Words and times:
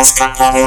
Protokoll. 0.00 0.62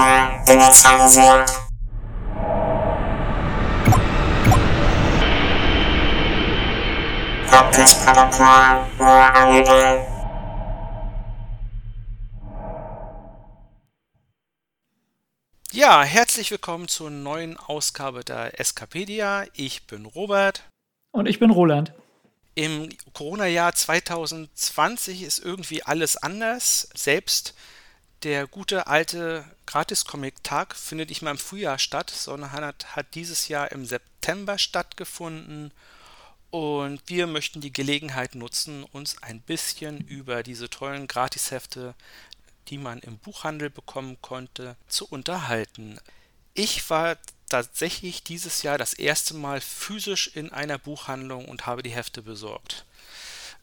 Ja, 15.72 16.04
herzlich 16.04 16.52
willkommen 16.52 16.88
zur 16.88 17.10
neuen 17.10 17.58
Ausgabe 17.58 18.24
der 18.24 18.60
Escapedia. 18.60 19.46
Ich 19.56 19.88
bin 19.88 20.06
Robert. 20.06 20.62
Und 21.12 21.26
ich 21.26 21.40
bin 21.40 21.50
Roland. 21.50 21.92
Im 22.54 22.90
Corona-Jahr 23.14 23.74
2020 23.74 25.24
ist 25.24 25.40
irgendwie 25.40 25.82
alles 25.82 26.18
anders. 26.18 26.88
Selbst 26.94 27.56
der 28.24 28.48
gute 28.48 28.88
alte 28.88 29.46
Gratis-Comic-Tag 29.66 30.76
findet 30.76 31.10
nicht 31.10 31.22
mehr 31.22 31.32
im 31.32 31.38
Frühjahr 31.38 31.80
statt, 31.80 32.10
sondern 32.10 32.52
hat, 32.52 32.96
hat 32.96 33.16
dieses 33.16 33.48
Jahr 33.48 33.72
im 33.72 33.86
September 33.86 34.58
stattgefunden. 34.58 35.72
Und 36.50 37.02
wir 37.08 37.28
möchten 37.28 37.62
die 37.62 37.74
Gelegenheit 37.74 38.36
nutzen, 38.36 38.84
uns 38.84 39.22
ein 39.24 39.42
bisschen 39.42 40.00
über 40.08 40.44
diese 40.44 40.70
tollen 40.70 41.08
Gratishefte, 41.08 41.96
die 42.68 42.78
man 42.78 43.00
im 43.00 43.18
Buchhandel 43.18 43.70
bekommen 43.70 44.18
konnte, 44.22 44.76
zu 44.88 45.06
unterhalten. 45.08 46.00
Ich 46.54 46.90
war 46.90 47.18
tatsächlich 47.50 48.24
dieses 48.24 48.64
Jahr 48.64 48.78
das 48.78 48.94
erste 48.94 49.34
Mal 49.34 49.62
physisch 49.62 50.28
in 50.34 50.52
einer 50.52 50.78
Buchhandlung 50.78 51.46
und 51.46 51.66
habe 51.66 51.84
die 51.84 51.92
Hefte 51.92 52.22
besorgt. 52.22 52.86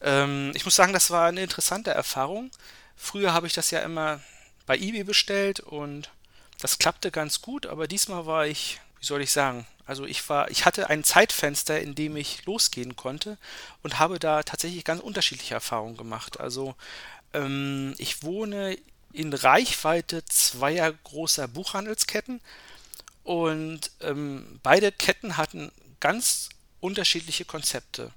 Ähm, 0.01 0.51
ich 0.53 0.65
muss 0.65 0.75
sagen, 0.75 0.93
das 0.93 1.09
war 1.09 1.27
eine 1.27 1.43
interessante 1.43 1.91
Erfahrung. 1.91 2.51
Früher 2.95 3.33
habe 3.33 3.47
ich 3.47 3.53
das 3.53 3.71
ja 3.71 3.79
immer 3.79 4.21
bei 4.65 4.77
eBay 4.77 5.03
bestellt 5.03 5.59
und 5.59 6.09
das 6.59 6.77
klappte 6.77 7.11
ganz 7.11 7.41
gut, 7.41 7.65
aber 7.65 7.87
diesmal 7.87 8.25
war 8.25 8.45
ich, 8.45 8.79
wie 8.99 9.05
soll 9.05 9.21
ich 9.21 9.31
sagen, 9.31 9.65
also 9.85 10.05
ich 10.05 10.29
war, 10.29 10.49
ich 10.51 10.65
hatte 10.65 10.89
ein 10.89 11.03
Zeitfenster, 11.03 11.81
in 11.81 11.95
dem 11.95 12.15
ich 12.15 12.45
losgehen 12.45 12.95
konnte 12.95 13.37
und 13.83 13.99
habe 13.99 14.19
da 14.19 14.43
tatsächlich 14.43 14.85
ganz 14.85 15.01
unterschiedliche 15.01 15.55
Erfahrungen 15.55 15.97
gemacht. 15.97 16.39
Also 16.39 16.75
ähm, 17.33 17.93
ich 17.97 18.23
wohne 18.23 18.77
in 19.11 19.33
Reichweite 19.33 20.23
zweier 20.25 20.93
großer 20.93 21.47
Buchhandelsketten 21.47 22.39
und 23.23 23.91
ähm, 24.01 24.59
beide 24.63 24.91
Ketten 24.91 25.37
hatten 25.37 25.71
ganz 25.99 26.49
unterschiedliche 26.79 27.45
Konzepte. 27.45 28.11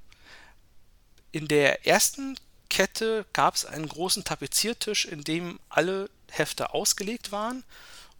In 1.32 1.48
der 1.48 1.86
ersten 1.86 2.36
Kette 2.68 3.24
gab 3.32 3.54
es 3.54 3.64
einen 3.64 3.88
großen 3.88 4.24
Tapeziertisch, 4.24 5.04
in 5.04 5.22
dem 5.24 5.60
alle 5.68 6.10
Hefte 6.30 6.74
ausgelegt 6.74 7.32
waren 7.32 7.64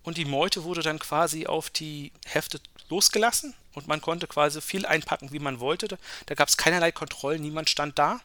und 0.04 0.18
die 0.18 0.26
Meute 0.26 0.64
wurde 0.64 0.82
dann 0.82 0.98
quasi 0.98 1.46
auf 1.46 1.70
die 1.70 2.12
Hefte 2.26 2.60
losgelassen 2.90 3.54
und 3.72 3.88
man 3.88 4.00
konnte 4.00 4.26
quasi 4.26 4.60
viel 4.60 4.86
einpacken, 4.86 5.32
wie 5.32 5.38
man 5.38 5.60
wollte. 5.60 5.98
Da 6.26 6.34
gab 6.34 6.48
es 6.48 6.56
keinerlei 6.56 6.92
Kontrollen, 6.92 7.42
niemand 7.42 7.70
stand 7.70 7.98
da. 7.98 8.20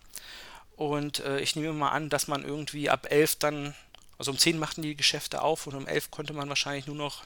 Und 0.76 1.20
äh, 1.20 1.40
ich 1.40 1.56
nehme 1.56 1.74
mal 1.74 1.90
an, 1.90 2.10
dass 2.10 2.28
man 2.28 2.44
irgendwie 2.44 2.90
ab 2.90 3.08
11 3.10 3.38
dann, 3.38 3.76
also 4.18 4.32
um 4.32 4.38
10 4.38 4.60
machten 4.60 4.82
die 4.82 4.96
Geschäfte 4.96 5.42
auf 5.42 5.68
und 5.68 5.76
um 5.76 5.88
11 5.88 6.12
konnte 6.12 6.34
man 6.34 6.50
wahrscheinlich 6.50 6.86
nur 6.86 6.96
noch 6.96 7.24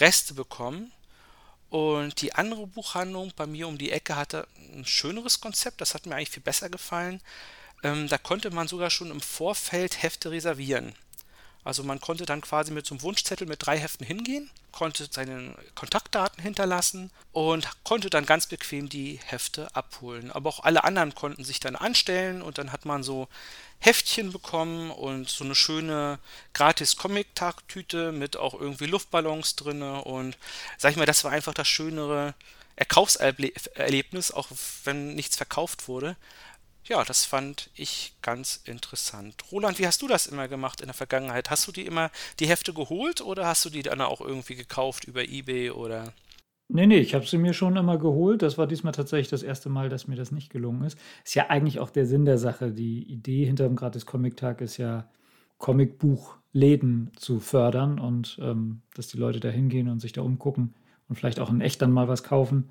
Reste 0.00 0.34
bekommen. 0.34 0.92
Und 1.70 2.20
die 2.20 2.34
andere 2.34 2.66
Buchhandlung 2.66 3.32
bei 3.34 3.46
mir 3.46 3.66
um 3.66 3.78
die 3.78 3.90
Ecke 3.90 4.16
hatte 4.16 4.46
ein 4.74 4.84
schöneres 4.84 5.40
Konzept, 5.40 5.80
das 5.80 5.94
hat 5.94 6.04
mir 6.04 6.14
eigentlich 6.14 6.30
viel 6.30 6.42
besser 6.42 6.68
gefallen. 6.68 7.22
Ähm, 7.82 8.08
da 8.08 8.18
konnte 8.18 8.50
man 8.50 8.68
sogar 8.68 8.90
schon 8.90 9.10
im 9.10 9.20
Vorfeld 9.20 10.02
Hefte 10.02 10.30
reservieren. 10.30 10.94
Also 11.64 11.84
man 11.84 12.00
konnte 12.00 12.26
dann 12.26 12.40
quasi 12.40 12.72
mit 12.72 12.86
so 12.86 12.94
einem 12.94 13.02
Wunschzettel 13.02 13.46
mit 13.46 13.64
drei 13.64 13.78
Heften 13.78 14.04
hingehen, 14.04 14.50
konnte 14.72 15.06
seine 15.08 15.54
Kontaktdaten 15.76 16.42
hinterlassen 16.42 17.10
und 17.30 17.68
konnte 17.84 18.10
dann 18.10 18.26
ganz 18.26 18.46
bequem 18.46 18.88
die 18.88 19.20
Hefte 19.24 19.68
abholen. 19.74 20.32
Aber 20.32 20.50
auch 20.50 20.64
alle 20.64 20.82
anderen 20.82 21.14
konnten 21.14 21.44
sich 21.44 21.60
dann 21.60 21.76
anstellen 21.76 22.42
und 22.42 22.58
dann 22.58 22.72
hat 22.72 22.84
man 22.84 23.04
so 23.04 23.28
Heftchen 23.78 24.32
bekommen 24.32 24.90
und 24.90 25.28
so 25.28 25.44
eine 25.44 25.54
schöne 25.54 26.18
gratis 26.52 26.96
Comic-Tagtüte 26.96 28.10
mit 28.10 28.36
auch 28.36 28.54
irgendwie 28.54 28.86
Luftballons 28.86 29.54
drin 29.54 29.82
und 29.82 30.36
sag 30.78 30.90
ich 30.90 30.96
mal, 30.96 31.06
das 31.06 31.22
war 31.22 31.30
einfach 31.30 31.54
das 31.54 31.68
schönere 31.68 32.34
Erkaufserlebnis, 32.74 34.32
auch 34.32 34.48
wenn 34.84 35.14
nichts 35.14 35.36
verkauft 35.36 35.86
wurde 35.86 36.16
ja, 36.84 37.04
das 37.04 37.24
fand 37.24 37.70
ich 37.74 38.14
ganz 38.22 38.60
interessant. 38.64 39.34
Roland, 39.50 39.78
wie 39.78 39.86
hast 39.86 40.02
du 40.02 40.08
das 40.08 40.26
immer 40.26 40.48
gemacht 40.48 40.80
in 40.80 40.86
der 40.86 40.94
Vergangenheit? 40.94 41.50
Hast 41.50 41.66
du 41.66 41.72
die 41.72 41.86
immer 41.86 42.10
die 42.40 42.46
Hefte 42.46 42.72
geholt 42.72 43.20
oder 43.20 43.46
hast 43.46 43.64
du 43.64 43.70
die 43.70 43.82
dann 43.82 44.00
auch 44.00 44.20
irgendwie 44.20 44.56
gekauft 44.56 45.04
über 45.04 45.22
eBay 45.22 45.70
oder? 45.70 46.12
Nee, 46.68 46.86
nee, 46.86 46.98
ich 46.98 47.14
habe 47.14 47.26
sie 47.26 47.38
mir 47.38 47.52
schon 47.52 47.76
immer 47.76 47.98
geholt. 47.98 48.42
Das 48.42 48.56
war 48.56 48.66
diesmal 48.66 48.94
tatsächlich 48.94 49.28
das 49.28 49.42
erste 49.42 49.68
Mal, 49.68 49.88
dass 49.88 50.08
mir 50.08 50.16
das 50.16 50.32
nicht 50.32 50.50
gelungen 50.50 50.84
ist. 50.84 50.98
Ist 51.24 51.34
ja 51.34 51.50
eigentlich 51.50 51.78
auch 51.80 51.90
der 51.90 52.06
Sinn 52.06 52.24
der 52.24 52.38
Sache. 52.38 52.72
Die 52.72 53.02
Idee 53.02 53.44
hinter 53.44 53.64
dem 53.64 53.76
Gratis-Comic-Tag 53.76 54.60
ist 54.62 54.78
ja, 54.78 55.06
Comicbuchläden 55.62 57.12
zu 57.14 57.38
fördern 57.38 58.00
und 58.00 58.36
ähm, 58.42 58.82
dass 58.94 59.06
die 59.06 59.16
Leute 59.16 59.38
da 59.38 59.48
hingehen 59.48 59.88
und 59.88 60.00
sich 60.00 60.12
da 60.12 60.20
umgucken 60.20 60.74
und 61.08 61.14
vielleicht 61.14 61.38
auch 61.38 61.50
in 61.50 61.60
echt 61.60 61.80
dann 61.80 61.92
mal 61.92 62.08
was 62.08 62.24
kaufen. 62.24 62.70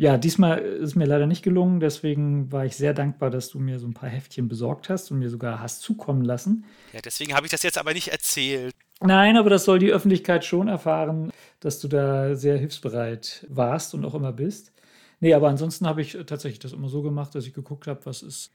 Ja, 0.00 0.16
diesmal 0.16 0.60
ist 0.60 0.94
mir 0.94 1.04
leider 1.04 1.26
nicht 1.26 1.42
gelungen, 1.42 1.78
deswegen 1.78 2.50
war 2.50 2.64
ich 2.64 2.74
sehr 2.74 2.94
dankbar, 2.94 3.28
dass 3.28 3.50
du 3.50 3.58
mir 3.58 3.78
so 3.78 3.86
ein 3.86 3.92
paar 3.92 4.08
Heftchen 4.08 4.48
besorgt 4.48 4.88
hast 4.88 5.10
und 5.10 5.18
mir 5.18 5.28
sogar 5.28 5.60
hast 5.60 5.82
zukommen 5.82 6.24
lassen. 6.24 6.64
Ja, 6.94 7.00
deswegen 7.04 7.34
habe 7.34 7.44
ich 7.44 7.52
das 7.52 7.62
jetzt 7.62 7.76
aber 7.76 7.92
nicht 7.92 8.08
erzählt. 8.08 8.74
Nein, 9.02 9.36
aber 9.36 9.50
das 9.50 9.66
soll 9.66 9.78
die 9.78 9.92
Öffentlichkeit 9.92 10.42
schon 10.42 10.68
erfahren, 10.68 11.30
dass 11.60 11.80
du 11.80 11.88
da 11.88 12.34
sehr 12.34 12.56
hilfsbereit 12.56 13.44
warst 13.50 13.92
und 13.92 14.06
auch 14.06 14.14
immer 14.14 14.32
bist. 14.32 14.72
Nee, 15.20 15.34
aber 15.34 15.50
ansonsten 15.50 15.86
habe 15.86 16.00
ich 16.00 16.16
tatsächlich 16.26 16.60
das 16.60 16.72
immer 16.72 16.88
so 16.88 17.02
gemacht, 17.02 17.34
dass 17.34 17.46
ich 17.46 17.52
geguckt 17.52 17.86
habe, 17.86 18.00
was 18.06 18.22
ist 18.22 18.54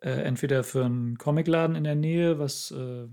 äh, 0.00 0.10
entweder 0.10 0.64
für 0.64 0.84
einen 0.84 1.16
Comicladen 1.16 1.76
in 1.76 1.84
der 1.84 1.94
Nähe, 1.94 2.38
was 2.38 2.72
äh, 2.72 3.06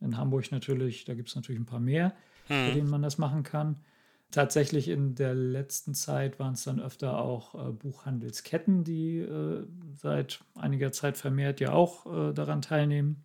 in 0.00 0.16
Hamburg 0.16 0.52
natürlich, 0.52 1.06
da 1.06 1.14
gibt 1.14 1.28
es 1.28 1.34
natürlich 1.34 1.60
ein 1.60 1.66
paar 1.66 1.80
mehr, 1.80 2.14
hm. 2.46 2.66
bei 2.68 2.74
denen 2.74 2.88
man 2.88 3.02
das 3.02 3.18
machen 3.18 3.42
kann. 3.42 3.80
Tatsächlich 4.30 4.88
in 4.88 5.16
der 5.16 5.34
letzten 5.34 5.94
Zeit 5.94 6.38
waren 6.38 6.54
es 6.54 6.62
dann 6.62 6.80
öfter 6.80 7.18
auch 7.18 7.54
äh, 7.54 7.72
Buchhandelsketten, 7.72 8.84
die 8.84 9.18
äh, 9.18 9.66
seit 9.96 10.40
einiger 10.54 10.92
Zeit 10.92 11.16
vermehrt 11.16 11.58
ja 11.58 11.72
auch 11.72 12.06
äh, 12.06 12.32
daran 12.32 12.62
teilnehmen. 12.62 13.24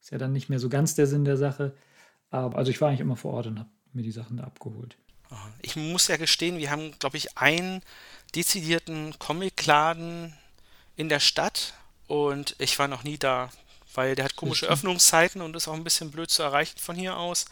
Ist 0.00 0.10
ja 0.10 0.18
dann 0.18 0.32
nicht 0.32 0.48
mehr 0.48 0.58
so 0.58 0.70
ganz 0.70 0.94
der 0.94 1.06
Sinn 1.06 1.24
der 1.24 1.36
Sache. 1.36 1.74
Aber 2.30 2.56
also 2.56 2.70
ich 2.70 2.80
war 2.80 2.88
eigentlich 2.88 3.00
immer 3.00 3.16
vor 3.16 3.34
Ort 3.34 3.48
und 3.48 3.58
habe 3.58 3.70
mir 3.92 4.02
die 4.02 4.12
Sachen 4.12 4.38
da 4.38 4.44
abgeholt. 4.44 4.96
Ich 5.62 5.76
muss 5.76 6.08
ja 6.08 6.16
gestehen, 6.16 6.58
wir 6.58 6.70
haben, 6.70 6.92
glaube 6.98 7.16
ich, 7.16 7.36
einen 7.36 7.82
dezidierten 8.34 9.16
Comicladen 9.18 10.36
in 10.96 11.08
der 11.08 11.20
Stadt 11.20 11.74
und 12.06 12.56
ich 12.58 12.78
war 12.78 12.88
noch 12.88 13.04
nie 13.04 13.18
da, 13.18 13.50
weil 13.94 14.14
der 14.14 14.24
hat 14.24 14.36
komische 14.36 14.66
Öffnungszeiten 14.66 15.40
und 15.40 15.54
ist 15.54 15.68
auch 15.68 15.74
ein 15.74 15.84
bisschen 15.84 16.10
blöd 16.10 16.30
zu 16.30 16.42
erreichen 16.42 16.78
von 16.78 16.96
hier 16.96 17.16
aus. 17.16 17.46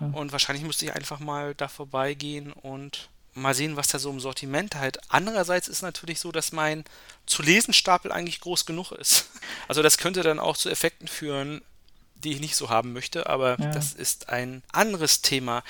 Und 0.00 0.32
wahrscheinlich 0.32 0.64
müsste 0.64 0.84
ich 0.86 0.94
einfach 0.94 1.20
mal 1.20 1.54
da 1.54 1.68
vorbeigehen 1.68 2.52
und 2.52 3.08
mal 3.34 3.54
sehen, 3.54 3.76
was 3.76 3.88
da 3.88 3.98
so 3.98 4.10
im 4.10 4.20
Sortiment 4.20 4.76
halt. 4.76 4.98
Andererseits 5.08 5.68
ist 5.68 5.82
natürlich 5.82 6.20
so, 6.20 6.32
dass 6.32 6.52
mein 6.52 6.84
zu 7.26 7.42
lesen 7.42 7.74
Stapel 7.74 8.12
eigentlich 8.12 8.40
groß 8.40 8.66
genug 8.66 8.92
ist. 8.92 9.30
Also 9.66 9.82
das 9.82 9.96
könnte 9.96 10.22
dann 10.22 10.38
auch 10.38 10.58
zu 10.58 10.68
Effekten 10.68 11.08
führen, 11.08 11.62
die 12.16 12.32
ich 12.32 12.40
nicht 12.40 12.56
so 12.56 12.70
haben 12.70 12.92
möchte, 12.92 13.28
aber 13.28 13.58
ja. 13.58 13.70
das 13.70 13.92
ist 13.92 14.28
ein 14.28 14.62
anderes 14.72 15.22
Thema. 15.22 15.62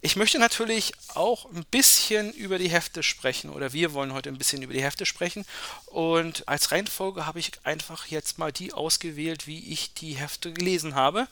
Ich 0.00 0.16
möchte 0.16 0.38
natürlich 0.38 0.92
auch 1.14 1.46
ein 1.46 1.64
bisschen 1.70 2.32
über 2.32 2.58
die 2.58 2.70
Hefte 2.70 3.02
sprechen 3.02 3.50
oder 3.50 3.72
wir 3.72 3.92
wollen 3.94 4.12
heute 4.12 4.28
ein 4.28 4.38
bisschen 4.38 4.62
über 4.62 4.72
die 4.72 4.82
Hefte 4.82 5.06
sprechen 5.06 5.44
und 5.86 6.46
als 6.48 6.72
Reihenfolge 6.72 7.26
habe 7.26 7.38
ich 7.38 7.52
einfach 7.64 8.06
jetzt 8.06 8.38
mal 8.38 8.52
die 8.52 8.72
ausgewählt, 8.72 9.46
wie 9.46 9.72
ich 9.72 9.94
die 9.94 10.14
Hefte 10.14 10.52
gelesen 10.52 10.94
habe. 10.94 11.26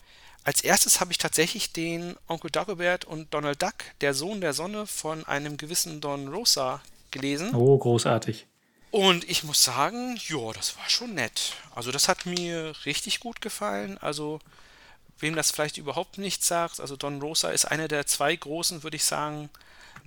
Als 0.45 0.63
erstes 0.63 1.01
habe 1.01 1.13
ich 1.13 1.19
tatsächlich 1.19 1.73
den 1.73 2.17
Onkel 2.27 2.51
Dagobert 2.51 3.05
und 3.05 3.33
Donald 3.35 3.63
Duck, 3.63 3.75
der 4.01 4.15
Sohn 4.15 4.41
der 4.41 4.55
Sonne, 4.55 4.87
von 4.87 5.27
einem 5.27 5.57
gewissen 5.57 6.01
Don 6.01 6.29
Rosa 6.29 6.81
gelesen. 7.11 7.55
Oh, 7.55 7.77
großartig. 7.77 8.47
Und 8.91 9.29
ich 9.29 9.45
muss 9.45 9.63
sagen, 9.63 10.19
ja, 10.29 10.53
das 10.53 10.77
war 10.77 10.89
schon 10.89 11.15
nett. 11.15 11.55
Also 11.75 11.93
das 11.93 12.09
hat 12.09 12.27
mir 12.27 12.73
richtig 12.87 13.21
gut 13.21 13.41
gefallen. 13.41 13.99
Also 13.99 14.41
wem 15.21 15.37
das 15.37 15.51
vielleicht 15.51 15.77
überhaupt 15.77 16.19
nichts 16.19 16.49
sagt, 16.49 16.81
also 16.81 16.97
Don 16.97 17.21
Rosa 17.21 17.51
ist 17.51 17.67
einer 17.67 17.89
der 17.89 18.07
zwei 18.07 18.35
großen, 18.35 18.83
würde 18.83 18.97
ich 18.97 19.05
sagen, 19.05 19.51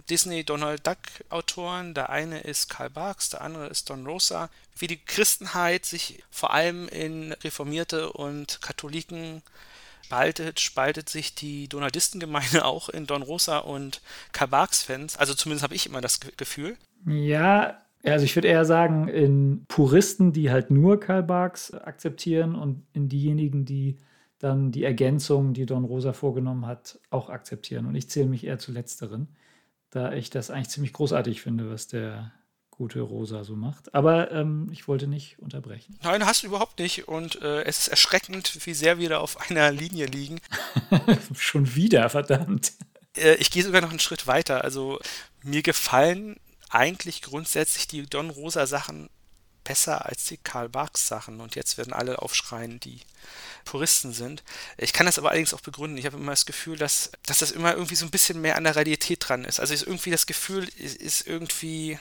Disney 0.09 0.43
Donald 0.43 0.85
Duck 0.85 0.97
Autoren. 1.29 1.93
Der 1.93 2.09
eine 2.09 2.41
ist 2.41 2.69
Karl 2.69 2.89
Barks, 2.89 3.29
der 3.29 3.41
andere 3.41 3.67
ist 3.67 3.89
Don 3.89 4.05
Rosa. 4.05 4.49
Wie 4.75 4.87
die 4.87 4.97
Christenheit 4.97 5.85
sich 5.85 6.23
vor 6.31 6.51
allem 6.51 6.87
in 6.89 7.31
Reformierte 7.31 8.11
und 8.11 8.61
Katholiken 8.61 9.43
spaltet, 10.03 10.59
spaltet 10.59 11.09
sich 11.09 11.35
die 11.35 11.67
Donaldistengemeinde 11.67 12.65
auch 12.65 12.89
in 12.89 13.05
Don 13.05 13.21
Rosa 13.21 13.59
und 13.59 14.01
Kabaks-Fans. 14.31 15.17
Also 15.17 15.33
zumindest 15.33 15.63
habe 15.63 15.75
ich 15.75 15.85
immer 15.87 16.01
das 16.01 16.19
Gefühl. 16.37 16.77
Ja, 17.05 17.79
also 18.03 18.25
ich 18.25 18.35
würde 18.35 18.49
eher 18.49 18.65
sagen, 18.65 19.07
in 19.07 19.65
Puristen, 19.67 20.33
die 20.33 20.51
halt 20.51 20.71
nur 20.71 20.99
Karl 20.99 21.23
Barks 21.23 21.73
akzeptieren 21.73 22.55
und 22.55 22.85
in 22.93 23.07
diejenigen, 23.07 23.65
die 23.65 23.97
dann 24.39 24.71
die 24.71 24.83
Ergänzung, 24.83 25.53
die 25.53 25.65
Don 25.65 25.85
Rosa 25.85 26.11
vorgenommen 26.11 26.65
hat, 26.65 26.99
auch 27.09 27.29
akzeptieren. 27.29 27.85
Und 27.85 27.95
ich 27.95 28.09
zähle 28.09 28.27
mich 28.27 28.45
eher 28.45 28.59
zu 28.59 28.73
letzteren, 28.73 29.29
da 29.89 30.11
ich 30.11 30.29
das 30.29 30.49
eigentlich 30.49 30.69
ziemlich 30.69 30.91
großartig 30.91 31.41
finde, 31.41 31.69
was 31.71 31.87
der 31.87 32.33
gute 32.77 33.01
Rosa 33.01 33.43
so 33.43 33.55
macht. 33.55 33.93
Aber 33.93 34.31
ähm, 34.31 34.69
ich 34.71 34.87
wollte 34.87 35.07
nicht 35.07 35.37
unterbrechen. 35.39 35.97
Nein, 36.01 36.25
hast 36.25 36.43
du 36.43 36.47
überhaupt 36.47 36.79
nicht. 36.79 37.07
Und 37.07 37.41
äh, 37.41 37.63
es 37.63 37.79
ist 37.79 37.87
erschreckend, 37.89 38.65
wie 38.65 38.73
sehr 38.73 38.97
wir 38.97 39.09
da 39.09 39.19
auf 39.19 39.49
einer 39.49 39.71
Linie 39.71 40.07
liegen. 40.07 40.41
Schon 41.37 41.75
wieder, 41.75 42.09
verdammt. 42.09 42.73
Äh, 43.15 43.35
ich 43.35 43.51
gehe 43.51 43.63
sogar 43.63 43.81
noch 43.81 43.91
einen 43.91 43.99
Schritt 43.99 44.27
weiter. 44.27 44.63
Also 44.63 44.99
mir 45.43 45.61
gefallen 45.61 46.37
eigentlich 46.69 47.21
grundsätzlich 47.21 47.87
die 47.87 48.07
Don 48.07 48.31
Rosa 48.31 48.65
Sachen 48.65 49.09
besser 49.63 50.05
als 50.05 50.25
die 50.25 50.37
Karl 50.37 50.67
Barks 50.67 51.07
Sachen. 51.07 51.41
Und 51.41 51.55
jetzt 51.55 51.77
werden 51.77 51.93
alle 51.93 52.23
aufschreien, 52.23 52.79
die 52.79 53.01
Puristen 53.65 54.13
sind. 54.13 54.43
Ich 54.77 54.93
kann 54.93 55.05
das 55.05 55.19
aber 55.19 55.29
allerdings 55.29 55.53
auch 55.53 55.61
begründen. 55.61 55.97
Ich 55.97 56.07
habe 56.07 56.17
immer 56.17 56.31
das 56.31 56.47
Gefühl, 56.47 56.77
dass, 56.77 57.11
dass 57.25 57.37
das 57.37 57.51
immer 57.51 57.73
irgendwie 57.73 57.95
so 57.95 58.05
ein 58.05 58.11
bisschen 58.11 58.41
mehr 58.41 58.57
an 58.57 58.63
der 58.63 58.75
Realität 58.75 59.29
dran 59.29 59.45
ist. 59.45 59.59
Also 59.59 59.75
ist 59.75 59.83
irgendwie 59.83 60.11
das 60.11 60.25
Gefühl, 60.25 60.67
ist, 60.77 60.97
ist 60.97 61.27
irgendwie 61.27 61.99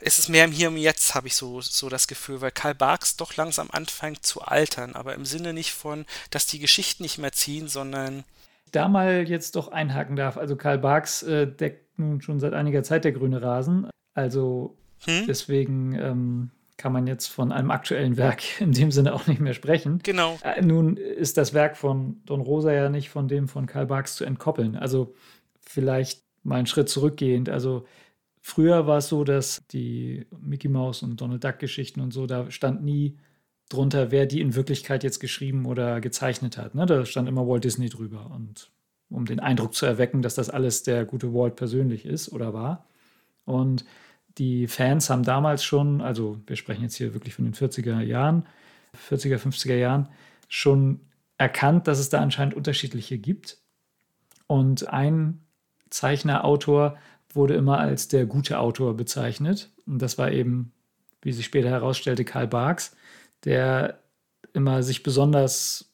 es 0.00 0.18
ist 0.18 0.28
mehr 0.28 0.44
im 0.44 0.52
Hier 0.52 0.68
und 0.68 0.76
Jetzt, 0.76 1.14
habe 1.14 1.26
ich 1.26 1.34
so, 1.34 1.60
so 1.60 1.88
das 1.88 2.06
Gefühl, 2.06 2.40
weil 2.40 2.50
Karl 2.50 2.74
Barks 2.74 3.16
doch 3.16 3.36
langsam 3.36 3.68
anfängt 3.70 4.24
zu 4.24 4.42
altern, 4.42 4.94
aber 4.94 5.14
im 5.14 5.24
Sinne 5.24 5.52
nicht 5.52 5.72
von, 5.72 6.04
dass 6.30 6.46
die 6.46 6.58
Geschichten 6.58 7.02
nicht 7.02 7.18
mehr 7.18 7.32
ziehen, 7.32 7.68
sondern. 7.68 8.24
Da 8.72 8.88
mal 8.88 9.26
jetzt 9.28 9.56
doch 9.56 9.68
einhaken 9.68 10.16
darf. 10.16 10.36
Also 10.36 10.56
Karl 10.56 10.78
Barks 10.78 11.22
äh, 11.22 11.46
deckt 11.46 11.98
nun 11.98 12.20
schon 12.20 12.40
seit 12.40 12.52
einiger 12.52 12.82
Zeit 12.82 13.04
der 13.04 13.12
grüne 13.12 13.40
Rasen. 13.40 13.88
Also 14.14 14.76
hm? 15.04 15.24
deswegen 15.26 15.94
ähm, 15.94 16.50
kann 16.76 16.92
man 16.92 17.06
jetzt 17.06 17.28
von 17.28 17.52
einem 17.52 17.70
aktuellen 17.70 18.16
Werk 18.16 18.42
in 18.60 18.72
dem 18.72 18.90
Sinne 18.90 19.14
auch 19.14 19.26
nicht 19.26 19.40
mehr 19.40 19.54
sprechen. 19.54 20.00
Genau. 20.02 20.38
Äh, 20.42 20.60
nun 20.62 20.96
ist 20.96 21.38
das 21.38 21.54
Werk 21.54 21.76
von 21.76 22.20
Don 22.26 22.40
Rosa 22.40 22.72
ja 22.72 22.88
nicht 22.90 23.08
von 23.08 23.28
dem 23.28 23.48
von 23.48 23.66
Karl 23.66 23.86
Barks 23.86 24.16
zu 24.16 24.24
entkoppeln. 24.24 24.76
Also 24.76 25.14
vielleicht 25.60 26.22
mal 26.42 26.56
einen 26.56 26.66
Schritt 26.66 26.88
zurückgehend. 26.88 27.48
Also 27.48 27.86
Früher 28.48 28.86
war 28.86 28.98
es 28.98 29.08
so, 29.08 29.24
dass 29.24 29.66
die 29.72 30.24
Mickey 30.40 30.68
Mouse 30.68 31.02
und 31.02 31.20
Donald 31.20 31.42
Duck 31.42 31.58
Geschichten 31.58 32.00
und 32.00 32.12
so, 32.12 32.28
da 32.28 32.48
stand 32.48 32.84
nie 32.84 33.16
drunter, 33.68 34.12
wer 34.12 34.24
die 34.24 34.40
in 34.40 34.54
Wirklichkeit 34.54 35.02
jetzt 35.02 35.18
geschrieben 35.18 35.66
oder 35.66 36.00
gezeichnet 36.00 36.56
hat. 36.56 36.76
Ne? 36.76 36.86
Da 36.86 37.04
stand 37.04 37.28
immer 37.28 37.48
Walt 37.48 37.64
Disney 37.64 37.88
drüber. 37.88 38.30
Und 38.32 38.70
um 39.10 39.26
den 39.26 39.40
Eindruck 39.40 39.74
zu 39.74 39.84
erwecken, 39.84 40.22
dass 40.22 40.36
das 40.36 40.48
alles 40.48 40.84
der 40.84 41.04
gute 41.04 41.34
Walt 41.34 41.56
persönlich 41.56 42.06
ist 42.06 42.32
oder 42.32 42.54
war. 42.54 42.86
Und 43.46 43.84
die 44.38 44.68
Fans 44.68 45.10
haben 45.10 45.24
damals 45.24 45.64
schon, 45.64 46.00
also 46.00 46.38
wir 46.46 46.54
sprechen 46.54 46.82
jetzt 46.82 46.94
hier 46.94 47.14
wirklich 47.14 47.34
von 47.34 47.46
den 47.46 47.54
40er 47.54 48.00
Jahren, 48.00 48.46
40er, 49.10 49.38
50er 49.38 49.74
Jahren, 49.74 50.08
schon 50.46 51.00
erkannt, 51.36 51.88
dass 51.88 51.98
es 51.98 52.10
da 52.10 52.20
anscheinend 52.20 52.54
unterschiedliche 52.54 53.18
gibt. 53.18 53.58
Und 54.46 54.88
ein 54.88 55.40
Zeichner, 55.90 56.44
Autor 56.44 56.96
wurde 57.36 57.54
immer 57.54 57.78
als 57.78 58.08
der 58.08 58.26
gute 58.26 58.58
Autor 58.58 58.96
bezeichnet. 58.96 59.70
Und 59.86 60.00
das 60.00 60.18
war 60.18 60.32
eben, 60.32 60.72
wie 61.22 61.32
sich 61.32 61.46
später 61.46 61.70
herausstellte, 61.70 62.24
Karl 62.24 62.48
Barks, 62.48 62.96
der 63.44 64.00
immer 64.52 64.82
sich 64.82 65.02
besonders 65.02 65.92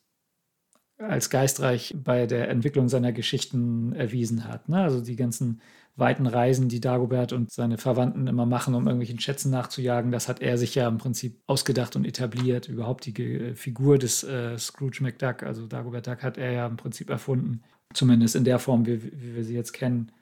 als 0.99 1.31
geistreich 1.31 1.95
bei 1.97 2.27
der 2.27 2.49
Entwicklung 2.49 2.89
seiner 2.89 3.13
Geschichten 3.13 3.93
erwiesen 3.93 4.47
hat. 4.47 4.69
Ne? 4.69 4.81
Also 4.81 5.01
die 5.01 5.17
ganzen 5.17 5.61
weiten 5.97 6.27
Reisen, 6.27 6.69
die 6.69 6.81
Dagobert 6.81 7.33
und 7.33 7.51
seine 7.51 7.77
Verwandten 7.77 8.27
immer 8.27 8.47
machen, 8.47 8.75
um 8.75 8.87
irgendwelchen 8.87 9.19
Schätzen 9.19 9.51
nachzujagen, 9.51 10.11
das 10.11 10.29
hat 10.29 10.41
er 10.41 10.57
sich 10.57 10.75
ja 10.75 10.89
im 10.89 10.97
Prinzip 10.97 11.43
ausgedacht 11.47 11.97
und 11.97 12.07
etabliert. 12.07 12.69
Überhaupt 12.69 13.05
die 13.05 13.53
Figur 13.55 13.99
des 13.99 14.25
äh, 14.25 14.57
Scrooge 14.59 15.03
McDuck, 15.03 15.43
also 15.43 15.67
Dagobert 15.67 16.07
Duck, 16.07 16.23
hat 16.23 16.39
er 16.39 16.53
ja 16.53 16.67
im 16.67 16.77
Prinzip 16.77 17.11
erfunden. 17.11 17.63
Zumindest 17.93 18.37
in 18.37 18.45
der 18.45 18.59
Form, 18.59 18.87
wie, 18.87 19.03
wie 19.03 19.35
wir 19.35 19.45
sie 19.45 19.55
jetzt 19.55 19.73
kennen 19.73 20.13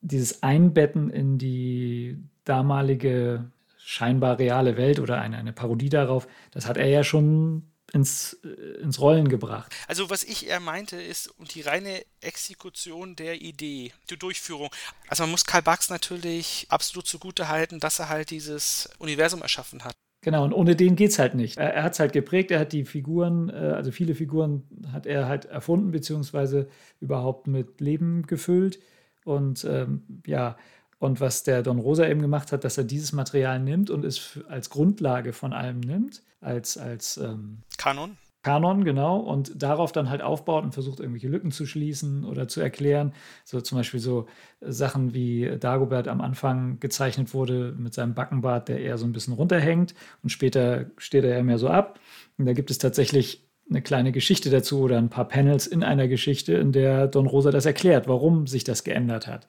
dieses 0.00 0.42
Einbetten 0.42 1.10
in 1.10 1.38
die 1.38 2.18
damalige 2.44 3.50
scheinbar 3.78 4.38
reale 4.38 4.76
Welt 4.76 4.98
oder 4.98 5.20
eine, 5.20 5.36
eine 5.36 5.52
Parodie 5.52 5.88
darauf, 5.88 6.26
das 6.50 6.66
hat 6.66 6.76
er 6.76 6.86
ja 6.86 7.04
schon 7.04 7.70
ins, 7.92 8.38
äh, 8.44 8.80
ins 8.80 9.00
Rollen 9.00 9.28
gebracht. 9.28 9.72
Also 9.86 10.10
was 10.10 10.22
ich 10.24 10.48
eher 10.48 10.60
meinte 10.60 11.00
ist 11.00 11.28
und 11.38 11.54
die 11.54 11.62
reine 11.62 12.02
Exekution 12.20 13.16
der 13.16 13.40
Idee, 13.40 13.92
die 14.10 14.18
Durchführung. 14.18 14.70
Also 15.08 15.22
man 15.22 15.30
muss 15.30 15.44
Karl 15.44 15.62
Barks 15.62 15.88
natürlich 15.88 16.66
absolut 16.68 17.06
zugute 17.06 17.48
halten, 17.48 17.80
dass 17.80 17.98
er 17.98 18.08
halt 18.08 18.30
dieses 18.30 18.88
Universum 18.98 19.42
erschaffen 19.42 19.84
hat. 19.84 19.94
Genau, 20.22 20.42
und 20.42 20.52
ohne 20.52 20.74
den 20.74 20.96
geht 20.96 21.12
es 21.12 21.20
halt 21.20 21.34
nicht. 21.34 21.56
Er, 21.58 21.72
er 21.74 21.82
hat 21.84 21.92
es 21.92 22.00
halt 22.00 22.12
geprägt, 22.12 22.50
er 22.50 22.58
hat 22.58 22.72
die 22.72 22.84
Figuren, 22.84 23.48
äh, 23.48 23.52
also 23.52 23.92
viele 23.92 24.14
Figuren 24.14 24.64
hat 24.92 25.06
er 25.06 25.28
halt 25.28 25.44
erfunden, 25.44 25.92
beziehungsweise 25.92 26.68
überhaupt 27.00 27.46
mit 27.46 27.80
Leben 27.80 28.26
gefüllt. 28.26 28.80
Und 29.26 29.64
ähm, 29.64 30.02
ja, 30.26 30.56
und 30.98 31.20
was 31.20 31.42
der 31.42 31.62
Don 31.62 31.78
Rosa 31.78 32.06
eben 32.06 32.22
gemacht 32.22 32.52
hat, 32.52 32.64
dass 32.64 32.78
er 32.78 32.84
dieses 32.84 33.12
Material 33.12 33.60
nimmt 33.60 33.90
und 33.90 34.04
es 34.04 34.40
als 34.48 34.70
Grundlage 34.70 35.32
von 35.32 35.52
allem 35.52 35.80
nimmt, 35.80 36.22
als, 36.40 36.78
als 36.78 37.18
ähm, 37.18 37.58
Kanon. 37.76 38.16
Kanon, 38.42 38.84
genau, 38.84 39.18
und 39.18 39.60
darauf 39.60 39.90
dann 39.90 40.08
halt 40.08 40.22
aufbaut 40.22 40.62
und 40.62 40.72
versucht, 40.72 41.00
irgendwelche 41.00 41.26
Lücken 41.26 41.50
zu 41.50 41.66
schließen 41.66 42.24
oder 42.24 42.46
zu 42.46 42.60
erklären. 42.60 43.12
So 43.44 43.60
zum 43.60 43.76
Beispiel 43.76 43.98
so 43.98 44.26
Sachen 44.60 45.14
wie 45.14 45.58
Dagobert 45.58 46.06
am 46.06 46.20
Anfang 46.20 46.78
gezeichnet 46.78 47.34
wurde 47.34 47.74
mit 47.76 47.92
seinem 47.92 48.14
Backenbart, 48.14 48.68
der 48.68 48.80
eher 48.80 48.98
so 48.98 49.04
ein 49.04 49.12
bisschen 49.12 49.34
runterhängt 49.34 49.96
und 50.22 50.30
später 50.30 50.86
steht 50.96 51.24
er 51.24 51.36
ja 51.36 51.42
mehr 51.42 51.58
so 51.58 51.68
ab. 51.68 51.98
Und 52.38 52.46
da 52.46 52.52
gibt 52.52 52.70
es 52.70 52.78
tatsächlich 52.78 53.45
eine 53.68 53.82
kleine 53.82 54.12
Geschichte 54.12 54.50
dazu 54.50 54.80
oder 54.80 54.98
ein 54.98 55.10
paar 55.10 55.26
Panels 55.26 55.66
in 55.66 55.82
einer 55.82 56.08
Geschichte, 56.08 56.54
in 56.54 56.72
der 56.72 57.08
Don 57.08 57.26
Rosa 57.26 57.50
das 57.50 57.66
erklärt, 57.66 58.06
warum 58.08 58.46
sich 58.46 58.64
das 58.64 58.84
geändert 58.84 59.26
hat. 59.26 59.46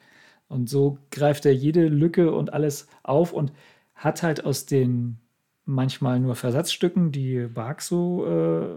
Und 0.48 0.68
so 0.68 0.98
greift 1.10 1.46
er 1.46 1.54
jede 1.54 1.86
Lücke 1.88 2.32
und 2.32 2.52
alles 2.52 2.88
auf 3.02 3.32
und 3.32 3.52
hat 3.94 4.22
halt 4.22 4.44
aus 4.44 4.66
den 4.66 5.18
manchmal 5.64 6.18
nur 6.18 6.34
Versatzstücken, 6.34 7.12
die 7.12 7.46
Barks 7.46 7.88
so 7.88 8.26
äh, 8.26 8.68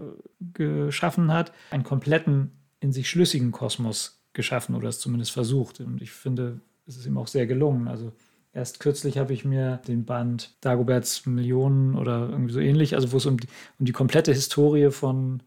geschaffen 0.52 1.32
hat, 1.32 1.52
einen 1.70 1.84
kompletten, 1.84 2.52
in 2.80 2.92
sich 2.92 3.08
schlüssigen 3.08 3.50
Kosmos 3.50 4.22
geschaffen 4.34 4.74
oder 4.74 4.88
es 4.88 4.98
zumindest 4.98 5.32
versucht. 5.32 5.80
Und 5.80 6.02
ich 6.02 6.10
finde, 6.10 6.60
es 6.86 6.96
ist 6.96 7.06
ihm 7.06 7.16
auch 7.16 7.28
sehr 7.28 7.46
gelungen. 7.46 7.88
Also 7.88 8.12
Erst 8.54 8.80
kürzlich 8.80 9.16
habe 9.16 9.32
ich 9.32 9.44
mir 9.44 9.78
den 9.88 10.04
Band 10.04 10.54
Dagoberts 10.60 11.24
Millionen 11.26 11.96
oder 11.96 12.28
irgendwie 12.28 12.52
so 12.52 12.60
ähnlich, 12.60 12.94
also 12.94 13.12
wo 13.12 13.16
es 13.16 13.26
um 13.26 13.38
die, 13.38 13.48
um 13.78 13.86
die 13.86 13.92
komplette 13.92 14.32
Historie 14.32 14.90
von 14.90 15.42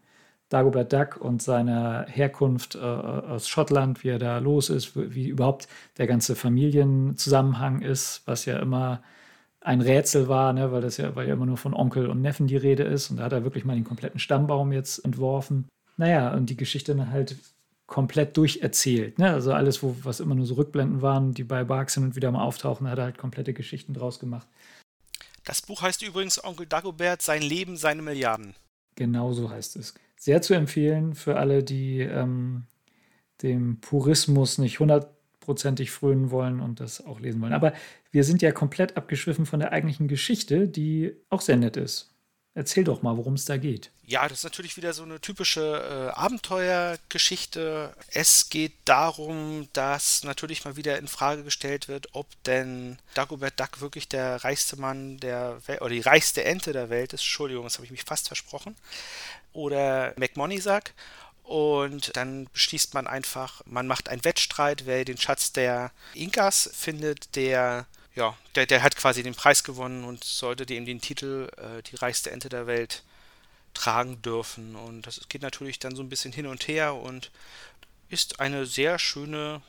Dagobert 0.48 0.92
Duck 0.92 1.16
und 1.16 1.42
seiner 1.42 2.06
Herkunft 2.08 2.76
äh, 2.76 2.78
aus 2.78 3.48
Schottland, 3.48 4.04
wie 4.04 4.08
er 4.08 4.18
da 4.18 4.38
los 4.38 4.70
ist, 4.70 4.96
wie 4.96 5.28
überhaupt 5.28 5.68
der 5.98 6.06
ganze 6.06 6.36
Familienzusammenhang 6.36 7.82
ist, 7.82 8.22
was 8.26 8.44
ja 8.44 8.58
immer 8.58 9.02
ein 9.60 9.80
Rätsel 9.80 10.28
war, 10.28 10.52
ne, 10.52 10.70
weil 10.70 10.80
das 10.82 10.96
ja, 10.96 11.16
weil 11.16 11.26
ja 11.26 11.34
immer 11.34 11.46
nur 11.46 11.56
von 11.56 11.74
Onkel 11.74 12.08
und 12.08 12.22
Neffen 12.22 12.46
die 12.46 12.56
Rede 12.56 12.84
ist. 12.84 13.10
Und 13.10 13.16
da 13.18 13.24
hat 13.24 13.32
er 13.32 13.44
wirklich 13.44 13.64
mal 13.64 13.74
den 13.74 13.84
kompletten 13.84 14.20
Stammbaum 14.20 14.72
jetzt 14.72 15.04
entworfen. 15.04 15.68
Naja, 15.96 16.32
und 16.34 16.50
die 16.50 16.56
Geschichte 16.56 17.10
halt 17.10 17.36
komplett 17.86 18.36
durcherzählt. 18.36 19.18
Ne? 19.18 19.32
Also 19.32 19.52
alles, 19.52 19.82
wo, 19.82 19.96
was 20.02 20.20
immer 20.20 20.34
nur 20.34 20.46
so 20.46 20.54
Rückblenden 20.54 21.02
waren, 21.02 21.34
die 21.34 21.44
bei 21.44 21.64
Barks 21.64 21.94
hin 21.94 22.04
und 22.04 22.16
wieder 22.16 22.30
mal 22.30 22.42
auftauchen, 22.42 22.88
hat 22.88 22.98
er 22.98 23.04
halt 23.04 23.18
komplette 23.18 23.52
Geschichten 23.52 23.94
draus 23.94 24.18
gemacht. 24.18 24.46
Das 25.44 25.62
Buch 25.62 25.82
heißt 25.82 26.02
übrigens 26.02 26.42
Onkel 26.42 26.66
Dagobert, 26.66 27.22
sein 27.22 27.42
Leben, 27.42 27.76
seine 27.76 28.02
Milliarden. 28.02 28.54
Genau 28.96 29.32
so 29.32 29.50
heißt 29.50 29.76
es. 29.76 29.94
Sehr 30.16 30.42
zu 30.42 30.54
empfehlen 30.54 31.14
für 31.14 31.36
alle, 31.36 31.62
die 31.62 32.00
ähm, 32.00 32.64
dem 33.42 33.80
Purismus 33.80 34.58
nicht 34.58 34.80
hundertprozentig 34.80 35.92
frönen 35.92 36.30
wollen 36.30 36.60
und 36.60 36.80
das 36.80 37.04
auch 37.04 37.20
lesen 37.20 37.40
wollen. 37.40 37.52
Aber 37.52 37.74
wir 38.10 38.24
sind 38.24 38.42
ja 38.42 38.50
komplett 38.50 38.96
abgeschwiffen 38.96 39.46
von 39.46 39.60
der 39.60 39.72
eigentlichen 39.72 40.08
Geschichte, 40.08 40.66
die 40.66 41.14
auch 41.28 41.42
sehr 41.42 41.56
nett 41.56 41.76
ist. 41.76 42.15
Erzähl 42.56 42.84
doch 42.84 43.02
mal, 43.02 43.18
worum 43.18 43.34
es 43.34 43.44
da 43.44 43.58
geht. 43.58 43.90
Ja, 44.06 44.26
das 44.26 44.38
ist 44.38 44.44
natürlich 44.44 44.78
wieder 44.78 44.94
so 44.94 45.02
eine 45.02 45.20
typische 45.20 46.10
äh, 46.14 46.18
Abenteuergeschichte. 46.18 47.94
Es 48.10 48.48
geht 48.48 48.72
darum, 48.86 49.68
dass 49.74 50.24
natürlich 50.24 50.64
mal 50.64 50.74
wieder 50.74 50.96
in 50.96 51.06
Frage 51.06 51.44
gestellt 51.44 51.86
wird, 51.86 52.08
ob 52.14 52.26
denn 52.44 52.96
Dagobert 53.12 53.60
Duck 53.60 53.82
wirklich 53.82 54.08
der 54.08 54.42
reichste 54.42 54.76
Mann 54.80 55.18
der 55.18 55.60
Welt 55.66 55.82
oder 55.82 55.90
die 55.90 56.00
reichste 56.00 56.44
Ente 56.44 56.72
der 56.72 56.88
Welt 56.88 57.12
ist. 57.12 57.20
Entschuldigung, 57.20 57.64
das 57.64 57.74
habe 57.74 57.84
ich 57.84 57.90
mich 57.90 58.04
fast 58.04 58.28
versprochen. 58.28 58.74
Oder 59.52 60.14
McMoneysack. 60.16 60.94
Und 61.42 62.16
dann 62.16 62.48
beschließt 62.54 62.94
man 62.94 63.06
einfach, 63.06 63.60
man 63.66 63.86
macht 63.86 64.08
einen 64.08 64.24
Wettstreit, 64.24 64.86
wer 64.86 65.04
den 65.04 65.18
Schatz 65.18 65.52
der 65.52 65.92
Inkas 66.14 66.70
findet, 66.72 67.36
der 67.36 67.84
ja, 68.16 68.36
der, 68.54 68.66
der 68.66 68.82
hat 68.82 68.96
quasi 68.96 69.22
den 69.22 69.34
Preis 69.34 69.62
gewonnen 69.62 70.02
und 70.04 70.24
sollte 70.24 70.66
dem 70.66 70.86
den 70.86 71.00
Titel 71.00 71.48
äh, 71.58 71.82
die 71.82 71.96
reichste 71.96 72.30
Ente 72.30 72.48
der 72.48 72.66
Welt 72.66 73.02
tragen 73.74 74.20
dürfen. 74.22 74.74
Und 74.74 75.02
das 75.06 75.20
geht 75.28 75.42
natürlich 75.42 75.78
dann 75.78 75.94
so 75.94 76.02
ein 76.02 76.08
bisschen 76.08 76.32
hin 76.32 76.46
und 76.46 76.66
her 76.66 76.94
und 76.94 77.30
ist 78.08 78.40
eine 78.40 78.64
sehr 78.66 78.98
schöne 78.98 79.60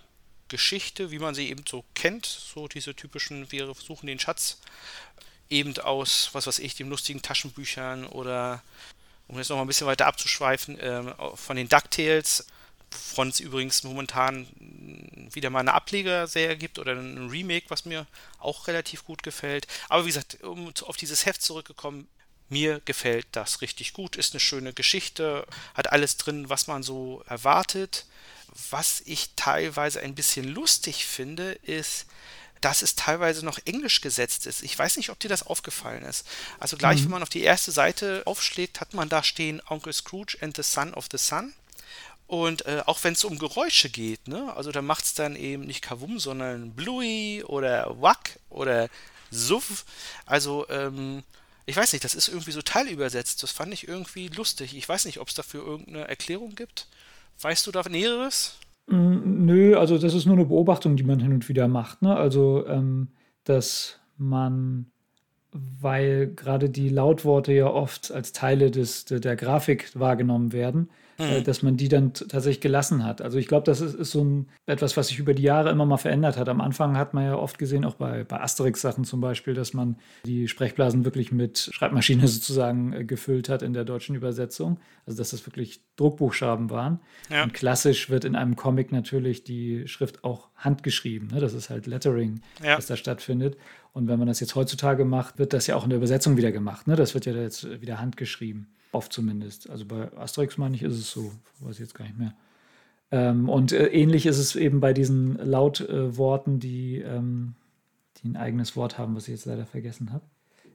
Geschichte, 0.47 1.11
wie 1.11 1.19
man 1.19 1.35
sie 1.35 1.49
eben 1.49 1.65
so 1.67 1.83
kennt. 1.93 2.25
So 2.25 2.69
diese 2.69 2.95
typischen, 2.95 3.51
wir 3.51 3.73
suchen 3.75 4.07
den 4.07 4.19
Schatz 4.19 4.59
eben 5.49 5.77
aus, 5.79 6.29
was 6.31 6.47
weiß 6.47 6.59
ich, 6.59 6.75
den 6.75 6.89
lustigen 6.89 7.21
Taschenbüchern 7.21 8.05
oder 8.05 8.63
um 9.27 9.37
jetzt 9.37 9.49
noch 9.49 9.57
mal 9.57 9.63
ein 9.63 9.67
bisschen 9.67 9.87
weiter 9.87 10.07
abzuschweifen, 10.07 10.79
äh, 10.79 11.03
von 11.35 11.57
den 11.57 11.67
DuckTales, 11.67 12.47
wovon 12.91 13.29
es 13.29 13.39
übrigens 13.39 13.83
momentan 13.83 14.47
wieder 15.31 15.49
mal 15.49 15.59
eine 15.59 15.73
Ablegerserie 15.73 16.57
gibt 16.57 16.79
oder 16.79 16.93
ein 16.93 17.29
Remake, 17.29 17.65
was 17.69 17.85
mir 17.85 18.07
auch 18.39 18.67
relativ 18.67 19.05
gut 19.05 19.23
gefällt. 19.23 19.67
Aber 19.89 20.03
wie 20.03 20.09
gesagt, 20.09 20.43
um 20.43 20.71
auf 20.83 20.97
dieses 20.97 21.25
Heft 21.25 21.41
zurückgekommen, 21.41 22.07
mir 22.49 22.81
gefällt 22.85 23.27
das 23.33 23.61
richtig 23.61 23.93
gut, 23.93 24.15
ist 24.15 24.33
eine 24.33 24.39
schöne 24.39 24.73
Geschichte, 24.73 25.45
hat 25.73 25.91
alles 25.91 26.17
drin, 26.17 26.49
was 26.49 26.67
man 26.67 26.83
so 26.83 27.23
erwartet. 27.27 28.05
Was 28.71 29.01
ich 29.05 29.31
teilweise 29.35 29.99
ein 29.99 30.15
bisschen 30.15 30.47
lustig 30.47 31.05
finde, 31.05 31.51
ist, 31.63 32.05
dass 32.61 32.81
es 32.81 32.95
teilweise 32.95 33.45
noch 33.45 33.59
englisch 33.65 34.01
gesetzt 34.01 34.47
ist. 34.47 34.63
Ich 34.63 34.77
weiß 34.77 34.97
nicht, 34.97 35.09
ob 35.09 35.19
dir 35.19 35.29
das 35.29 35.45
aufgefallen 35.45 36.03
ist. 36.03 36.25
Also 36.59 36.77
gleich, 36.77 36.99
mhm. 36.99 37.05
wenn 37.05 37.11
man 37.11 37.23
auf 37.23 37.29
die 37.29 37.43
erste 37.43 37.71
Seite 37.71 38.23
aufschlägt, 38.25 38.79
hat 38.79 38.93
man 38.93 39.09
da 39.09 39.23
stehen 39.23 39.61
Uncle 39.69 39.93
Scrooge 39.93 40.37
and 40.41 40.55
the 40.55 40.63
Son 40.63 40.93
of 40.93 41.07
the 41.11 41.17
Sun. 41.17 41.53
Und 42.27 42.65
äh, 42.65 42.83
auch 42.85 43.03
wenn 43.03 43.13
es 43.13 43.23
um 43.23 43.39
Geräusche 43.39 43.89
geht, 43.89 44.27
ne, 44.27 44.53
also 44.55 44.71
da 44.71 44.81
macht 44.81 45.05
es 45.05 45.13
dann 45.13 45.35
eben 45.37 45.63
nicht 45.63 45.81
Kavum, 45.81 46.19
sondern 46.19 46.73
Bluey 46.73 47.43
oder 47.45 48.01
Wack 48.01 48.39
oder 48.49 48.89
Suff. 49.31 49.85
Also, 50.25 50.65
ähm, 50.69 51.23
ich 51.65 51.75
weiß 51.75 51.93
nicht, 51.93 52.03
das 52.03 52.15
ist 52.15 52.27
irgendwie 52.27 52.51
so 52.51 52.61
teilübersetzt. 52.61 53.43
Das 53.43 53.51
fand 53.51 53.73
ich 53.73 53.87
irgendwie 53.87 54.27
lustig. 54.29 54.75
Ich 54.75 54.87
weiß 54.87 55.05
nicht, 55.05 55.19
ob 55.19 55.29
es 55.29 55.35
dafür 55.35 55.65
irgendeine 55.65 56.07
Erklärung 56.07 56.55
gibt. 56.55 56.87
Weißt 57.41 57.67
du 57.67 57.71
da 57.71 57.81
Näheres? 57.87 58.57
Mm, 58.87 59.45
nö, 59.45 59.77
also 59.77 59.97
das 59.97 60.13
ist 60.13 60.25
nur 60.25 60.35
eine 60.35 60.45
Beobachtung, 60.45 60.95
die 60.95 61.03
man 61.03 61.19
hin 61.19 61.33
und 61.33 61.47
wieder 61.49 61.67
macht. 61.67 62.01
Ne? 62.01 62.15
Also, 62.15 62.65
ähm, 62.67 63.09
dass 63.43 63.99
man, 64.17 64.87
weil 65.51 66.27
gerade 66.27 66.69
die 66.69 66.89
Lautworte 66.89 67.53
ja 67.53 67.67
oft 67.67 68.11
als 68.11 68.31
Teile 68.31 68.71
des, 68.71 69.05
der, 69.05 69.19
der 69.19 69.35
Grafik 69.35 69.91
wahrgenommen 69.93 70.51
werden, 70.51 70.89
mhm. 71.17 71.43
dass 71.43 71.63
man 71.63 71.77
die 71.77 71.89
dann 71.89 72.13
tatsächlich 72.13 72.61
gelassen 72.61 73.03
hat. 73.03 73.21
Also 73.21 73.37
ich 73.37 73.47
glaube, 73.47 73.65
das 73.65 73.81
ist, 73.81 73.95
ist, 73.95 74.11
so 74.11 74.23
ein, 74.23 74.47
etwas, 74.65 74.97
was 74.97 75.07
sich 75.07 75.19
über 75.19 75.33
die 75.33 75.43
Jahre 75.43 75.69
immer 75.69 75.85
mal 75.85 75.97
verändert 75.97 76.37
hat. 76.37 76.49
Am 76.49 76.61
Anfang 76.61 76.97
hat 76.97 77.13
man 77.13 77.25
ja 77.25 77.35
oft 77.35 77.57
gesehen, 77.57 77.85
auch 77.85 77.95
bei, 77.95 78.23
bei 78.23 78.39
Asterix-Sachen 78.39 79.03
zum 79.03 79.21
Beispiel, 79.21 79.53
dass 79.53 79.73
man 79.73 79.97
die 80.25 80.47
Sprechblasen 80.47 81.05
wirklich 81.05 81.31
mit 81.31 81.69
Schreibmaschine 81.71 82.27
sozusagen 82.27 82.93
äh, 82.93 83.03
gefüllt 83.03 83.49
hat 83.49 83.61
in 83.61 83.73
der 83.73 83.85
deutschen 83.85 84.15
Übersetzung. 84.15 84.79
Also 85.05 85.17
dass 85.19 85.31
das 85.31 85.45
wirklich 85.45 85.81
Druckbuchstaben 85.95 86.69
waren. 86.69 86.99
Ja. 87.29 87.43
Und 87.43 87.53
klassisch 87.53 88.09
wird 88.09 88.25
in 88.25 88.35
einem 88.35 88.55
Comic 88.55 88.91
natürlich 88.91 89.43
die 89.43 89.87
Schrift 89.87 90.23
auch 90.23 90.49
handgeschrieben. 90.55 91.29
Ne? 91.29 91.39
Das 91.39 91.53
ist 91.53 91.69
halt 91.69 91.87
Lettering, 91.87 92.41
ja. 92.63 92.75
das 92.75 92.87
da 92.87 92.95
stattfindet. 92.95 93.57
Und 93.93 94.07
wenn 94.07 94.19
man 94.19 94.27
das 94.27 94.39
jetzt 94.39 94.55
heutzutage 94.55 95.05
macht, 95.05 95.39
wird 95.39 95.53
das 95.53 95.65
ja 95.65 95.75
auch 95.75 95.83
in 95.83 95.89
der 95.89 95.97
Übersetzung 95.97 96.37
wieder 96.37 96.51
gemacht. 96.51 96.87
Ne? 96.87 96.95
Das 96.95 97.13
wird 97.13 97.25
ja 97.25 97.33
jetzt 97.33 97.81
wieder 97.81 97.99
handgeschrieben. 97.99 98.67
Oft 98.91 99.13
zumindest. 99.13 99.69
Also 99.69 99.85
bei 99.85 100.11
Asterix, 100.17 100.57
meine 100.57 100.75
ich, 100.75 100.83
ist 100.83 100.95
es 100.95 101.11
so. 101.11 101.31
Weiß 101.59 101.75
ich 101.75 101.79
jetzt 101.79 101.95
gar 101.95 102.05
nicht 102.05 102.17
mehr. 102.17 102.33
Ähm, 103.11 103.49
und 103.49 103.71
äh, 103.71 103.87
ähnlich 103.87 104.25
ist 104.25 104.37
es 104.37 104.55
eben 104.55 104.79
bei 104.79 104.93
diesen 104.93 105.37
Lautworten, 105.37 106.55
äh, 106.55 106.59
die, 106.59 106.97
ähm, 106.99 107.55
die 108.17 108.29
ein 108.29 108.37
eigenes 108.37 108.75
Wort 108.75 108.97
haben, 108.97 109.15
was 109.15 109.27
ich 109.27 109.33
jetzt 109.33 109.45
leider 109.45 109.65
vergessen 109.65 110.11
habe. 110.11 110.25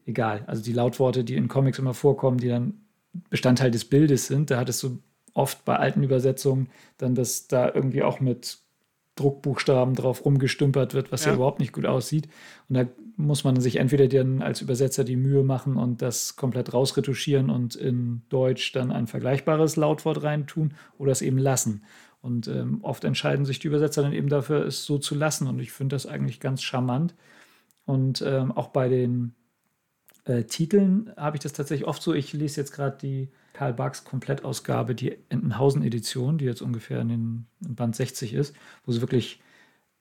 Egal. 0.07 0.45
Also 0.47 0.63
die 0.63 0.73
Lautworte, 0.73 1.25
die 1.25 1.37
in 1.37 1.49
Comics 1.49 1.79
immer 1.79 1.95
vorkommen, 1.95 2.39
die 2.39 2.49
dann 2.49 2.75
Bestandteil 3.31 3.71
des 3.71 3.85
Bildes 3.85 4.27
sind. 4.27 4.51
Da 4.51 4.59
hattest 4.59 4.83
du 4.83 4.99
oft 5.35 5.65
bei 5.65 5.77
alten 5.77 6.03
Übersetzungen 6.03 6.69
dann, 6.99 7.15
dass 7.15 7.49
da 7.49 7.73
irgendwie 7.73 8.03
auch 8.03 8.21
mit 8.21 8.59
Druckbuchstaben 9.17 9.95
drauf 9.95 10.25
rumgestümpert 10.25 10.95
wird, 10.95 11.13
was 11.13 11.25
ja. 11.25 11.31
ja. 11.31 11.37
überhaupt 11.37 11.61
nicht 11.61 11.73
gut 11.73 11.87
aussieht. 11.87 12.29
Und 12.69 12.77
da 12.77 12.87
muss 13.17 13.45
man 13.45 13.61
sich 13.61 13.77
entweder 13.77 14.09
dann 14.09 14.43
als 14.43 14.61
Übersetzer 14.61 15.05
die 15.05 15.17
Mühe 15.17 15.43
machen 15.43 15.77
und 15.77 16.03
das 16.03 16.37
komplett 16.37 16.73
rausretuschieren 16.73 17.51
und 17.51 17.75
in 17.75 18.23
Deutsch 18.29 18.73
dann 18.73 18.91
ein 18.91 19.07
vergleichbares 19.07 19.77
Lautwort 19.77 20.23
reintun 20.23 20.75
oder 20.99 21.13
es 21.13 21.23
eben 21.23 21.39
lassen. 21.39 21.85
Und 22.21 22.47
ähm, 22.47 22.79
oft 22.83 23.05
entscheiden 23.05 23.45
sich 23.45 23.59
die 23.59 23.67
Übersetzer 23.67 24.03
dann 24.03 24.13
eben 24.13 24.29
dafür, 24.29 24.65
es 24.65 24.85
so 24.85 24.99
zu 24.99 25.15
lassen. 25.15 25.49
Und 25.49 25.59
ich 25.59 25.73
finde 25.73 25.97
das 25.97 26.07
eigentlich 26.07 26.39
ganz 26.39 26.63
charmant. 26.63 27.15
Und 27.85 28.23
ähm, 28.23 28.53
auch 28.53 28.69
bei 28.69 28.89
den 28.89 29.35
äh, 30.25 30.45
Titeln 30.45 31.13
habe 31.17 31.37
ich 31.37 31.43
das 31.43 31.53
tatsächlich 31.53 31.89
oft 31.89 32.01
so. 32.01 32.15
Ich 32.15 32.33
lese 32.33 32.61
jetzt 32.61 32.73
gerade 32.73 32.97
die 32.97 33.29
Karl 33.53 33.75
Barks 33.75 34.05
Komplettausgabe, 34.05 34.95
die 34.95 35.19
Entenhausen-Edition, 35.29 36.39
die 36.39 36.45
jetzt 36.45 36.63
ungefähr 36.63 37.01
in 37.01 37.09
den 37.09 37.47
in 37.65 37.75
Band 37.75 37.97
60 37.97 38.35
ist, 38.35 38.55
wo 38.87 38.93
sie 38.93 39.01
wirklich 39.01 39.41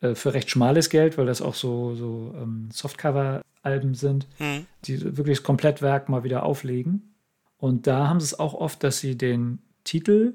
für 0.02 0.34
recht 0.34 0.50
schmales 0.50 0.90
Geld, 0.90 1.18
weil 1.18 1.28
das 1.28 1.42
auch 1.42 1.54
so, 1.54 1.96
so 1.96 2.34
ähm, 2.38 2.70
Softcover-Alben 2.72 3.94
sind, 3.94 4.28
mhm. 4.40 4.66
die 4.86 5.18
wirklich 5.18 5.38
das 5.38 5.44
Komplettwerk 5.44 6.10
mal 6.10 6.24
wieder 6.24 6.44
auflegen. 6.44 7.14
Und 7.58 7.86
da 7.86 8.08
haben 8.08 8.20
sie 8.20 8.26
es 8.26 8.40
auch 8.40 8.56
oft, 8.56 8.84
dass 8.84 9.00
sie 9.00 9.16
den 9.16 9.60
Titel 9.84 10.34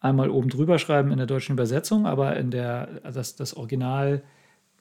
einmal 0.00 0.30
oben 0.30 0.48
drüber 0.48 0.78
schreiben 0.78 1.12
in 1.12 1.18
der 1.18 1.26
deutschen 1.26 1.52
Übersetzung, 1.52 2.06
aber 2.06 2.36
in 2.36 2.50
der, 2.50 2.86
das, 3.12 3.36
das 3.36 3.54
Original, 3.54 4.22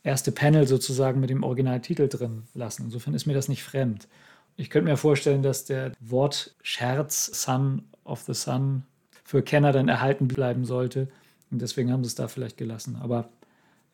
erste 0.03 0.31
Panel 0.31 0.67
sozusagen 0.67 1.19
mit 1.19 1.29
dem 1.29 1.43
Originaltitel 1.43 2.07
drin 2.07 2.43
lassen. 2.53 2.85
Insofern 2.85 3.13
ist 3.13 3.27
mir 3.27 3.33
das 3.33 3.49
nicht 3.49 3.63
fremd. 3.63 4.07
Ich 4.55 4.69
könnte 4.69 4.89
mir 4.89 4.97
vorstellen, 4.97 5.43
dass 5.43 5.65
der 5.65 5.91
Wortscherz 5.99 7.43
Son 7.43 7.83
of 8.03 8.21
the 8.21 8.33
Sun 8.33 8.83
für 9.23 9.41
Kenner 9.41 9.71
dann 9.71 9.87
erhalten 9.87 10.27
bleiben 10.27 10.65
sollte. 10.65 11.07
Und 11.51 11.61
deswegen 11.61 11.91
haben 11.91 12.03
sie 12.03 12.09
es 12.09 12.15
da 12.15 12.27
vielleicht 12.27 12.57
gelassen. 12.57 12.97
Aber 13.01 13.29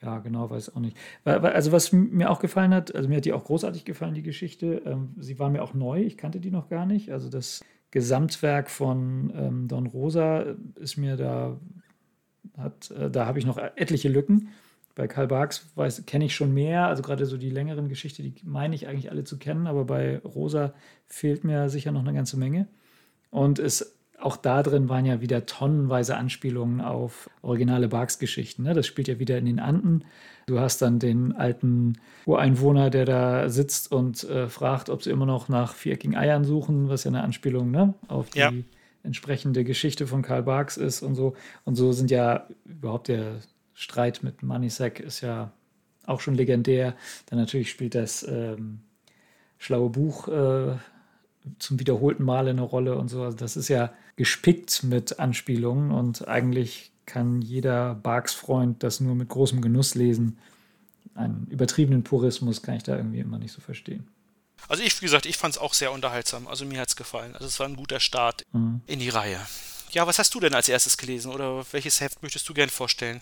ja, 0.02 0.20
genau, 0.20 0.50
weiß 0.50 0.76
auch 0.76 0.80
nicht. 0.80 0.96
Also, 1.24 1.72
was 1.72 1.92
mir 1.92 2.30
auch 2.30 2.40
gefallen 2.40 2.74
hat, 2.74 2.94
also 2.94 3.10
mir 3.10 3.18
hat 3.18 3.26
die 3.26 3.34
auch 3.34 3.46
großartig 3.46 3.84
gefallen, 3.84 4.14
die 4.14 4.24
Geschichte. 4.24 4.84
Ähm, 4.86 5.16
sie 5.18 5.40
war 5.40 5.50
mir 5.50 5.64
auch 5.64 5.74
neu, 5.74 6.02
ich 6.02 6.18
kannte 6.18 6.40
die 6.40 6.52
noch 6.52 6.70
gar 6.70 6.86
nicht. 6.86 7.12
Also, 7.12 7.30
das 7.30 7.64
Gesamtwerk 7.92 8.70
von 8.70 9.34
ähm, 9.36 9.68
Don 9.68 9.88
Rosa 9.88 10.56
ist 10.76 10.98
mir 10.98 11.18
da, 11.18 11.60
hat, 12.58 12.92
äh, 12.92 13.10
da 13.10 13.26
habe 13.26 13.40
ich 13.40 13.46
noch 13.46 13.58
etliche 13.58 14.10
Lücken. 14.10 14.50
Bei 14.94 15.08
Karl 15.08 15.28
Barks 15.28 15.72
kenne 16.08 16.26
ich 16.26 16.36
schon 16.36 16.54
mehr, 16.56 16.88
also 16.88 17.04
gerade 17.04 17.28
so 17.28 17.38
die 17.38 17.52
längeren 17.52 17.88
Geschichten, 17.88 18.24
die 18.24 18.34
meine 18.44 18.74
ich 18.74 18.88
eigentlich 18.88 19.12
alle 19.12 19.24
zu 19.24 19.38
kennen, 19.38 19.68
aber 19.68 19.86
bei 19.86 20.18
Rosa 20.20 20.74
fehlt 21.06 21.44
mir 21.44 21.70
sicher 21.70 21.92
noch 21.92 22.02
eine 22.02 22.14
ganze 22.14 22.36
Menge. 22.36 22.68
Und 23.30 23.60
es, 23.60 23.97
auch 24.20 24.36
da 24.36 24.64
drin 24.64 24.90
waren 24.90 25.06
ja 25.06 25.22
wieder 25.22 25.46
tonnenweise 25.46 26.18
Anspielungen 26.18 26.82
auf 26.82 27.30
originale 27.44 27.88
Barks-Geschichten. 27.88 28.64
Ne? 28.64 28.74
Das 28.74 28.88
spielt 28.88 29.08
ja 29.08 29.20
wieder 29.20 29.38
in 29.38 29.46
den 29.46 29.60
Anden. 29.60 30.06
Du 30.48 30.60
hast 30.60 30.82
dann 30.82 30.98
den 30.98 31.36
alten 31.36 31.94
Ureinwohner, 32.26 32.90
der 32.90 33.06
da 33.06 33.50
sitzt 33.50 33.92
und 33.92 34.24
äh, 34.24 34.48
fragt, 34.48 34.90
ob 34.90 35.04
sie 35.04 35.12
immer 35.12 35.28
noch 35.28 35.50
nach 35.50 35.74
viereckigen 35.74 36.16
Eiern 36.16 36.46
suchen, 36.46 36.90
was 36.90 37.04
ja 37.04 37.12
eine 37.12 37.22
Anspielung 37.22 37.70
ne? 37.70 37.94
auf 38.08 38.32
die 38.32 38.40
ja. 38.40 38.52
entsprechende 39.04 39.64
Geschichte 39.64 40.08
von 40.08 40.24
Karl 40.24 40.44
Barks 40.44 40.78
ist 40.78 41.04
und 41.04 41.14
so. 41.14 41.36
Und 41.64 41.76
so 41.76 41.92
sind 41.92 42.10
ja 42.10 42.48
überhaupt 42.66 43.10
der 43.10 43.42
Streit 43.74 44.24
mit 44.24 44.42
Moneysack 44.42 45.00
ist 45.00 45.22
ja 45.22 45.52
auch 46.08 46.22
schon 46.22 46.34
legendär. 46.34 46.96
Dann 47.28 47.38
natürlich 47.38 47.70
spielt 47.70 47.94
das 47.94 48.24
ähm, 48.28 48.80
schlaue 49.60 49.92
Buch 49.92 50.28
äh, 50.28 50.78
zum 51.60 51.80
wiederholten 51.80 52.24
Male 52.24 52.52
eine 52.52 52.62
Rolle 52.62 52.98
und 52.98 53.10
so. 53.10 53.24
Also 53.24 53.38
das 53.38 53.58
ist 53.58 53.68
ja 53.68 53.94
gespickt 54.16 54.84
mit 54.84 55.20
Anspielungen 55.20 55.92
und 55.92 56.28
eigentlich 56.28 56.92
kann 57.06 57.42
jeder 57.42 57.96
Barks-Freund 57.96 58.84
das 58.84 59.00
nur 59.00 59.16
mit 59.16 59.30
großem 59.30 59.62
Genuss 59.62 59.96
lesen. 59.96 60.38
Einen 61.16 61.48
übertriebenen 61.50 62.04
Purismus 62.04 62.62
kann 62.62 62.76
ich 62.76 62.84
da 62.84 62.96
irgendwie 62.96 63.20
immer 63.20 63.40
nicht 63.40 63.54
so 63.54 63.62
verstehen. 63.62 64.08
Also 64.68 64.84
ich, 64.84 65.02
wie 65.02 65.06
gesagt, 65.06 65.26
ich 65.26 65.38
fand 65.38 65.56
es 65.56 65.58
auch 65.58 65.74
sehr 65.74 65.92
unterhaltsam. 65.92 66.48
Also 66.48 66.66
mir 66.66 66.82
hat 66.82 66.90
es 66.90 66.96
gefallen. 66.96 67.34
Also 67.34 67.46
es 67.46 67.60
war 67.60 67.68
ein 67.68 67.76
guter 67.76 68.00
Start 68.00 68.46
mhm. 68.52 68.82
in 68.86 69.00
die 69.00 69.10
Reihe. 69.10 69.40
Ja, 69.92 70.06
was 70.06 70.20
hast 70.20 70.36
du 70.36 70.40
denn 70.40 70.54
als 70.54 70.68
erstes 70.68 70.98
gelesen 70.98 71.32
oder 71.32 71.66
welches 71.72 72.02
Heft 72.02 72.22
möchtest 72.22 72.48
du 72.50 72.54
gern 72.54 72.70
vorstellen? 72.70 73.22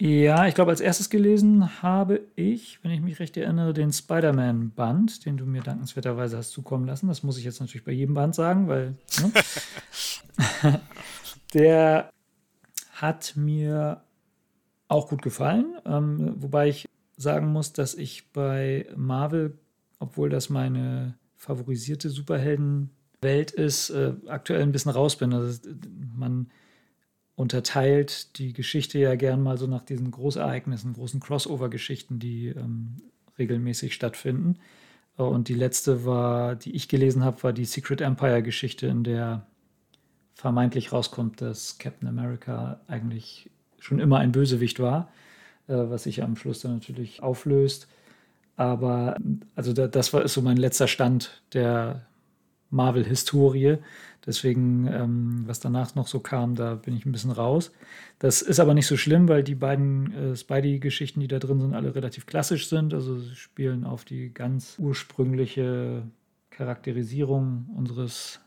Ja, 0.00 0.46
ich 0.46 0.54
glaube, 0.54 0.70
als 0.70 0.80
erstes 0.80 1.10
gelesen 1.10 1.82
habe 1.82 2.20
ich, 2.36 2.78
wenn 2.84 2.92
ich 2.92 3.00
mich 3.00 3.18
recht 3.18 3.36
erinnere, 3.36 3.72
den 3.72 3.92
Spider-Man-Band, 3.92 5.26
den 5.26 5.36
du 5.36 5.44
mir 5.44 5.60
dankenswerterweise 5.60 6.36
hast 6.36 6.52
zukommen 6.52 6.86
lassen. 6.86 7.08
Das 7.08 7.24
muss 7.24 7.36
ich 7.36 7.44
jetzt 7.44 7.58
natürlich 7.58 7.84
bei 7.84 7.90
jedem 7.90 8.14
Band 8.14 8.32
sagen, 8.36 8.68
weil 8.68 8.94
ne? 9.20 9.32
der 11.54 12.12
hat 12.92 13.32
mir 13.34 14.04
auch 14.86 15.08
gut 15.08 15.20
gefallen. 15.20 15.74
Ähm, 15.84 16.34
wobei 16.36 16.68
ich 16.68 16.88
sagen 17.16 17.48
muss, 17.48 17.72
dass 17.72 17.96
ich 17.96 18.30
bei 18.30 18.86
Marvel, 18.94 19.58
obwohl 19.98 20.30
das 20.30 20.48
meine 20.48 21.18
favorisierte 21.36 22.08
Superheldenwelt 22.08 23.50
ist, 23.50 23.90
äh, 23.90 24.12
aktuell 24.28 24.62
ein 24.62 24.70
bisschen 24.70 24.92
raus 24.92 25.16
bin. 25.16 25.32
Also 25.32 25.60
man 26.14 26.50
unterteilt 27.38 28.36
die 28.38 28.52
Geschichte 28.52 28.98
ja 28.98 29.14
gern 29.14 29.40
mal 29.40 29.56
so 29.56 29.68
nach 29.68 29.82
diesen 29.82 30.10
Großereignissen, 30.10 30.94
großen 30.94 31.20
Crossover-Geschichten, 31.20 32.18
die 32.18 32.48
ähm, 32.48 32.96
regelmäßig 33.38 33.94
stattfinden. 33.94 34.58
Äh, 35.16 35.22
und 35.22 35.46
die 35.46 35.54
letzte 35.54 36.04
war, 36.04 36.56
die 36.56 36.74
ich 36.74 36.88
gelesen 36.88 37.22
habe, 37.22 37.40
war 37.44 37.52
die 37.52 37.64
Secret 37.64 38.00
Empire-Geschichte, 38.00 38.88
in 38.88 39.04
der 39.04 39.46
vermeintlich 40.34 40.92
rauskommt, 40.92 41.40
dass 41.40 41.78
Captain 41.78 42.08
America 42.08 42.80
eigentlich 42.88 43.48
schon 43.78 44.00
immer 44.00 44.18
ein 44.18 44.32
Bösewicht 44.32 44.80
war, 44.80 45.08
äh, 45.68 45.74
was 45.74 46.02
sich 46.02 46.24
am 46.24 46.34
Schluss 46.34 46.58
dann 46.58 46.74
natürlich 46.74 47.22
auflöst. 47.22 47.86
Aber 48.56 49.16
also 49.54 49.72
da, 49.72 49.86
das 49.86 50.12
war 50.12 50.24
ist 50.24 50.34
so 50.34 50.42
mein 50.42 50.56
letzter 50.56 50.88
Stand 50.88 51.40
der 51.52 52.04
Marvel-Historie. 52.70 53.78
Deswegen, 54.28 54.86
ähm, 54.88 55.44
was 55.46 55.58
danach 55.58 55.94
noch 55.94 56.06
so 56.06 56.20
kam, 56.20 56.54
da 56.54 56.74
bin 56.74 56.94
ich 56.94 57.06
ein 57.06 57.12
bisschen 57.12 57.30
raus. 57.30 57.72
Das 58.18 58.42
ist 58.42 58.60
aber 58.60 58.74
nicht 58.74 58.86
so 58.86 58.98
schlimm, 58.98 59.26
weil 59.26 59.42
die 59.42 59.54
beiden 59.54 60.12
äh, 60.12 60.36
Spidey-Geschichten, 60.36 61.20
die 61.20 61.28
da 61.28 61.38
drin 61.38 61.60
sind, 61.60 61.72
alle 61.72 61.94
relativ 61.94 62.26
klassisch 62.26 62.68
sind. 62.68 62.92
Also 62.92 63.18
sie 63.18 63.34
spielen 63.34 63.86
auf 63.86 64.04
die 64.04 64.34
ganz 64.34 64.76
ursprüngliche 64.78 66.02
Charakterisierung 66.50 67.70
unseres 67.74 68.40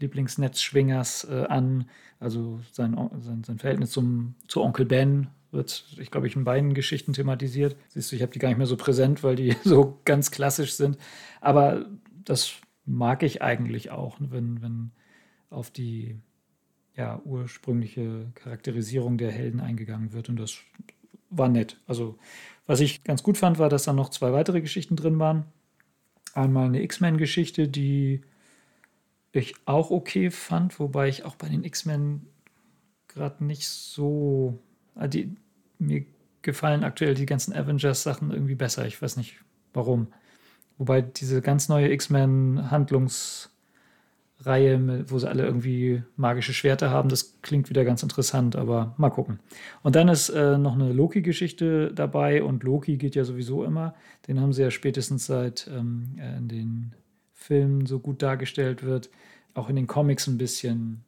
Lieblingsnetzschwingers 0.00 1.28
äh, 1.30 1.44
an. 1.48 1.88
Also 2.18 2.58
sein, 2.72 2.98
sein, 3.20 3.44
sein 3.44 3.58
Verhältnis 3.60 3.92
zum, 3.92 4.34
zu 4.48 4.60
Onkel 4.60 4.86
Ben 4.86 5.28
wird, 5.52 5.84
ich 6.00 6.10
glaube, 6.10 6.26
ich 6.26 6.34
in 6.34 6.42
beiden 6.42 6.74
Geschichten 6.74 7.12
thematisiert. 7.12 7.76
Siehst 7.90 8.10
du, 8.10 8.16
ich 8.16 8.22
habe 8.22 8.32
die 8.32 8.40
gar 8.40 8.48
nicht 8.48 8.58
mehr 8.58 8.66
so 8.66 8.76
präsent, 8.76 9.22
weil 9.22 9.36
die 9.36 9.54
so 9.64 10.00
ganz 10.04 10.32
klassisch 10.32 10.74
sind. 10.74 10.98
Aber 11.40 11.86
das 12.24 12.54
mag 12.84 13.22
ich 13.22 13.40
eigentlich 13.40 13.92
auch, 13.92 14.16
wenn, 14.18 14.60
wenn 14.60 14.90
auf 15.52 15.70
die 15.70 16.18
ja, 16.96 17.20
ursprüngliche 17.24 18.30
Charakterisierung 18.34 19.18
der 19.18 19.30
Helden 19.30 19.60
eingegangen 19.60 20.12
wird. 20.12 20.28
Und 20.28 20.36
das 20.36 20.58
war 21.30 21.48
nett. 21.48 21.80
Also, 21.86 22.18
was 22.66 22.80
ich 22.80 23.02
ganz 23.04 23.22
gut 23.22 23.38
fand, 23.38 23.58
war, 23.58 23.68
dass 23.68 23.84
da 23.84 23.92
noch 23.92 24.10
zwei 24.10 24.32
weitere 24.32 24.60
Geschichten 24.60 24.96
drin 24.96 25.18
waren. 25.18 25.44
Einmal 26.34 26.66
eine 26.66 26.82
X-Men-Geschichte, 26.82 27.68
die 27.68 28.22
ich 29.32 29.54
auch 29.64 29.90
okay 29.90 30.30
fand, 30.30 30.78
wobei 30.78 31.08
ich 31.08 31.24
auch 31.24 31.36
bei 31.36 31.48
den 31.48 31.64
X-Men 31.64 32.26
gerade 33.08 33.44
nicht 33.44 33.68
so. 33.68 34.58
Ah, 34.94 35.08
die, 35.08 35.34
mir 35.78 36.04
gefallen 36.42 36.84
aktuell 36.84 37.14
die 37.14 37.26
ganzen 37.26 37.54
Avengers-Sachen 37.54 38.30
irgendwie 38.30 38.54
besser. 38.54 38.86
Ich 38.86 39.00
weiß 39.00 39.16
nicht 39.16 39.36
warum. 39.72 40.08
Wobei 40.76 41.00
diese 41.00 41.40
ganz 41.40 41.68
neue 41.68 41.90
X-Men-Handlungs- 41.92 43.51
Reihe, 44.44 45.04
wo 45.08 45.18
sie 45.18 45.28
alle 45.28 45.44
irgendwie 45.44 46.02
magische 46.16 46.52
Schwerter 46.52 46.90
haben. 46.90 47.08
Das 47.08 47.40
klingt 47.42 47.70
wieder 47.70 47.84
ganz 47.84 48.02
interessant, 48.02 48.56
aber 48.56 48.94
mal 48.96 49.10
gucken. 49.10 49.38
Und 49.82 49.96
dann 49.96 50.08
ist 50.08 50.30
äh, 50.30 50.58
noch 50.58 50.74
eine 50.74 50.92
Loki-Geschichte 50.92 51.92
dabei 51.94 52.42
und 52.42 52.62
Loki 52.62 52.96
geht 52.96 53.14
ja 53.14 53.24
sowieso 53.24 53.64
immer. 53.64 53.94
Den 54.26 54.40
haben 54.40 54.52
sie 54.52 54.62
ja 54.62 54.70
spätestens 54.70 55.26
seit 55.26 55.68
ähm, 55.72 56.16
in 56.38 56.48
den 56.48 56.94
Filmen 57.34 57.86
so 57.86 57.98
gut 57.98 58.22
dargestellt 58.22 58.82
wird, 58.82 59.10
auch 59.54 59.68
in 59.68 59.76
den 59.76 59.86
Comics 59.86 60.26
ein 60.26 60.38
bisschen 60.38 61.04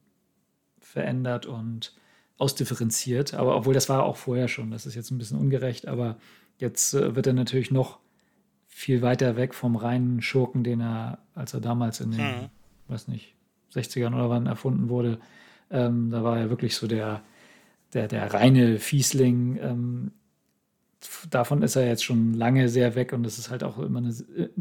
verändert 0.78 1.46
und 1.46 1.94
ausdifferenziert. 2.38 3.34
Aber 3.34 3.56
obwohl 3.56 3.74
das 3.74 3.88
war 3.88 4.04
auch 4.04 4.16
vorher 4.16 4.48
schon, 4.48 4.70
das 4.70 4.86
ist 4.86 4.94
jetzt 4.94 5.10
ein 5.10 5.18
bisschen 5.18 5.38
ungerecht, 5.38 5.88
aber 5.88 6.18
jetzt 6.58 6.94
äh, 6.94 7.16
wird 7.16 7.26
er 7.26 7.32
natürlich 7.32 7.70
noch 7.70 7.98
viel 8.66 9.02
weiter 9.02 9.36
weg 9.36 9.54
vom 9.54 9.76
reinen 9.76 10.20
Schurken, 10.20 10.64
den 10.64 10.80
er, 10.80 11.18
als 11.34 11.54
er 11.54 11.60
damals 11.60 12.00
in 12.00 12.10
den 12.10 12.20
mhm 12.20 12.50
weiß 12.88 13.08
nicht, 13.08 13.34
60ern 13.72 14.14
oder 14.14 14.30
wann 14.30 14.46
erfunden 14.46 14.88
wurde. 14.88 15.18
Ähm, 15.70 16.10
da 16.10 16.22
war 16.22 16.38
er 16.38 16.50
wirklich 16.50 16.76
so 16.76 16.86
der, 16.86 17.22
der, 17.92 18.08
der 18.08 18.32
reine 18.32 18.78
Fiesling. 18.78 19.58
Ähm, 19.60 20.12
davon 21.30 21.62
ist 21.62 21.76
er 21.76 21.86
jetzt 21.86 22.04
schon 22.04 22.34
lange 22.34 22.68
sehr 22.68 22.94
weg 22.94 23.12
und 23.12 23.26
es 23.26 23.38
ist 23.38 23.50
halt 23.50 23.64
auch 23.64 23.78
immer 23.78 23.98
eine, 23.98 24.14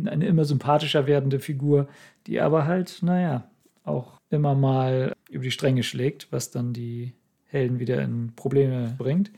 eine 0.09 0.25
immer 0.25 0.45
sympathischer 0.45 1.07
werdende 1.07 1.39
Figur, 1.39 1.87
die 2.27 2.41
aber 2.41 2.65
halt, 2.65 2.99
naja, 3.01 3.49
auch 3.83 4.19
immer 4.29 4.55
mal 4.55 5.13
über 5.29 5.43
die 5.43 5.51
Stränge 5.51 5.83
schlägt, 5.83 6.31
was 6.31 6.51
dann 6.51 6.73
die 6.73 7.13
Helden 7.45 7.79
wieder 7.79 8.01
in 8.01 8.33
Probleme 8.35 8.95
bringt. 8.97 9.31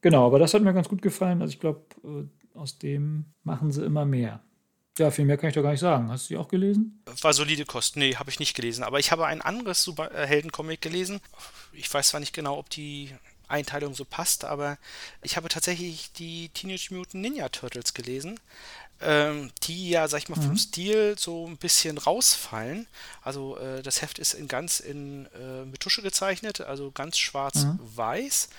Genau, 0.00 0.26
aber 0.26 0.38
das 0.38 0.54
hat 0.54 0.62
mir 0.62 0.72
ganz 0.72 0.88
gut 0.88 1.02
gefallen. 1.02 1.42
Also 1.42 1.52
ich 1.52 1.60
glaube, 1.60 1.82
äh, 2.04 2.58
aus 2.58 2.78
dem 2.78 3.26
machen 3.44 3.70
sie 3.70 3.84
immer 3.84 4.04
mehr. 4.04 4.40
Ja, 5.00 5.10
viel 5.10 5.24
mehr 5.24 5.38
kann 5.38 5.48
ich 5.48 5.54
doch 5.54 5.62
gar 5.62 5.70
nicht 5.70 5.80
sagen. 5.80 6.10
Hast 6.10 6.28
du 6.28 6.34
die 6.34 6.38
auch 6.38 6.48
gelesen? 6.48 7.02
War 7.22 7.32
solide 7.32 7.64
Kost. 7.64 7.96
Nee, 7.96 8.16
habe 8.16 8.28
ich 8.28 8.38
nicht 8.38 8.52
gelesen. 8.52 8.84
Aber 8.84 8.98
ich 8.98 9.10
habe 9.10 9.24
ein 9.24 9.40
anderes 9.40 9.82
Superhelden-Comic 9.82 10.82
gelesen. 10.82 11.22
Ich 11.72 11.92
weiß 11.92 12.08
zwar 12.08 12.20
nicht 12.20 12.34
genau, 12.34 12.58
ob 12.58 12.68
die 12.68 13.10
Einteilung 13.48 13.94
so 13.94 14.04
passt, 14.04 14.44
aber 14.44 14.76
ich 15.22 15.38
habe 15.38 15.48
tatsächlich 15.48 16.12
die 16.12 16.50
Teenage 16.50 16.88
Mutant 16.90 17.14
Ninja 17.14 17.48
Turtles 17.48 17.94
gelesen, 17.94 18.38
ähm, 19.00 19.50
die 19.62 19.88
ja, 19.88 20.06
sag 20.06 20.18
ich 20.18 20.28
mal, 20.28 20.36
vom 20.36 20.50
mhm. 20.50 20.58
Stil 20.58 21.16
so 21.18 21.46
ein 21.46 21.56
bisschen 21.56 21.96
rausfallen. 21.96 22.86
Also 23.22 23.56
äh, 23.56 23.82
das 23.82 24.02
Heft 24.02 24.18
ist 24.18 24.34
in 24.34 24.48
ganz 24.48 24.80
in 24.80 25.26
äh, 25.34 25.64
mit 25.64 25.80
Tusche 25.80 26.02
gezeichnet, 26.02 26.60
also 26.60 26.90
ganz 26.90 27.16
schwarz-weiß. 27.16 28.48
Mhm. 28.50 28.54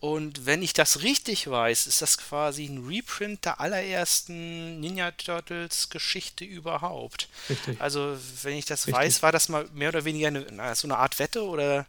Und 0.00 0.46
wenn 0.46 0.62
ich 0.62 0.72
das 0.72 1.02
richtig 1.02 1.50
weiß, 1.50 1.86
ist 1.86 2.00
das 2.00 2.16
quasi 2.16 2.64
ein 2.64 2.86
Reprint 2.86 3.44
der 3.44 3.60
allerersten 3.60 4.80
Ninja 4.80 5.10
Turtles 5.10 5.90
Geschichte 5.90 6.42
überhaupt. 6.44 7.28
Richtig. 7.50 7.78
Also, 7.80 8.16
wenn 8.42 8.56
ich 8.56 8.64
das 8.64 8.86
richtig. 8.86 8.94
weiß, 8.94 9.22
war 9.22 9.30
das 9.30 9.50
mal 9.50 9.68
mehr 9.74 9.90
oder 9.90 10.06
weniger 10.06 10.28
eine, 10.28 10.74
so 10.74 10.86
eine 10.86 10.96
Art 10.96 11.18
Wette 11.18 11.44
oder 11.44 11.86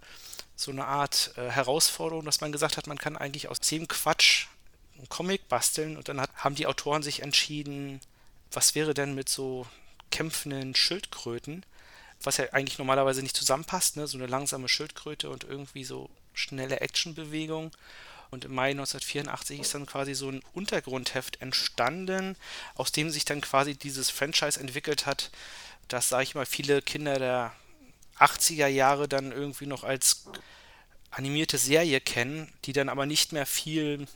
so 0.58 0.72
eine 0.72 0.86
Art 0.86 1.32
äh, 1.38 1.50
Herausforderung, 1.50 2.26
dass 2.26 2.42
man 2.42 2.52
gesagt 2.52 2.76
hat, 2.76 2.86
man 2.86 2.98
kann 2.98 3.16
eigentlich 3.16 3.48
aus 3.48 3.62
dem 3.62 3.88
Quatsch 3.88 4.48
einen 4.98 5.08
Comic 5.08 5.48
basteln 5.48 5.96
und 5.96 6.10
dann 6.10 6.20
hat, 6.20 6.32
haben 6.36 6.56
die 6.56 6.68
Autoren 6.68 7.04
sich 7.04 7.22
entschieden, 7.22 8.02
was 8.52 8.76
wäre 8.76 8.94
denn 8.94 9.16
mit 9.16 9.30
so 9.30 9.66
kämpfenden 10.12 10.76
Schildkröten, 10.76 11.66
was 12.22 12.38
ja 12.38 12.52
eigentlich 12.52 12.78
normalerweise 12.78 13.24
nicht 13.24 13.38
zusammenpasst, 13.38 13.96
ne? 13.96 14.06
so 14.06 14.18
eine 14.18 14.28
langsame 14.28 14.68
Schildkröte 14.68 15.30
und 15.30 15.46
irgendwie 15.46 15.86
so 15.86 16.10
schnelle 16.34 16.82
Actionbewegung. 16.82 17.72
Und 18.30 18.46
im 18.46 18.56
Mai 18.56 18.72
1984 18.72 19.60
ist 19.60 19.76
dann 19.76 19.86
quasi 19.86 20.14
so 20.14 20.30
ein 20.30 20.42
Untergrundheft 20.54 21.42
entstanden, 21.42 22.38
aus 22.76 22.92
dem 22.94 23.10
sich 23.10 23.26
dann 23.26 23.42
quasi 23.42 23.76
dieses 23.76 24.10
Franchise 24.10 24.60
entwickelt 24.60 25.06
hat, 25.06 25.32
das, 25.90 26.08
sage 26.08 26.24
ich 26.24 26.36
mal, 26.36 26.46
viele 26.46 26.82
Kinder 26.82 27.20
der 27.20 27.54
80er 28.20 28.68
Jahre 28.68 29.10
dann 29.10 29.32
irgendwie 29.32 29.66
noch 29.66 29.84
als 29.84 30.26
animierte 31.10 31.58
Serie 31.58 32.00
kennen, 32.00 32.52
die 32.64 32.74
dann 32.74 32.88
aber 32.88 33.06
nicht 33.06 33.34
mehr 33.34 33.46
viel 33.46 34.08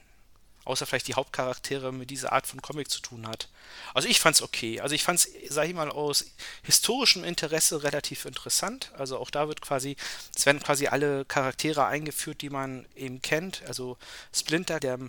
außer 0.66 0.86
vielleicht 0.86 1.08
die 1.08 1.14
Hauptcharaktere 1.14 1.94
mit 1.94 2.10
dieser 2.10 2.34
Art 2.34 2.48
von 2.48 2.62
Comic 2.62 2.90
zu 2.90 3.00
tun 3.00 3.28
hat. 3.28 3.50
Also 3.94 4.08
ich 4.08 4.20
fand's 4.20 4.42
okay. 4.42 4.82
Also 4.82 4.96
ich 4.96 5.04
fand's, 5.04 5.30
sag 5.50 5.68
ich 5.68 5.74
mal, 5.74 5.90
aus 5.90 6.26
historischem 6.64 7.24
Interesse 7.24 7.84
relativ 7.84 8.26
interessant. 8.26 8.92
Also 8.98 9.18
auch 9.18 9.30
da 9.30 9.48
wird 9.48 9.62
quasi, 9.62 9.96
es 10.36 10.46
werden 10.46 10.62
quasi 10.62 10.88
alle 10.88 11.24
Charaktere 11.26 11.86
eingeführt, 11.86 12.42
die 12.42 12.50
man 12.50 12.86
eben 12.96 13.22
kennt. 13.22 13.64
Also 13.68 13.98
Splinter, 14.34 14.80
der 14.80 15.00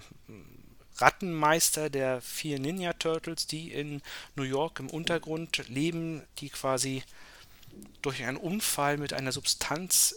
Rattenmeister 0.99 1.91
der 1.91 2.21
vier 2.21 2.59
Ninja 2.59 2.93
Turtles, 2.95 3.47
die 3.47 3.73
in 3.73 4.03
New 4.35 4.45
York 4.45 4.81
im 4.81 4.91
Untergrund 4.91 5.69
leben, 5.69 6.23
die 6.39 6.51
quasi 6.51 7.03
durch 8.03 8.23
einen 8.25 8.39
Unfall 8.39 8.97
mit 8.97 9.13
einer 9.13 9.33
Substanz 9.33 10.15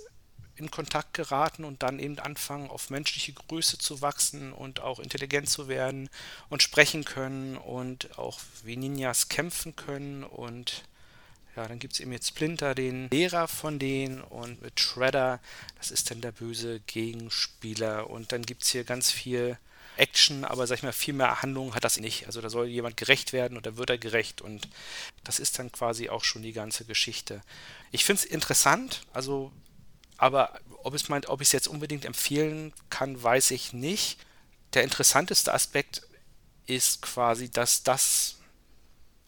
in 0.60 0.72
Kontakt 0.72 1.14
geraten 1.14 1.64
und 1.64 1.84
dann 1.84 2.00
eben 2.00 2.20
anfangen, 2.20 2.70
auf 2.70 2.90
menschliche 2.90 3.34
Größe 3.34 3.78
zu 3.78 4.02
wachsen 4.02 4.54
und 4.54 4.82
auch 4.82 5.00
intelligent 5.00 5.50
zu 5.50 5.68
werden 5.68 6.10
und 6.50 6.62
sprechen 6.62 7.06
können 7.06 7.58
und 7.58 8.18
auch 8.18 8.40
wie 8.64 8.76
Ninjas 8.76 9.30
kämpfen 9.30 9.76
können 9.76 10.24
und 10.24 10.84
ja, 11.56 11.68
dann 11.68 11.80
gibt 11.80 11.94
es 11.94 12.00
eben 12.00 12.12
jetzt 12.12 12.28
Splinter, 12.28 12.76
den 12.76 13.10
Lehrer 13.10 13.48
von 13.48 13.80
denen 13.80 14.22
und 14.22 14.62
mit 14.62 14.80
Shredder, 14.80 15.40
das 15.78 15.92
ist 15.92 16.12
dann 16.12 16.22
der 16.22 16.32
böse 16.32 16.80
Gegenspieler 16.82 18.10
und 18.10 18.32
dann 18.32 18.44
gibt 18.44 18.64
es 18.64 18.70
hier 18.70 18.84
ganz 18.84 19.12
viel 19.12 19.58
Action, 19.98 20.46
aber 20.46 20.66
sag 20.66 20.78
ich 20.78 20.84
mal, 20.84 20.94
viel 20.94 21.14
mehr 21.14 21.42
Handlung 21.42 21.76
hat 21.76 21.84
das 21.84 22.00
nicht. 22.00 22.26
Also 22.28 22.40
da 22.40 22.50
soll 22.50 22.68
jemand 22.68 22.96
gerecht 22.98 23.34
werden 23.34 23.58
und 23.58 23.66
dann 23.66 23.78
wird 23.78 23.90
er 23.90 23.98
gerecht 23.98 24.42
und 24.42 24.68
das 25.24 25.40
ist 25.40 25.60
dann 25.60 25.72
quasi 25.72 26.10
auch 26.10 26.24
schon 26.24 26.42
die 26.42 26.54
ganze 26.54 26.86
Geschichte. 26.86 27.42
Ich 27.92 28.06
finde 28.06 28.24
es 28.24 28.26
interessant, 28.26 29.02
also 29.12 29.52
aber 30.20 30.60
ob 30.84 30.94
es 30.94 31.10
meint, 31.10 31.30
ob 31.30 31.42
ich 31.42 31.48
es 31.48 31.54
jetzt 31.54 31.68
unbedingt 31.68 32.06
empfehlen 32.06 32.74
kann, 32.90 33.22
weiß 33.22 33.52
ich 33.52 33.74
nicht. 33.74 34.20
Der 34.74 34.84
interessanteste 34.84 35.54
Aspekt 35.54 36.04
ist 36.68 37.02
quasi, 37.02 37.50
dass 37.50 37.84
das 37.84 38.36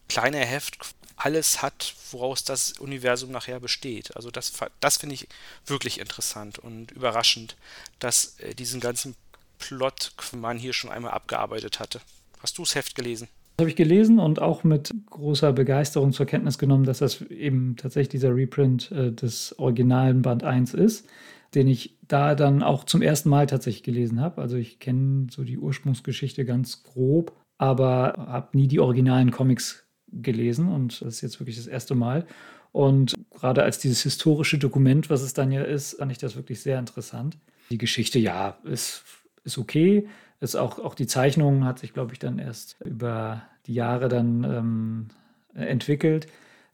kleine 0.08 0.44
Heft 0.44 0.78
alles 1.16 1.62
hat, 1.62 1.94
woraus 2.10 2.44
das 2.44 2.72
Universum 2.72 3.30
nachher 3.30 3.58
besteht. 3.58 4.14
Also 4.16 4.30
das, 4.30 4.52
das 4.80 4.98
finde 4.98 5.14
ich 5.14 5.28
wirklich 5.66 5.98
interessant 5.98 6.58
und 6.58 6.90
überraschend, 6.90 7.56
dass 7.98 8.38
äh, 8.38 8.54
diesen 8.54 8.80
ganzen 8.80 9.16
Plot 9.58 10.12
man 10.32 10.58
hier 10.58 10.72
schon 10.72 10.90
einmal 10.90 11.12
abgearbeitet 11.12 11.80
hatte. 11.80 12.00
Hast 12.40 12.58
du 12.58 12.62
das 12.62 12.74
Heft 12.74 12.94
gelesen? 12.94 13.28
Habe 13.58 13.68
ich 13.68 13.76
gelesen 13.76 14.18
und 14.18 14.40
auch 14.40 14.64
mit 14.64 14.90
großer 15.10 15.52
Begeisterung 15.52 16.12
zur 16.12 16.26
Kenntnis 16.26 16.58
genommen, 16.58 16.84
dass 16.84 16.98
das 16.98 17.20
eben 17.22 17.76
tatsächlich 17.76 18.08
dieser 18.10 18.34
Reprint 18.34 18.90
äh, 18.92 19.12
des 19.12 19.58
originalen 19.58 20.22
Band 20.22 20.44
1 20.44 20.74
ist, 20.74 21.08
den 21.54 21.68
ich 21.68 21.98
da 22.08 22.34
dann 22.34 22.62
auch 22.62 22.84
zum 22.84 23.02
ersten 23.02 23.28
Mal 23.28 23.46
tatsächlich 23.46 23.82
gelesen 23.82 24.20
habe. 24.20 24.40
Also 24.40 24.56
ich 24.56 24.78
kenne 24.78 25.26
so 25.30 25.44
die 25.44 25.58
Ursprungsgeschichte 25.58 26.44
ganz 26.44 26.82
grob, 26.82 27.32
aber 27.58 28.14
habe 28.16 28.56
nie 28.56 28.68
die 28.68 28.80
originalen 28.80 29.30
Comics 29.30 29.86
gelesen 30.10 30.68
und 30.68 31.00
das 31.00 31.14
ist 31.14 31.20
jetzt 31.20 31.40
wirklich 31.40 31.56
das 31.56 31.66
erste 31.66 31.94
Mal. 31.94 32.26
Und 32.72 33.14
gerade 33.30 33.62
als 33.62 33.78
dieses 33.78 34.02
historische 34.02 34.58
Dokument, 34.58 35.10
was 35.10 35.22
es 35.22 35.34
dann 35.34 35.52
ja 35.52 35.62
ist, 35.62 35.98
fand 35.98 36.10
ich 36.10 36.18
das 36.18 36.36
wirklich 36.36 36.60
sehr 36.60 36.78
interessant. 36.78 37.36
Die 37.70 37.78
Geschichte, 37.78 38.18
ja, 38.18 38.58
ist, 38.64 39.04
ist 39.44 39.58
okay. 39.58 40.08
Ist 40.42 40.56
auch, 40.56 40.80
auch 40.80 40.96
die 40.96 41.06
Zeichnung 41.06 41.64
hat 41.64 41.78
sich, 41.78 41.94
glaube 41.94 42.12
ich, 42.12 42.18
dann 42.18 42.40
erst 42.40 42.76
über 42.84 43.42
die 43.66 43.74
Jahre 43.74 44.08
dann 44.08 44.42
ähm, 44.42 45.08
entwickelt. 45.54 46.26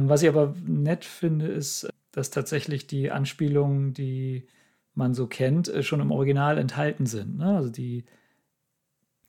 Was 0.02 0.22
ich 0.22 0.28
aber 0.31 0.54
nett 0.64 1.04
finde, 1.04 1.48
ist, 1.48 1.87
dass 2.12 2.31
tatsächlich 2.31 2.87
die 2.87 3.11
Anspielungen, 3.11 3.92
die 3.92 4.46
man 4.94 5.12
so 5.12 5.26
kennt, 5.26 5.68
äh, 5.68 5.83
schon 5.83 6.00
im 6.00 6.12
Original 6.12 6.57
enthalten 6.57 7.04
sind. 7.04 7.37
Ne? 7.37 7.57
Also 7.57 7.68
die, 7.68 8.07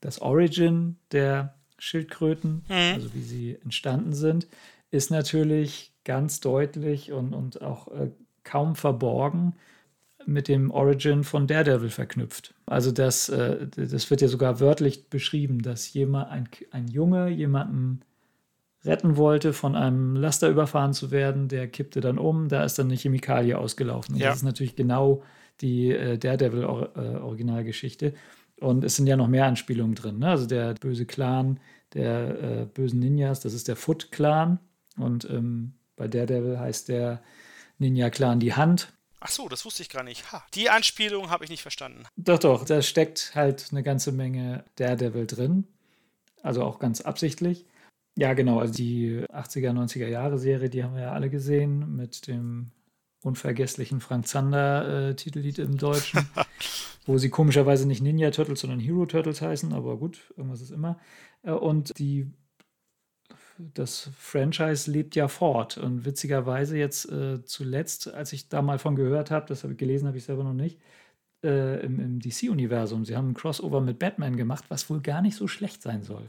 das 0.00 0.22
Origin 0.22 0.96
der 1.12 1.54
Schildkröten, 1.78 2.64
Mhm. 2.68 2.94
also 2.94 3.12
wie 3.12 3.22
sie 3.22 3.58
entstanden 3.62 4.14
sind, 4.14 4.48
ist 4.90 5.10
natürlich 5.10 5.92
ganz 6.04 6.40
deutlich 6.40 7.12
und, 7.12 7.34
und 7.34 7.60
auch 7.60 7.88
äh, 7.88 8.10
kaum 8.42 8.74
verborgen 8.74 9.54
mit 10.30 10.48
dem 10.48 10.70
Origin 10.70 11.24
von 11.24 11.46
Daredevil 11.46 11.90
verknüpft. 11.90 12.54
Also 12.66 12.92
das, 12.92 13.28
äh, 13.28 13.66
das 13.76 14.10
wird 14.10 14.20
ja 14.20 14.28
sogar 14.28 14.60
wörtlich 14.60 15.08
beschrieben, 15.10 15.60
dass 15.60 15.92
jemand, 15.92 16.30
ein, 16.30 16.48
ein 16.70 16.88
Junge 16.88 17.28
jemanden 17.28 18.00
retten 18.84 19.16
wollte, 19.16 19.52
von 19.52 19.74
einem 19.74 20.16
Laster 20.16 20.48
überfahren 20.48 20.92
zu 20.94 21.10
werden, 21.10 21.48
der 21.48 21.68
kippte 21.68 22.00
dann 22.00 22.18
um, 22.18 22.48
da 22.48 22.64
ist 22.64 22.78
dann 22.78 22.86
eine 22.86 22.96
Chemikalie 22.96 23.58
ausgelaufen. 23.58 24.14
Und 24.14 24.20
Ja. 24.20 24.28
das 24.28 24.38
ist 24.38 24.44
natürlich 24.44 24.76
genau 24.76 25.22
die 25.60 25.90
äh, 25.90 26.16
Daredevil-Originalgeschichte. 26.16 28.14
Und 28.60 28.84
es 28.84 28.96
sind 28.96 29.06
ja 29.06 29.16
noch 29.16 29.28
mehr 29.28 29.46
Anspielungen 29.46 29.94
drin. 29.94 30.18
Ne? 30.18 30.28
Also 30.28 30.46
der 30.46 30.74
böse 30.74 31.06
Clan 31.06 31.60
der 31.94 32.42
äh, 32.42 32.66
bösen 32.66 33.00
Ninjas, 33.00 33.40
das 33.40 33.52
ist 33.52 33.66
der 33.66 33.74
Foot-Clan. 33.76 34.60
Und 34.96 35.28
ähm, 35.28 35.72
bei 35.96 36.06
Daredevil 36.08 36.58
heißt 36.58 36.88
der 36.88 37.20
Ninja-Clan 37.78 38.38
die 38.38 38.54
Hand. 38.54 38.92
Ach 39.20 39.28
so, 39.28 39.48
das 39.48 39.64
wusste 39.64 39.82
ich 39.82 39.90
gar 39.90 40.02
nicht. 40.02 40.32
Ha, 40.32 40.42
die 40.54 40.70
Anspielung 40.70 41.30
habe 41.30 41.44
ich 41.44 41.50
nicht 41.50 41.62
verstanden. 41.62 42.04
Doch, 42.16 42.38
doch, 42.38 42.64
da 42.64 42.80
steckt 42.80 43.32
halt 43.34 43.68
eine 43.70 43.82
ganze 43.82 44.12
Menge 44.12 44.64
Daredevil 44.76 45.26
drin. 45.26 45.66
Also 46.42 46.64
auch 46.64 46.78
ganz 46.78 47.02
absichtlich. 47.02 47.66
Ja, 48.16 48.32
genau, 48.32 48.58
also 48.58 48.72
die 48.72 49.24
80er, 49.28 49.72
90er 49.72 50.08
Jahre 50.08 50.38
Serie, 50.38 50.70
die 50.70 50.82
haben 50.82 50.94
wir 50.94 51.02
ja 51.02 51.12
alle 51.12 51.30
gesehen 51.30 51.96
mit 51.96 52.26
dem 52.26 52.70
unvergesslichen 53.22 54.00
Frank 54.00 54.26
Zander 54.26 55.10
äh, 55.10 55.16
Titellied 55.16 55.58
im 55.58 55.76
Deutschen, 55.76 56.26
wo 57.06 57.18
sie 57.18 57.28
komischerweise 57.28 57.86
nicht 57.86 58.02
Ninja 58.02 58.30
Turtles, 58.30 58.60
sondern 58.60 58.80
Hero 58.80 59.06
Turtles 59.06 59.42
heißen, 59.42 59.72
aber 59.72 59.98
gut, 59.98 60.32
irgendwas 60.36 60.62
ist 60.62 60.70
immer. 60.70 60.98
Äh, 61.42 61.52
und 61.52 61.98
die 61.98 62.30
das 63.74 64.10
Franchise 64.16 64.90
lebt 64.90 65.14
ja 65.16 65.28
fort. 65.28 65.78
Und 65.78 66.04
witzigerweise 66.04 66.76
jetzt 66.76 67.10
äh, 67.10 67.44
zuletzt, 67.44 68.12
als 68.12 68.32
ich 68.32 68.48
da 68.48 68.62
mal 68.62 68.78
von 68.78 68.96
gehört 68.96 69.30
habe, 69.30 69.46
das 69.46 69.62
habe 69.62 69.74
ich 69.74 69.78
gelesen, 69.78 70.06
habe 70.06 70.18
ich 70.18 70.24
selber 70.24 70.44
noch 70.44 70.52
nicht, 70.54 70.78
äh, 71.42 71.84
im, 71.84 72.00
im 72.00 72.20
DC-Universum. 72.20 73.04
Sie 73.04 73.16
haben 73.16 73.30
ein 73.30 73.34
Crossover 73.34 73.80
mit 73.80 73.98
Batman 73.98 74.36
gemacht, 74.36 74.64
was 74.68 74.88
wohl 74.90 75.00
gar 75.00 75.22
nicht 75.22 75.36
so 75.36 75.48
schlecht 75.48 75.82
sein 75.82 76.02
soll. 76.02 76.28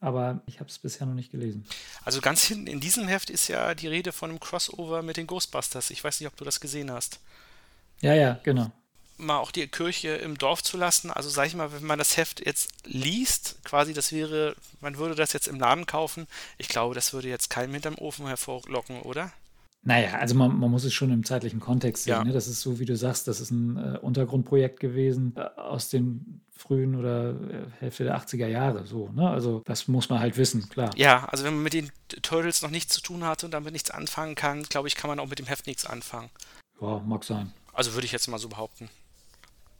Aber 0.00 0.42
ich 0.46 0.60
habe 0.60 0.68
es 0.68 0.78
bisher 0.78 1.06
noch 1.06 1.14
nicht 1.14 1.32
gelesen. 1.32 1.64
Also 2.04 2.20
ganz 2.20 2.44
hinten 2.44 2.66
in 2.66 2.80
diesem 2.80 3.08
Heft 3.08 3.30
ist 3.30 3.48
ja 3.48 3.74
die 3.74 3.88
Rede 3.88 4.12
von 4.12 4.30
einem 4.30 4.40
Crossover 4.40 5.02
mit 5.02 5.16
den 5.16 5.26
Ghostbusters. 5.26 5.90
Ich 5.90 6.04
weiß 6.04 6.20
nicht, 6.20 6.28
ob 6.28 6.36
du 6.36 6.44
das 6.44 6.60
gesehen 6.60 6.90
hast. 6.90 7.20
Ja, 8.00 8.14
ja, 8.14 8.38
genau. 8.42 8.70
Mal 9.16 9.38
auch 9.38 9.52
die 9.52 9.66
Kirche 9.68 10.08
im 10.08 10.36
Dorf 10.38 10.62
zu 10.62 10.76
lassen. 10.76 11.10
Also 11.10 11.28
sag 11.28 11.46
ich 11.46 11.54
mal, 11.54 11.72
wenn 11.72 11.84
man 11.84 11.98
das 11.98 12.16
Heft 12.16 12.44
jetzt 12.44 12.70
liest, 12.84 13.56
quasi 13.64 13.92
das 13.92 14.12
wäre, 14.12 14.56
man 14.80 14.98
würde 14.98 15.14
das 15.14 15.32
jetzt 15.32 15.48
im 15.48 15.58
Laden 15.58 15.86
kaufen. 15.86 16.26
Ich 16.58 16.68
glaube, 16.68 16.94
das 16.94 17.12
würde 17.12 17.28
jetzt 17.28 17.50
keinem 17.50 17.72
hinterm 17.72 17.96
Ofen 17.98 18.26
hervorlocken, 18.26 19.02
oder? 19.02 19.32
Naja, 19.86 20.14
also 20.14 20.34
man, 20.34 20.58
man 20.58 20.70
muss 20.70 20.84
es 20.84 20.94
schon 20.94 21.12
im 21.12 21.24
zeitlichen 21.24 21.60
Kontext 21.60 22.04
sehen. 22.04 22.14
Ja. 22.14 22.24
Ne? 22.24 22.32
Das 22.32 22.48
ist 22.48 22.62
so, 22.62 22.78
wie 22.78 22.86
du 22.86 22.96
sagst, 22.96 23.28
das 23.28 23.40
ist 23.40 23.50
ein 23.50 23.76
äh, 23.76 23.98
Untergrundprojekt 23.98 24.80
gewesen 24.80 25.34
äh, 25.36 25.42
aus 25.60 25.90
den 25.90 26.40
frühen 26.56 26.94
oder 26.94 27.30
äh, 27.30 27.66
Hälfte 27.80 28.04
der 28.04 28.18
80er 28.18 28.46
Jahre. 28.46 28.86
So, 28.86 29.10
ne? 29.14 29.28
Also 29.28 29.62
das 29.66 29.86
muss 29.86 30.08
man 30.08 30.20
halt 30.20 30.38
wissen, 30.38 30.68
klar. 30.70 30.90
Ja, 30.96 31.26
also 31.26 31.44
wenn 31.44 31.54
man 31.54 31.62
mit 31.62 31.74
den 31.74 31.90
Turtles 32.22 32.62
noch 32.62 32.70
nichts 32.70 32.94
zu 32.94 33.02
tun 33.02 33.24
hatte 33.24 33.44
und 33.44 33.52
damit 33.52 33.74
nichts 33.74 33.90
anfangen 33.90 34.34
kann, 34.34 34.62
glaube 34.62 34.88
ich, 34.88 34.96
kann 34.96 35.08
man 35.08 35.20
auch 35.20 35.28
mit 35.28 35.38
dem 35.38 35.46
Heft 35.46 35.66
nichts 35.66 35.84
anfangen. 35.84 36.30
Ja, 36.80 37.00
mag 37.00 37.22
sein. 37.22 37.52
Also 37.74 37.92
würde 37.92 38.06
ich 38.06 38.12
jetzt 38.12 38.28
mal 38.28 38.38
so 38.38 38.48
behaupten. 38.48 38.88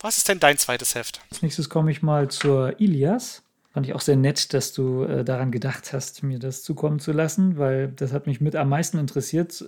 Was 0.01 0.19
ist 0.19 0.29
denn 0.29 0.41
dein 0.41 0.59
zweites 0.59 0.95
Heft? 0.95 1.21
Als 1.31 1.43
nächstes 1.43 1.69
komme 1.69 1.91
ich 1.91 2.03
mal 2.03 2.29
zur 2.29 2.81
Ilias. 2.81 3.43
Fand 3.75 3.87
ich 3.87 3.95
auch 3.95 4.01
sehr 4.01 4.17
nett, 4.17 4.55
dass 4.55 4.73
du 4.73 5.03
äh, 5.03 5.25
daran 5.25 5.51
gedacht 5.51 5.93
hast, 5.93 6.23
mir 6.23 6.39
das 6.39 6.63
zukommen 6.63 7.01
zu 7.01 7.11
lassen, 7.11 7.59
weil 7.59 7.89
das 7.89 8.13
hat 8.13 8.27
mich 8.27 8.41
mit 8.41 8.55
am 8.55 8.69
meisten 8.69 8.99
interessiert. 8.99 9.65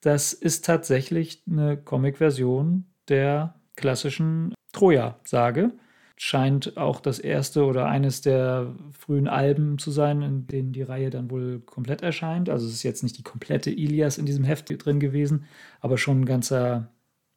Das 0.00 0.32
ist 0.32 0.64
tatsächlich 0.64 1.42
eine 1.48 1.76
Comic-Version 1.76 2.86
der 3.08 3.54
klassischen 3.76 4.52
Troja-Sage. 4.72 5.72
Scheint 6.16 6.76
auch 6.76 7.00
das 7.00 7.18
erste 7.18 7.64
oder 7.64 7.86
eines 7.86 8.20
der 8.20 8.74
frühen 8.98 9.28
Alben 9.28 9.78
zu 9.78 9.90
sein, 9.90 10.22
in 10.22 10.46
denen 10.46 10.72
die 10.72 10.82
Reihe 10.82 11.10
dann 11.10 11.30
wohl 11.30 11.60
komplett 11.60 12.02
erscheint. 12.02 12.48
Also 12.48 12.66
es 12.66 12.72
ist 12.72 12.82
jetzt 12.82 13.02
nicht 13.02 13.18
die 13.18 13.22
komplette 13.22 13.70
Ilias 13.70 14.18
in 14.18 14.26
diesem 14.26 14.44
Heft 14.44 14.72
drin 14.84 14.98
gewesen, 14.98 15.44
aber 15.80 15.98
schon 15.98 16.22
ein 16.22 16.26
ganzer 16.26 16.88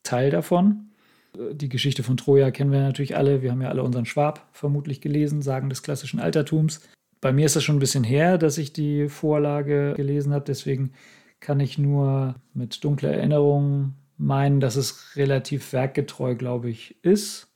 Teil 0.03 0.31
davon. 0.31 0.91
Die 1.35 1.69
Geschichte 1.69 2.03
von 2.03 2.17
Troja 2.17 2.51
kennen 2.51 2.71
wir 2.71 2.81
natürlich 2.81 3.15
alle. 3.15 3.41
Wir 3.41 3.51
haben 3.51 3.61
ja 3.61 3.69
alle 3.69 3.83
unseren 3.83 4.05
Schwab 4.05 4.47
vermutlich 4.51 5.01
gelesen, 5.01 5.41
Sagen 5.41 5.69
des 5.69 5.83
klassischen 5.83 6.19
Altertums. 6.19 6.81
Bei 7.21 7.31
mir 7.31 7.45
ist 7.45 7.55
das 7.55 7.63
schon 7.63 7.77
ein 7.77 7.81
bisschen 7.81 8.03
her, 8.03 8.37
dass 8.37 8.57
ich 8.57 8.73
die 8.73 9.09
Vorlage 9.09 9.93
gelesen 9.95 10.33
habe. 10.33 10.45
Deswegen 10.45 10.93
kann 11.39 11.59
ich 11.59 11.77
nur 11.77 12.35
mit 12.53 12.83
dunkler 12.83 13.11
Erinnerung 13.11 13.95
meinen, 14.17 14.59
dass 14.59 14.75
es 14.75 15.15
relativ 15.15 15.71
werkgetreu, 15.71 16.35
glaube 16.35 16.69
ich, 16.69 17.03
ist, 17.03 17.47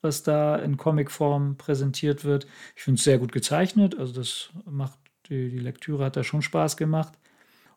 was 0.00 0.22
da 0.22 0.56
in 0.56 0.76
Comicform 0.76 1.56
präsentiert 1.56 2.24
wird. 2.24 2.46
Ich 2.76 2.82
finde 2.82 2.98
es 2.98 3.04
sehr 3.04 3.18
gut 3.18 3.32
gezeichnet. 3.32 3.98
Also 3.98 4.12
das 4.14 4.50
macht 4.64 4.98
die, 5.28 5.50
die 5.50 5.58
Lektüre 5.58 6.04
hat 6.04 6.16
da 6.16 6.24
schon 6.24 6.42
Spaß 6.42 6.76
gemacht. 6.76 7.12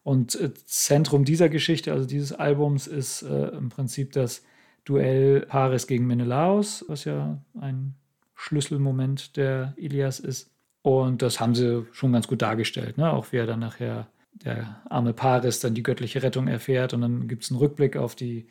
Und 0.03 0.35
äh, 0.39 0.53
Zentrum 0.65 1.25
dieser 1.25 1.49
Geschichte, 1.49 1.91
also 1.91 2.07
dieses 2.07 2.33
Albums, 2.33 2.87
ist 2.87 3.21
äh, 3.21 3.47
im 3.49 3.69
Prinzip 3.69 4.13
das 4.13 4.43
Duell 4.91 5.45
Paris 5.47 5.87
gegen 5.87 6.05
Menelaos, 6.05 6.83
was 6.89 7.05
ja 7.05 7.41
ein 7.59 7.95
Schlüsselmoment 8.35 9.37
der 9.37 9.73
Ilias 9.77 10.19
ist. 10.19 10.49
Und 10.81 11.21
das 11.21 11.39
haben 11.39 11.55
sie 11.55 11.85
schon 11.93 12.11
ganz 12.11 12.27
gut 12.27 12.41
dargestellt, 12.41 12.97
ne? 12.97 13.13
auch 13.13 13.31
wie 13.31 13.37
er 13.37 13.45
dann 13.45 13.61
nachher 13.61 14.07
der 14.33 14.81
arme 14.89 15.13
Paris 15.13 15.61
dann 15.61 15.75
die 15.75 15.83
göttliche 15.83 16.23
Rettung 16.23 16.47
erfährt. 16.47 16.93
Und 16.93 17.01
dann 17.01 17.27
gibt 17.29 17.43
es 17.43 17.51
einen 17.51 17.59
Rückblick 17.59 17.95
auf 17.95 18.15
die 18.15 18.47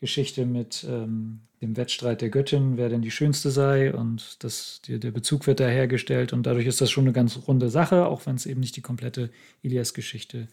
Geschichte 0.00 0.46
mit 0.46 0.84
ähm, 0.88 1.42
dem 1.60 1.76
Wettstreit 1.76 2.22
der 2.22 2.30
Göttin, 2.30 2.76
wer 2.76 2.88
denn 2.88 3.02
die 3.02 3.12
schönste 3.12 3.52
sei. 3.52 3.94
Und 3.94 4.42
das, 4.42 4.80
die, 4.84 4.98
der 4.98 5.12
Bezug 5.12 5.46
wird 5.46 5.60
da 5.60 5.68
hergestellt. 5.68 6.32
Und 6.32 6.44
dadurch 6.44 6.66
ist 6.66 6.80
das 6.80 6.90
schon 6.90 7.04
eine 7.04 7.12
ganz 7.12 7.38
runde 7.46 7.70
Sache, 7.70 8.06
auch 8.06 8.26
wenn 8.26 8.34
es 8.34 8.46
eben 8.46 8.60
nicht 8.60 8.76
die 8.76 8.82
komplette 8.82 9.30
Ilias-Geschichte 9.62 10.48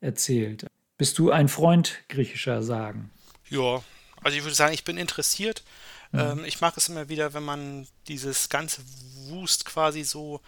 erzählt. 0.00 0.66
Bist 0.96 1.18
du 1.18 1.30
ein 1.30 1.48
Freund 1.48 1.98
griechischer 2.08 2.62
Sagen? 2.62 3.10
Ja, 3.50 3.82
also 4.26 4.36
ich 4.36 4.42
würde 4.42 4.56
sagen, 4.56 4.74
ich 4.74 4.82
bin 4.82 4.98
interessiert. 4.98 5.62
Mhm. 6.10 6.18
Ähm, 6.18 6.44
ich 6.44 6.60
mag 6.60 6.76
es 6.76 6.88
immer 6.88 7.08
wieder, 7.08 7.32
wenn 7.32 7.44
man 7.44 7.86
dieses 8.08 8.48
ganze 8.48 8.82
Wust 9.28 9.64
quasi 9.64 10.02
so 10.02 10.40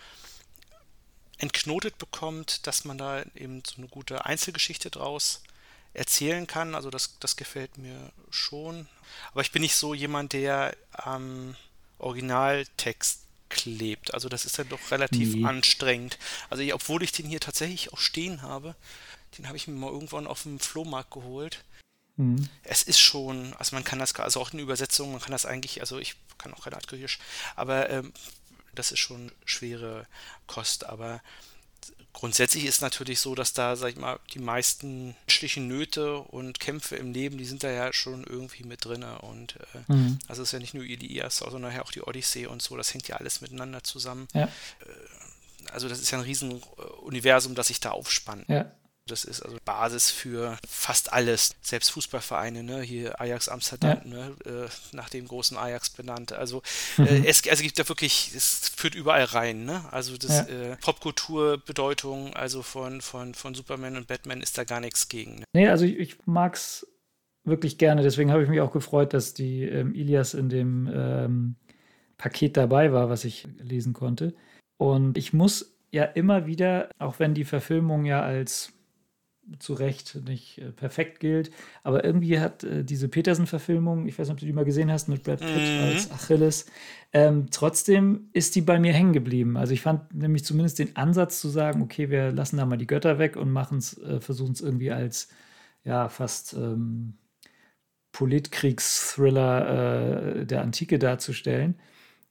entknotet 1.38 1.96
bekommt, 1.96 2.66
dass 2.66 2.84
man 2.84 2.98
da 2.98 3.22
eben 3.36 3.62
so 3.64 3.76
eine 3.76 3.86
gute 3.86 4.26
Einzelgeschichte 4.26 4.90
draus 4.90 5.42
erzählen 5.94 6.48
kann. 6.48 6.74
Also 6.74 6.90
das, 6.90 7.18
das 7.20 7.36
gefällt 7.36 7.78
mir 7.78 7.96
schon. 8.30 8.88
Aber 9.30 9.42
ich 9.42 9.52
bin 9.52 9.62
nicht 9.62 9.76
so 9.76 9.94
jemand, 9.94 10.32
der 10.32 10.76
am 10.90 11.54
Originaltext 11.98 13.20
klebt. 13.48 14.12
Also 14.12 14.28
das 14.28 14.44
ist 14.44 14.58
dann 14.58 14.68
doch 14.68 14.90
relativ 14.90 15.36
nee. 15.36 15.44
anstrengend. 15.44 16.18
Also 16.50 16.64
ich, 16.64 16.74
obwohl 16.74 17.04
ich 17.04 17.12
den 17.12 17.26
hier 17.26 17.40
tatsächlich 17.40 17.92
auch 17.92 17.98
stehen 17.98 18.42
habe, 18.42 18.74
den 19.38 19.46
habe 19.46 19.56
ich 19.56 19.68
mir 19.68 19.74
mal 19.74 19.92
irgendwann 19.92 20.26
auf 20.26 20.42
dem 20.42 20.58
Flohmarkt 20.58 21.12
geholt. 21.12 21.62
Mhm. 22.18 22.48
Es 22.64 22.83
ist 22.83 22.98
schon, 22.98 23.54
also 23.54 23.74
man 23.74 23.85
kann 23.85 23.98
das, 23.98 24.14
also 24.16 24.40
auch 24.40 24.52
in 24.52 24.59
Übersetzung, 24.59 25.12
man 25.12 25.20
kann 25.20 25.33
das 25.33 25.46
eigentlich, 25.46 25.81
also 25.81 25.98
ich 25.98 26.16
kann 26.37 26.52
auch 26.52 26.64
keine 26.64 26.76
Art 26.76 26.88
Griechisch, 26.88 27.18
aber 27.57 27.88
ähm, 27.88 28.12
das 28.74 28.92
ist 28.92 28.98
schon 28.98 29.33
schwere 29.44 30.07
Kost. 30.46 30.85
Aber 30.85 31.20
grundsätzlich 32.12 32.64
ist 32.64 32.81
natürlich 32.83 33.20
so, 33.20 33.35
dass 33.35 33.52
da, 33.52 33.76
sag 33.76 33.90
ich 33.90 33.96
mal, 33.96 34.18
die 34.35 34.38
meisten 34.38 35.14
menschlichen 35.26 35.68
Nöte 35.68 36.18
und 36.18 36.61
Kämpfe 36.61 36.96
im 36.96 37.12
Leben, 37.12 37.38
die 37.38 37.44
sind 37.44 37.62
da 37.62 37.70
ja 37.70 37.92
schon 37.92 38.24
irgendwie 38.24 38.64
mit 38.64 38.85
drin. 38.85 39.04
Und 39.04 39.57
äh, 39.57 39.92
mhm. 39.92 40.18
also 40.26 40.42
es 40.42 40.48
ist 40.48 40.52
ja 40.52 40.59
nicht 40.59 40.74
nur 40.74 40.85
Ilias, 40.85 41.38
sondern 41.38 41.78
auch 41.81 41.92
die 41.92 42.02
Odyssee 42.02 42.46
und 42.46 42.62
so, 42.62 42.76
das 42.76 42.94
hängt 42.94 43.09
ja 43.09 43.16
alles 43.16 43.40
miteinander 43.40 43.83
zusammen. 43.85 44.28
Ja. 44.33 44.44
Äh, 44.44 44.50
also 45.70 45.88
das 45.88 46.00
ist 46.00 46.11
ja 46.11 46.18
ein 46.18 46.24
Riesenuniversum, 46.24 47.54
das 47.54 47.66
sich 47.66 47.81
da 47.81 47.90
aufspannt. 47.90 48.48
Ja. 48.48 48.70
Das 49.10 49.24
ist 49.24 49.42
also 49.42 49.56
Basis 49.64 50.10
für 50.10 50.58
fast 50.66 51.12
alles. 51.12 51.54
Selbst 51.60 51.90
Fußballvereine, 51.90 52.62
ne? 52.62 52.82
Hier 52.82 53.20
Ajax 53.20 53.48
Amsterdam, 53.48 54.00
ja. 54.04 54.10
ne? 54.10 54.36
Äh, 54.44 54.96
nach 54.96 55.08
dem 55.08 55.26
großen 55.26 55.56
Ajax 55.56 55.90
benannt. 55.90 56.32
Also 56.32 56.62
mhm. 56.96 57.06
äh, 57.06 57.26
es 57.26 57.42
also 57.48 57.62
gibt 57.62 57.78
da 57.78 57.88
wirklich, 57.88 58.32
es 58.34 58.70
führt 58.76 58.94
überall 58.94 59.24
rein, 59.24 59.64
ne? 59.64 59.84
Also 59.90 60.16
das 60.16 60.48
ja. 60.48 60.72
äh, 60.72 60.76
Popkulturbedeutung, 60.76 62.34
also 62.34 62.62
von, 62.62 63.00
von, 63.00 63.34
von 63.34 63.54
Superman 63.54 63.96
und 63.96 64.06
Batman 64.06 64.40
ist 64.40 64.58
da 64.58 64.64
gar 64.64 64.80
nichts 64.80 65.08
gegen. 65.08 65.36
Ne? 65.36 65.44
Nee, 65.52 65.68
also 65.68 65.84
ich, 65.84 65.96
ich 65.98 66.16
mag's 66.26 66.86
wirklich 67.44 67.78
gerne. 67.78 68.02
Deswegen 68.02 68.30
habe 68.30 68.42
ich 68.42 68.48
mich 68.48 68.60
auch 68.60 68.72
gefreut, 68.72 69.14
dass 69.14 69.34
die 69.34 69.64
ähm, 69.64 69.94
Ilias 69.94 70.34
in 70.34 70.48
dem 70.48 70.90
ähm, 70.92 71.56
Paket 72.16 72.56
dabei 72.56 72.92
war, 72.92 73.08
was 73.08 73.24
ich 73.24 73.48
lesen 73.58 73.92
konnte. 73.92 74.34
Und 74.76 75.18
ich 75.18 75.32
muss 75.32 75.76
ja 75.90 76.04
immer 76.04 76.46
wieder, 76.46 76.90
auch 76.98 77.18
wenn 77.18 77.34
die 77.34 77.44
Verfilmung 77.44 78.04
ja 78.04 78.22
als 78.22 78.72
zu 79.58 79.74
Recht 79.74 80.18
nicht 80.26 80.58
äh, 80.58 80.72
perfekt 80.72 81.20
gilt. 81.20 81.50
Aber 81.82 82.04
irgendwie 82.04 82.38
hat 82.38 82.64
äh, 82.64 82.84
diese 82.84 83.08
Peterson-Verfilmung, 83.08 84.06
ich 84.06 84.18
weiß 84.18 84.28
nicht, 84.28 84.34
ob 84.34 84.40
du 84.40 84.46
die 84.46 84.52
mal 84.52 84.64
gesehen 84.64 84.90
hast, 84.90 85.08
mit 85.08 85.22
Brad 85.22 85.40
Pitt 85.40 85.48
mhm. 85.48 85.84
als 85.84 86.11
Achilles, 86.11 86.66
ähm, 87.12 87.46
trotzdem 87.50 88.28
ist 88.32 88.54
die 88.54 88.61
bei 88.61 88.78
mir 88.78 88.92
hängen 88.92 89.12
geblieben. 89.12 89.56
Also 89.56 89.72
ich 89.72 89.80
fand 89.80 90.14
nämlich 90.14 90.44
zumindest 90.44 90.78
den 90.78 90.96
Ansatz 90.96 91.40
zu 91.40 91.48
sagen, 91.48 91.82
okay, 91.82 92.11
wir 92.11 92.32
lassen 92.32 92.58
da 92.58 92.66
mal 92.66 92.76
die 92.76 92.87
Götter 92.87 93.18
weg 93.18 93.37
und 93.37 93.50
machen 93.50 93.78
es, 93.78 93.98
äh, 93.98 94.20
versuchen 94.20 94.52
es 94.52 94.61
irgendwie 94.61 94.92
als 94.92 95.28
ja 95.84 96.08
fast 96.08 96.54
ähm, 96.54 97.14
Politkriegsthriller 98.12 100.40
äh, 100.40 100.46
der 100.46 100.62
Antike 100.62 100.98
darzustellen. 100.98 101.76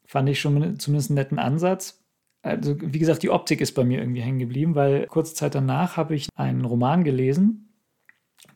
Fand 0.05 0.29
ich 0.29 0.39
schon 0.39 0.79
zumindest 0.79 1.09
einen 1.09 1.15
netten 1.15 1.39
Ansatz. 1.39 1.96
Also, 2.41 2.75
wie 2.79 2.99
gesagt, 2.99 3.23
die 3.23 3.29
Optik 3.29 3.61
ist 3.61 3.73
bei 3.73 3.83
mir 3.83 3.99
irgendwie 3.99 4.21
hängen 4.21 4.39
geblieben, 4.39 4.75
weil 4.75 5.07
kurze 5.07 5.33
Zeit 5.33 5.55
danach 5.55 5.97
habe 5.97 6.15
ich 6.15 6.29
einen 6.35 6.63
Roman 6.65 7.03
gelesen, 7.03 7.73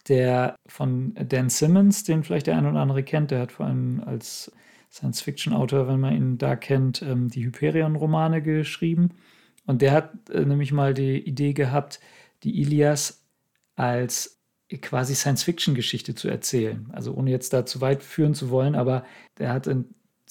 der 0.08 0.56
von 0.68 1.14
Dan 1.16 1.50
Simmons, 1.50 2.04
den 2.04 2.24
vielleicht 2.24 2.48
der 2.48 2.58
eine 2.58 2.70
oder 2.70 2.80
andere 2.80 3.04
kennt, 3.04 3.32
der 3.32 3.42
hat 3.42 3.52
vor 3.52 3.66
allem 3.66 4.02
als 4.06 4.52
Science-Fiction-Autor, 4.92 5.88
wenn 5.88 6.00
man 6.00 6.16
ihn 6.16 6.38
da 6.38 6.56
kennt, 6.56 7.02
ähm, 7.02 7.30
die 7.30 7.46
Hyperion-Romane 7.46 8.42
geschrieben. 8.42 9.10
Und 9.66 9.82
der 9.82 9.92
hat 9.92 10.30
äh, 10.30 10.46
nämlich 10.46 10.72
mal 10.72 10.94
die 10.94 11.18
Idee 11.20 11.54
gehabt, 11.54 12.00
die 12.44 12.62
Ilias 12.62 13.26
als 13.76 14.42
quasi 14.82 15.16
Science-Fiction-Geschichte 15.16 16.16
zu 16.16 16.28
erzählen. 16.30 16.90
Also 16.92 17.14
ohne 17.14 17.32
jetzt 17.32 17.54
da 17.54 17.66
zu 17.66 17.82
weit 17.82 18.04
führen 18.04 18.34
zu 18.34 18.50
wollen, 18.50 18.76
aber 18.76 19.06
der 19.38 19.54
hat 19.54 19.68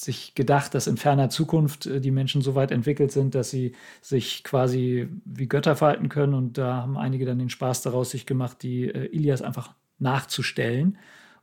sich 0.04 0.34
gedacht, 0.34 0.74
dass 0.74 0.86
in 0.86 0.96
ferner 0.96 1.28
Zukunft 1.28 1.84
äh, 1.86 2.00
die 2.00 2.10
Menschen 2.10 2.40
so 2.42 2.54
weit 2.54 2.70
entwickelt 2.70 3.12
sind, 3.12 3.34
dass 3.34 3.50
sie 3.50 3.74
sich 4.00 4.42
quasi 4.44 5.08
wie 5.24 5.48
Götter 5.48 5.76
verhalten 5.76 6.08
können. 6.08 6.32
Und 6.34 6.56
da 6.58 6.76
haben 6.76 6.96
einige 6.96 7.26
dann 7.26 7.38
den 7.38 7.50
Spaß 7.50 7.82
daraus 7.82 8.10
sich 8.10 8.24
gemacht, 8.26 8.62
die 8.62 8.84
äh, 8.86 9.06
Ilias 9.14 9.42
einfach 9.42 9.74
nachzustellen. 9.98 10.96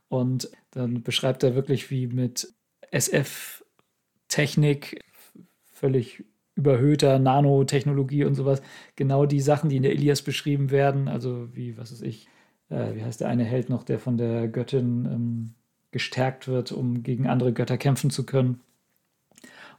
Und 0.08 0.50
dann 0.72 1.02
beschreibt 1.02 1.42
er 1.44 1.54
wirklich, 1.54 1.90
wie 1.90 2.06
mit 2.08 2.52
SF-Technik, 2.90 3.64
völlig 5.72 6.24
überhöhter 6.56 7.20
Nanotechnologie 7.20 8.24
und 8.24 8.34
sowas, 8.34 8.60
genau 8.96 9.26
die 9.26 9.40
Sachen, 9.40 9.70
die 9.70 9.76
in 9.76 9.84
der 9.84 9.92
Ilias 9.92 10.22
beschrieben 10.22 10.72
werden, 10.72 11.06
also 11.06 11.54
wie, 11.54 11.78
was 11.78 11.92
weiß 11.92 12.02
ich, 12.02 12.26
äh, 12.70 12.96
wie 12.96 13.04
heißt 13.04 13.20
der 13.20 13.28
eine 13.28 13.44
Held 13.44 13.70
noch, 13.70 13.84
der 13.84 14.00
von 14.00 14.16
der 14.16 14.48
Göttin 14.48 15.04
ähm, 15.04 15.54
gestärkt 15.90 16.48
wird, 16.48 16.72
um 16.72 17.02
gegen 17.02 17.26
andere 17.26 17.52
Götter 17.52 17.78
kämpfen 17.78 18.10
zu 18.10 18.24
können. 18.24 18.60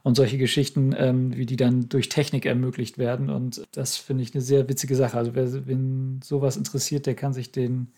Und 0.02 0.14
solche 0.14 0.38
Geschichten, 0.38 0.94
ähm, 0.96 1.36
wie 1.36 1.44
die 1.44 1.56
dann 1.56 1.88
durch 1.90 2.08
Technik 2.08 2.46
ermöglicht 2.46 2.96
werden. 2.96 3.28
Und 3.28 3.66
das 3.72 3.96
finde 3.96 4.22
ich 4.22 4.34
eine 4.34 4.40
sehr 4.40 4.68
witzige 4.68 4.96
Sache. 4.96 5.18
Also 5.18 5.34
wer 5.34 5.66
wen 5.66 6.20
sowas 6.24 6.56
interessiert, 6.56 7.04
der 7.04 7.14
kann 7.14 7.34
sich 7.34 7.52
den 7.52 7.88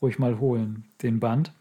ruhig 0.00 0.20
mal 0.20 0.38
holen, 0.38 0.84
den 1.02 1.18
Band. 1.18 1.52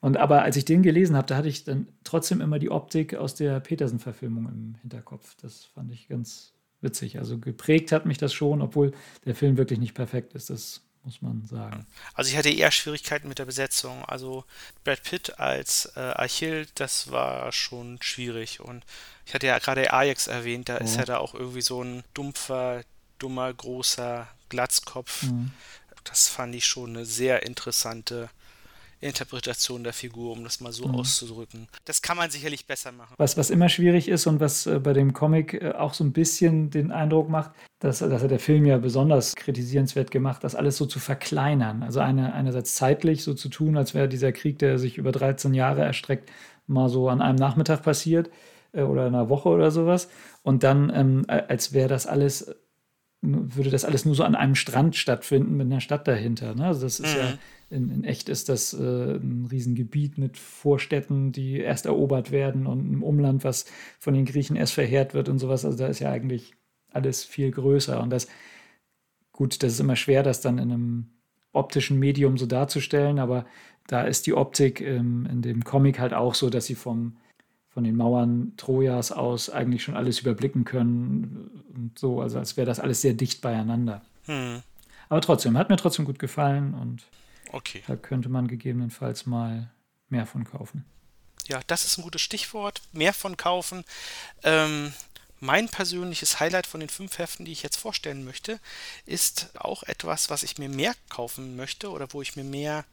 Und 0.00 0.18
aber 0.18 0.42
als 0.42 0.56
ich 0.56 0.66
den 0.66 0.82
gelesen 0.82 1.16
habe, 1.16 1.26
da 1.26 1.36
hatte 1.36 1.48
ich 1.48 1.64
dann 1.64 1.88
trotzdem 2.04 2.40
immer 2.40 2.58
die 2.58 2.70
Optik 2.70 3.14
aus 3.14 3.34
der 3.34 3.60
Petersen-Verfilmung 3.60 4.46
im 4.46 4.74
Hinterkopf. 4.82 5.34
Das 5.40 5.64
fand 5.64 5.90
ich 5.90 6.08
ganz 6.08 6.52
witzig. 6.80 7.18
Also 7.18 7.38
geprägt 7.38 7.92
hat 7.92 8.06
mich 8.06 8.18
das 8.18 8.32
schon, 8.32 8.62
obwohl 8.62 8.92
der 9.24 9.34
Film 9.34 9.56
wirklich 9.56 9.78
nicht 9.78 9.94
perfekt 9.94 10.34
ist. 10.34 10.50
Das 10.50 10.85
muss 11.06 11.22
man 11.22 11.46
sagen. 11.46 11.86
Also 12.14 12.30
ich 12.30 12.36
hatte 12.36 12.50
eher 12.50 12.70
Schwierigkeiten 12.72 13.28
mit 13.28 13.38
der 13.38 13.44
Besetzung. 13.44 14.04
Also 14.04 14.44
Brad 14.84 15.02
Pitt 15.04 15.38
als 15.38 15.86
äh, 15.96 16.00
Achill, 16.00 16.66
das 16.74 17.10
war 17.10 17.52
schon 17.52 17.98
schwierig. 18.02 18.60
Und 18.60 18.84
ich 19.24 19.32
hatte 19.32 19.46
ja 19.46 19.58
gerade 19.58 19.92
Ajax 19.92 20.26
erwähnt, 20.26 20.68
da 20.68 20.78
oh. 20.80 20.84
ist 20.84 20.96
ja 20.96 21.04
da 21.04 21.18
auch 21.18 21.34
irgendwie 21.34 21.62
so 21.62 21.82
ein 21.82 22.02
dumpfer, 22.12 22.82
dummer, 23.18 23.54
großer 23.54 24.26
Glatzkopf. 24.48 25.22
Mhm. 25.22 25.52
Das 26.04 26.28
fand 26.28 26.54
ich 26.54 26.66
schon 26.66 26.90
eine 26.90 27.06
sehr 27.06 27.44
interessante 27.44 28.28
Interpretation 29.00 29.84
der 29.84 29.92
Figur, 29.92 30.32
um 30.32 30.42
das 30.42 30.60
mal 30.60 30.72
so 30.72 30.88
mhm. 30.88 30.96
auszudrücken. 30.96 31.68
Das 31.84 32.02
kann 32.02 32.16
man 32.16 32.30
sicherlich 32.30 32.66
besser 32.66 32.92
machen. 32.92 33.14
Was, 33.18 33.36
was 33.36 33.50
immer 33.50 33.68
schwierig 33.68 34.08
ist 34.08 34.26
und 34.26 34.40
was 34.40 34.66
äh, 34.66 34.78
bei 34.78 34.92
dem 34.92 35.12
Comic 35.12 35.54
äh, 35.54 35.72
auch 35.72 35.94
so 35.94 36.04
ein 36.04 36.12
bisschen 36.12 36.70
den 36.70 36.90
Eindruck 36.90 37.28
macht, 37.28 37.52
dass, 37.78 37.98
dass 37.98 38.22
er 38.22 38.28
der 38.28 38.38
Film 38.38 38.64
ja 38.64 38.78
besonders 38.78 39.36
kritisierenswert 39.36 40.10
gemacht, 40.10 40.42
das 40.44 40.54
alles 40.54 40.76
so 40.76 40.86
zu 40.86 40.98
verkleinern. 40.98 41.82
Also 41.82 42.00
eine, 42.00 42.32
einerseits 42.32 42.74
zeitlich 42.74 43.22
so 43.22 43.34
zu 43.34 43.48
tun, 43.48 43.76
als 43.76 43.94
wäre 43.94 44.08
dieser 44.08 44.32
Krieg, 44.32 44.58
der 44.58 44.78
sich 44.78 44.96
über 44.96 45.12
13 45.12 45.52
Jahre 45.52 45.82
erstreckt, 45.82 46.30
mal 46.66 46.88
so 46.88 47.08
an 47.08 47.20
einem 47.20 47.36
Nachmittag 47.36 47.82
passiert 47.82 48.30
äh, 48.72 48.82
oder 48.82 49.06
in 49.06 49.14
einer 49.14 49.28
Woche 49.28 49.50
oder 49.50 49.70
sowas. 49.70 50.08
Und 50.42 50.62
dann, 50.62 50.90
ähm, 50.94 51.24
als 51.28 51.72
wäre 51.72 51.88
das 51.88 52.06
alles 52.06 52.54
würde 53.22 53.70
das 53.70 53.84
alles 53.84 54.04
nur 54.04 54.14
so 54.14 54.24
an 54.24 54.34
einem 54.34 54.54
Strand 54.54 54.94
stattfinden 54.94 55.56
mit 55.56 55.66
einer 55.66 55.80
Stadt 55.80 56.06
dahinter. 56.06 56.54
Ne? 56.54 56.66
Also 56.66 56.82
das 56.82 57.00
ist 57.00 57.14
mhm. 57.14 57.20
ja 57.20 57.38
in, 57.70 57.90
in, 57.90 58.04
echt 58.04 58.28
ist 58.28 58.48
das 58.48 58.72
äh, 58.74 59.16
ein 59.16 59.46
Riesengebiet 59.50 60.18
mit 60.18 60.36
Vorstädten, 60.36 61.32
die 61.32 61.58
erst 61.58 61.86
erobert 61.86 62.30
werden 62.30 62.66
und 62.66 62.80
einem 62.80 63.02
Umland, 63.02 63.44
was 63.44 63.66
von 63.98 64.14
den 64.14 64.24
Griechen 64.24 64.56
erst 64.56 64.74
verheert 64.74 65.14
wird 65.14 65.28
und 65.28 65.38
sowas. 65.38 65.64
Also 65.64 65.76
da 65.76 65.86
ist 65.86 66.00
ja 66.00 66.10
eigentlich 66.10 66.54
alles 66.92 67.24
viel 67.24 67.50
größer. 67.50 68.00
Und 68.00 68.10
das, 68.10 68.28
gut, 69.32 69.62
das 69.62 69.72
ist 69.72 69.80
immer 69.80 69.96
schwer, 69.96 70.22
das 70.22 70.40
dann 70.40 70.58
in 70.58 70.72
einem 70.72 71.06
optischen 71.52 71.98
Medium 71.98 72.38
so 72.38 72.46
darzustellen, 72.46 73.18
aber 73.18 73.46
da 73.86 74.02
ist 74.02 74.26
die 74.26 74.34
Optik 74.34 74.80
ähm, 74.80 75.26
in 75.30 75.42
dem 75.42 75.64
Comic 75.64 75.98
halt 75.98 76.12
auch 76.12 76.34
so, 76.34 76.50
dass 76.50 76.66
sie 76.66 76.74
vom 76.74 77.16
von 77.76 77.84
den 77.84 77.96
Mauern 77.96 78.54
Trojas 78.56 79.12
aus 79.12 79.50
eigentlich 79.50 79.82
schon 79.82 79.96
alles 79.96 80.20
überblicken 80.20 80.64
können 80.64 81.62
und 81.74 81.98
so, 81.98 82.22
also 82.22 82.38
als 82.38 82.56
wäre 82.56 82.66
das 82.66 82.80
alles 82.80 83.02
sehr 83.02 83.12
dicht 83.12 83.42
beieinander. 83.42 84.00
Hm. 84.24 84.62
Aber 85.10 85.20
trotzdem, 85.20 85.58
hat 85.58 85.68
mir 85.68 85.76
trotzdem 85.76 86.06
gut 86.06 86.18
gefallen 86.18 86.72
und 86.72 87.06
okay. 87.56 87.82
da 87.86 87.96
könnte 87.96 88.28
man 88.28 88.48
gegebenenfalls 88.48 89.26
mal 89.26 89.70
mehr 90.08 90.26
von 90.26 90.44
kaufen. 90.44 90.84
Ja, 91.46 91.60
das 91.66 91.84
ist 91.84 91.98
ein 91.98 92.02
gutes 92.02 92.22
Stichwort. 92.22 92.82
Mehr 92.92 93.12
von 93.12 93.36
kaufen. 93.36 93.84
Ähm, 94.42 94.92
mein 95.38 95.68
persönliches 95.68 96.40
Highlight 96.40 96.66
von 96.66 96.80
den 96.80 96.88
fünf 96.88 97.18
Heften, 97.18 97.44
die 97.44 97.52
ich 97.52 97.62
jetzt 97.62 97.76
vorstellen 97.76 98.24
möchte, 98.24 98.58
ist 99.04 99.50
auch 99.54 99.82
etwas, 99.82 100.30
was 100.30 100.42
ich 100.42 100.58
mir 100.58 100.68
mehr 100.68 100.94
kaufen 101.08 101.56
möchte 101.56 101.90
oder 101.90 102.12
wo 102.12 102.22
ich 102.22 102.36
mir 102.36 102.44
mehr 102.44 102.84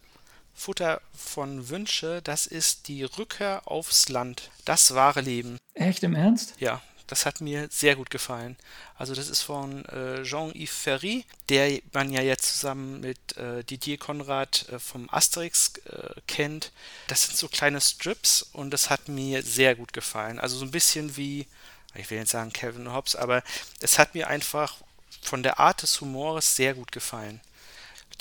Futter 0.54 1.02
von 1.16 1.70
Wünsche, 1.70 2.22
das 2.22 2.46
ist 2.46 2.88
die 2.88 3.04
Rückkehr 3.04 3.64
aufs 3.66 4.10
Land. 4.10 4.52
Das 4.66 4.94
wahre 4.94 5.22
Leben. 5.22 5.58
Echt 5.74 6.04
im 6.04 6.14
Ernst? 6.14 6.54
Ja, 6.60 6.82
das 7.08 7.26
hat 7.26 7.42
mir 7.42 7.68
sehr 7.70 7.96
gut 7.96 8.10
gefallen. 8.10 8.58
Also 8.96 9.14
das 9.14 9.30
ist 9.30 9.42
von 9.42 9.86
äh, 9.86 10.24
Jean-Yves 10.24 10.76
Ferry, 10.76 11.26
der 11.50 11.80
man 11.92 12.12
ja 12.12 12.22
jetzt 12.22 12.60
zusammen 12.60 13.02
mit 13.02 13.38
äh, 13.38 13.64
Didier 13.64 13.98
Konrad 13.98 14.68
äh, 14.70 14.80
vom 14.80 15.10
Asterix 15.12 15.74
äh, 15.86 16.22
kennt. 16.28 16.72
Das 17.08 17.24
sind 17.24 17.38
so 17.38 17.48
kleine 17.48 17.82
Strips 17.82 18.42
und 18.54 18.72
das 18.72 18.90
hat 18.90 19.08
mir 19.08 19.44
sehr 19.44 19.76
gut 19.76 19.94
gefallen. 19.94 20.40
Also 20.40 20.58
so 20.58 20.66
ein 20.66 20.72
bisschen 20.72 21.18
wie, 21.18 21.48
ich 21.96 22.10
will 22.10 22.18
jetzt 22.20 22.32
sagen 22.32 22.54
Kevin 22.54 22.94
Hobbs, 22.94 23.16
aber 23.16 23.44
es 23.80 24.00
hat 24.00 24.16
mir 24.16 24.28
einfach 24.28 24.78
von 25.22 25.44
der 25.44 25.60
Art 25.60 25.82
des 25.82 26.00
Humores 26.02 26.56
sehr 26.56 26.74
gut 26.74 26.92
gefallen. 26.92 27.42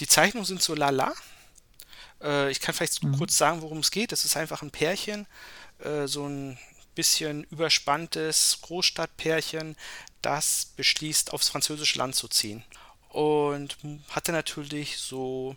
Die 0.00 0.06
Zeichnungen 0.06 0.46
sind 0.46 0.62
so 0.62 0.74
lala, 0.74 1.12
äh, 2.22 2.50
ich 2.50 2.60
kann 2.60 2.74
vielleicht 2.74 3.02
mhm. 3.02 3.16
kurz 3.18 3.36
sagen, 3.36 3.62
worum 3.62 3.78
es 3.78 3.90
geht. 3.90 4.12
Es 4.12 4.24
ist 4.24 4.36
einfach 4.36 4.62
ein 4.62 4.70
Pärchen, 4.70 5.26
äh, 5.80 6.06
so 6.06 6.26
ein 6.26 6.58
bisschen 6.94 7.44
überspanntes 7.44 8.58
Großstadtpärchen, 8.62 9.76
das 10.20 10.72
beschließt, 10.76 11.32
aufs 11.32 11.48
französische 11.48 11.98
Land 11.98 12.14
zu 12.14 12.28
ziehen. 12.28 12.64
Und 13.08 13.76
hatte 14.10 14.32
natürlich 14.32 14.98
so 14.98 15.56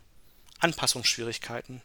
Anpassungsschwierigkeiten. 0.60 1.82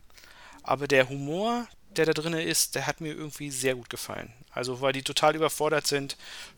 Aber 0.62 0.88
der 0.88 1.08
Humor, 1.08 1.66
der 1.96 2.06
da 2.06 2.12
drin 2.12 2.34
ist, 2.34 2.74
der 2.74 2.86
hat 2.86 3.00
mir 3.00 3.12
irgendwie 3.12 3.50
sehr 3.50 3.74
gut 3.74 3.90
gefallen. 3.90 4.32
Also 4.50 4.80
weil 4.80 4.92
die 4.92 5.02
total 5.02 5.36
überfordert 5.36 5.86
sind, 5.86 6.16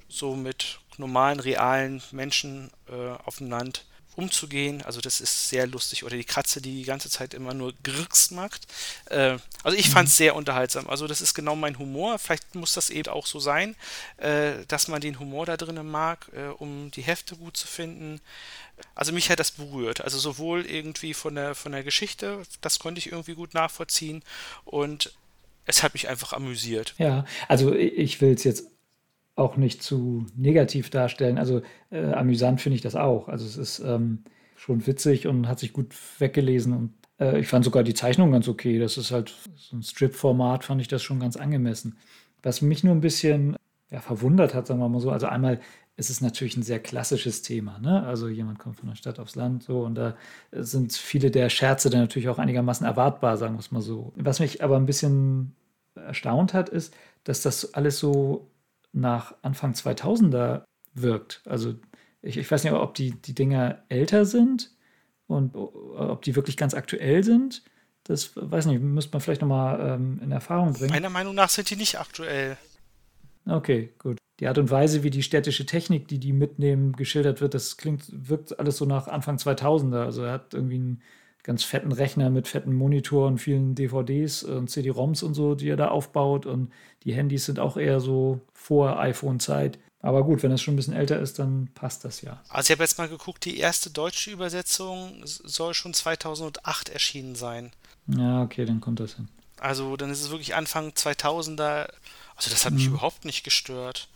so 0.08 0.34
mit 0.34 0.80
normalen, 0.98 1.40
realen 1.40 2.02
Menschen 2.10 2.70
äh, 2.88 3.10
auf 3.24 3.36
dem 3.36 3.50
Land 3.50 3.84
umzugehen. 4.16 4.82
Also 4.82 5.00
das 5.00 5.20
ist 5.20 5.48
sehr 5.48 5.66
lustig. 5.66 6.04
Oder 6.04 6.16
die 6.16 6.24
Katze, 6.24 6.60
die 6.60 6.76
die 6.76 6.84
ganze 6.84 7.10
Zeit 7.10 7.34
immer 7.34 7.54
nur 7.54 7.72
Grix 7.82 8.30
macht. 8.30 8.66
Äh, 9.06 9.38
also 9.62 9.76
ich 9.76 9.90
fand 9.90 10.08
es 10.08 10.14
mhm. 10.14 10.18
sehr 10.18 10.36
unterhaltsam. 10.36 10.88
Also 10.88 11.06
das 11.06 11.20
ist 11.20 11.34
genau 11.34 11.56
mein 11.56 11.78
Humor. 11.78 12.18
Vielleicht 12.18 12.54
muss 12.54 12.74
das 12.74 12.90
eben 12.90 13.08
auch 13.08 13.26
so 13.26 13.40
sein, 13.40 13.76
äh, 14.18 14.64
dass 14.68 14.88
man 14.88 15.00
den 15.00 15.18
Humor 15.18 15.46
da 15.46 15.56
drinnen 15.56 15.90
mag, 15.90 16.26
äh, 16.34 16.48
um 16.48 16.90
die 16.90 17.02
Hefte 17.02 17.36
gut 17.36 17.56
zu 17.56 17.66
finden. 17.66 18.20
Also 18.94 19.12
mich 19.12 19.30
hat 19.30 19.40
das 19.40 19.52
berührt. 19.52 20.02
Also 20.02 20.18
sowohl 20.18 20.66
irgendwie 20.66 21.14
von 21.14 21.34
der, 21.34 21.54
von 21.54 21.72
der 21.72 21.84
Geschichte, 21.84 22.42
das 22.60 22.78
konnte 22.78 22.98
ich 22.98 23.12
irgendwie 23.12 23.34
gut 23.34 23.54
nachvollziehen. 23.54 24.22
Und 24.64 25.12
es 25.64 25.82
hat 25.82 25.94
mich 25.94 26.08
einfach 26.08 26.32
amüsiert. 26.32 26.94
Ja, 26.98 27.24
also 27.48 27.72
ich 27.74 28.20
will 28.20 28.34
es 28.34 28.44
jetzt 28.44 28.71
auch 29.34 29.56
nicht 29.56 29.82
zu 29.82 30.26
negativ 30.36 30.90
darstellen. 30.90 31.38
Also 31.38 31.62
äh, 31.90 32.12
amüsant 32.12 32.60
finde 32.60 32.76
ich 32.76 32.82
das 32.82 32.96
auch. 32.96 33.28
Also 33.28 33.46
es 33.46 33.56
ist 33.56 33.78
ähm, 33.80 34.24
schon 34.56 34.86
witzig 34.86 35.26
und 35.26 35.48
hat 35.48 35.58
sich 35.58 35.72
gut 35.72 35.94
weggelesen 36.18 36.72
und 36.72 36.92
äh, 37.18 37.40
ich 37.40 37.48
fand 37.48 37.64
sogar 37.64 37.82
die 37.82 37.94
Zeichnung 37.94 38.32
ganz 38.32 38.48
okay. 38.48 38.78
Das 38.78 38.98
ist 38.98 39.10
halt 39.10 39.34
so 39.56 39.76
ein 39.76 39.82
Strip-Format, 39.82 40.64
fand 40.64 40.80
ich 40.80 40.88
das 40.88 41.02
schon 41.02 41.20
ganz 41.20 41.36
angemessen. 41.36 41.96
Was 42.42 42.60
mich 42.60 42.84
nur 42.84 42.94
ein 42.94 43.00
bisschen 43.00 43.56
ja, 43.90 44.00
verwundert 44.00 44.54
hat, 44.54 44.66
sagen 44.66 44.80
wir 44.80 44.88
mal 44.88 45.00
so. 45.00 45.10
Also 45.10 45.26
einmal 45.26 45.60
ist 45.96 46.10
es 46.10 46.20
natürlich 46.20 46.56
ein 46.56 46.62
sehr 46.62 46.80
klassisches 46.80 47.42
Thema. 47.42 47.78
Ne? 47.78 48.02
Also 48.04 48.28
jemand 48.28 48.58
kommt 48.58 48.76
von 48.76 48.88
der 48.88 48.96
Stadt 48.96 49.18
aufs 49.18 49.36
Land 49.36 49.62
so 49.62 49.82
und 49.82 49.94
da 49.94 50.16
sind 50.52 50.92
viele 50.92 51.30
der 51.30 51.48
Scherze 51.50 51.90
dann 51.90 52.00
natürlich 52.00 52.28
auch 52.28 52.38
einigermaßen 52.38 52.86
erwartbar, 52.86 53.36
sagen 53.36 53.54
wir 53.54 53.60
es 53.60 53.70
mal 53.70 53.82
so. 53.82 54.12
Was 54.16 54.40
mich 54.40 54.62
aber 54.64 54.76
ein 54.76 54.86
bisschen 54.86 55.54
erstaunt 55.94 56.54
hat, 56.54 56.68
ist, 56.70 56.94
dass 57.24 57.42
das 57.42 57.74
alles 57.74 57.98
so 57.98 58.48
nach 58.92 59.34
Anfang 59.42 59.72
2000er 59.72 60.64
wirkt. 60.94 61.42
Also 61.46 61.74
ich, 62.20 62.36
ich 62.36 62.50
weiß 62.50 62.64
nicht, 62.64 62.72
ob 62.72 62.94
die, 62.94 63.12
die 63.12 63.34
Dinger 63.34 63.82
älter 63.88 64.24
sind 64.24 64.70
und 65.26 65.56
ob 65.56 66.22
die 66.22 66.36
wirklich 66.36 66.56
ganz 66.56 66.74
aktuell 66.74 67.24
sind. 67.24 67.62
Das 68.04 68.32
weiß 68.34 68.66
nicht, 68.66 68.80
müsste 68.80 69.12
man 69.12 69.20
vielleicht 69.20 69.42
nochmal 69.42 69.94
ähm, 69.94 70.20
in 70.22 70.32
Erfahrung 70.32 70.72
bringen. 70.72 70.90
Meiner 70.90 71.10
Meinung 71.10 71.34
nach 71.34 71.48
sind 71.48 71.70
die 71.70 71.76
nicht 71.76 71.98
aktuell. 71.98 72.56
Okay, 73.46 73.92
gut. 73.98 74.18
Die 74.40 74.48
Art 74.48 74.58
und 74.58 74.70
Weise, 74.70 75.02
wie 75.02 75.10
die 75.10 75.22
städtische 75.22 75.66
Technik, 75.66 76.08
die 76.08 76.18
die 76.18 76.32
mitnehmen, 76.32 76.94
geschildert 76.94 77.40
wird, 77.40 77.54
das 77.54 77.76
klingt, 77.76 78.04
wirkt 78.10 78.58
alles 78.58 78.76
so 78.76 78.84
nach 78.84 79.06
Anfang 79.06 79.36
2000er. 79.36 80.04
Also 80.04 80.24
er 80.24 80.32
hat 80.32 80.54
irgendwie 80.54 80.76
einen 80.76 81.02
ganz 81.42 81.64
fetten 81.64 81.92
Rechner 81.92 82.30
mit 82.30 82.48
fetten 82.48 82.72
Monitoren, 82.72 83.38
vielen 83.38 83.74
DVDs 83.74 84.44
und 84.44 84.68
CD-ROMs 84.68 85.22
und 85.22 85.34
so, 85.34 85.54
die 85.54 85.68
er 85.68 85.76
da 85.76 85.88
aufbaut. 85.88 86.46
Und 86.46 86.72
die 87.04 87.12
Handys 87.12 87.46
sind 87.46 87.58
auch 87.58 87.76
eher 87.76 88.00
so 88.00 88.40
vor 88.52 88.98
iPhone-Zeit. 89.00 89.78
Aber 90.00 90.24
gut, 90.24 90.42
wenn 90.42 90.50
es 90.50 90.60
schon 90.60 90.74
ein 90.74 90.76
bisschen 90.76 90.94
älter 90.94 91.20
ist, 91.20 91.38
dann 91.38 91.68
passt 91.74 92.04
das 92.04 92.22
ja. 92.22 92.42
Also 92.48 92.66
ich 92.66 92.76
habe 92.76 92.84
jetzt 92.84 92.98
mal 92.98 93.08
geguckt, 93.08 93.44
die 93.44 93.58
erste 93.58 93.90
deutsche 93.90 94.30
Übersetzung 94.30 95.20
soll 95.24 95.74
schon 95.74 95.94
2008 95.94 96.88
erschienen 96.88 97.36
sein. 97.36 97.70
Ja, 98.08 98.42
okay, 98.42 98.64
dann 98.64 98.80
kommt 98.80 98.98
das 98.98 99.14
hin. 99.14 99.28
Also 99.60 99.96
dann 99.96 100.10
ist 100.10 100.20
es 100.20 100.30
wirklich 100.30 100.56
Anfang 100.56 100.90
2000er. 100.90 101.88
Also 102.34 102.50
das 102.50 102.66
hat 102.66 102.72
mich 102.72 102.88
mhm. 102.88 102.94
überhaupt 102.94 103.24
nicht 103.24 103.44
gestört. 103.44 104.08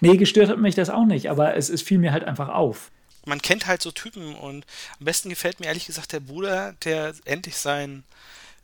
Nee, 0.00 0.16
gestört 0.16 0.48
hat 0.48 0.58
mich 0.58 0.74
das 0.74 0.90
auch 0.90 1.04
nicht, 1.04 1.30
aber 1.30 1.56
es, 1.56 1.68
es 1.68 1.82
fiel 1.82 1.98
mir 1.98 2.12
halt 2.12 2.24
einfach 2.24 2.48
auf. 2.48 2.90
Man 3.26 3.42
kennt 3.42 3.66
halt 3.66 3.82
so 3.82 3.90
Typen 3.90 4.34
und 4.34 4.64
am 4.98 5.04
besten 5.04 5.28
gefällt 5.28 5.60
mir 5.60 5.66
ehrlich 5.66 5.86
gesagt 5.86 6.12
der 6.12 6.20
Bruder, 6.20 6.74
der 6.84 7.14
endlich 7.24 7.56
sein 7.56 8.04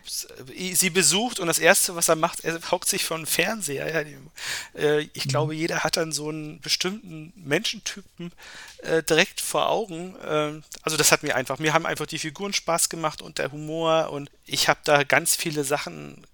sie 0.05 0.90
besucht 0.90 1.38
und 1.38 1.46
das 1.46 1.59
Erste, 1.59 1.94
was 1.94 2.09
er 2.09 2.16
macht, 2.16 2.44
er 2.44 2.59
hockt 2.70 2.88
sich 2.88 3.05
vor 3.05 3.16
den 3.16 3.27
Fernseher. 3.27 4.07
Äh, 4.75 5.01
ich 5.12 5.27
mhm. 5.27 5.29
glaube, 5.29 5.55
jeder 5.55 5.85
hat 5.85 5.96
dann 5.96 6.12
so 6.12 6.29
einen 6.29 6.61
bestimmten 6.61 7.33
Menschentypen 7.37 8.33
äh, 8.83 9.03
direkt 9.03 9.40
vor 9.40 9.68
Augen. 9.68 10.16
Äh, 10.16 10.61
also 10.83 10.96
das 10.96 11.12
hat 11.12 11.22
mir 11.22 11.37
einfach, 11.37 11.59
mir 11.59 11.72
haben 11.72 11.87
einfach 11.87 12.07
die 12.07 12.18
Figuren 12.18 12.53
Spaß 12.53 12.88
gemacht 12.88 13.22
und 13.22 13.38
der 13.38 13.53
Humor 13.53 14.11
und 14.11 14.31
ich 14.44 14.68
habe 14.68 14.81
da 14.85 15.05
ganz 15.05 15.37
viele 15.37 15.64
Sachen 15.64 16.27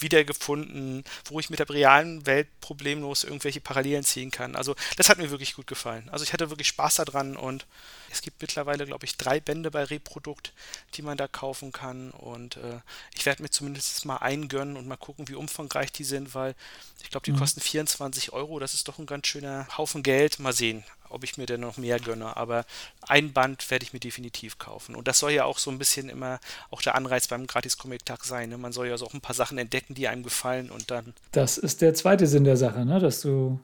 wiedergefunden, 0.00 1.04
wo 1.26 1.40
ich 1.40 1.50
mit 1.50 1.58
der 1.58 1.68
realen 1.68 2.26
Welt 2.26 2.48
problemlos 2.60 3.24
irgendwelche 3.24 3.60
Parallelen 3.60 4.04
ziehen 4.04 4.30
kann. 4.30 4.56
Also 4.56 4.74
das 4.96 5.08
hat 5.08 5.18
mir 5.18 5.30
wirklich 5.30 5.54
gut 5.54 5.66
gefallen. 5.66 6.08
Also 6.10 6.24
ich 6.24 6.32
hatte 6.32 6.50
wirklich 6.50 6.68
Spaß 6.68 6.96
daran 6.96 7.36
und 7.36 7.66
es 8.10 8.22
gibt 8.22 8.40
mittlerweile, 8.40 8.86
glaube 8.86 9.04
ich, 9.04 9.16
drei 9.16 9.40
Bände 9.40 9.70
bei 9.70 9.84
Reprodukt, 9.84 10.52
die 10.94 11.02
man 11.02 11.18
da 11.18 11.28
kaufen 11.28 11.72
kann 11.72 12.10
und 12.10 12.56
äh, 12.56 12.80
ich 13.14 13.26
werde 13.26 13.42
mir 13.42 13.50
zumindest 13.50 14.04
mal 14.04 14.16
eingönnen 14.16 14.76
und 14.76 14.86
mal 14.86 14.96
gucken, 14.96 15.28
wie 15.28 15.34
umfangreich 15.34 15.92
die 15.92 16.04
sind, 16.04 16.34
weil 16.34 16.54
ich 17.02 17.10
glaube, 17.10 17.24
die 17.24 17.32
mhm. 17.32 17.38
kosten 17.38 17.60
24 17.60 18.32
Euro. 18.32 18.58
Das 18.58 18.74
ist 18.74 18.88
doch 18.88 18.98
ein 18.98 19.06
ganz 19.06 19.26
schöner 19.26 19.66
Haufen 19.76 20.02
Geld. 20.02 20.38
Mal 20.38 20.52
sehen 20.52 20.84
ob 21.10 21.24
ich 21.24 21.38
mir 21.38 21.46
denn 21.46 21.60
noch 21.60 21.76
mehr 21.76 21.98
gönne. 21.98 22.36
Aber 22.36 22.64
ein 23.02 23.32
Band 23.32 23.70
werde 23.70 23.84
ich 23.84 23.92
mir 23.92 24.00
definitiv 24.00 24.58
kaufen. 24.58 24.94
Und 24.94 25.08
das 25.08 25.18
soll 25.18 25.32
ja 25.32 25.44
auch 25.44 25.58
so 25.58 25.70
ein 25.70 25.78
bisschen 25.78 26.08
immer 26.08 26.40
auch 26.70 26.82
der 26.82 26.94
Anreiz 26.94 27.28
beim 27.28 27.46
Gratis-Comic-Tag 27.46 28.24
sein. 28.24 28.50
Ne? 28.50 28.58
Man 28.58 28.72
soll 28.72 28.88
ja 28.88 28.98
so 28.98 29.06
auch 29.06 29.14
ein 29.14 29.20
paar 29.20 29.34
Sachen 29.34 29.58
entdecken, 29.58 29.94
die 29.94 30.08
einem 30.08 30.22
gefallen 30.22 30.70
und 30.70 30.90
dann. 30.90 31.14
Das 31.32 31.58
ist 31.58 31.80
der 31.80 31.94
zweite 31.94 32.26
Sinn 32.26 32.44
der 32.44 32.56
Sache, 32.56 32.84
ne? 32.84 33.00
dass 33.00 33.20
du 33.20 33.60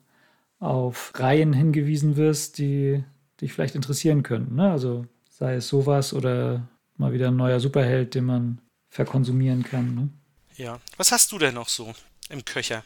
auf 0.58 1.12
Reihen 1.14 1.52
hingewiesen 1.52 2.16
wirst, 2.16 2.58
die 2.58 3.04
dich 3.40 3.52
vielleicht 3.52 3.74
interessieren 3.74 4.22
könnten. 4.22 4.54
Ne? 4.56 4.70
Also 4.70 5.06
sei 5.28 5.54
es 5.54 5.68
sowas 5.68 6.12
oder 6.12 6.68
mal 6.96 7.12
wieder 7.12 7.28
ein 7.28 7.36
neuer 7.36 7.60
Superheld, 7.60 8.14
den 8.14 8.24
man 8.24 8.60
verkonsumieren 8.88 9.64
kann. 9.64 9.94
Ne? 9.94 10.08
Ja. 10.56 10.80
Was 10.96 11.12
hast 11.12 11.32
du 11.32 11.38
denn 11.38 11.54
noch 11.54 11.68
so 11.68 11.92
im 12.28 12.44
Köcher? 12.44 12.84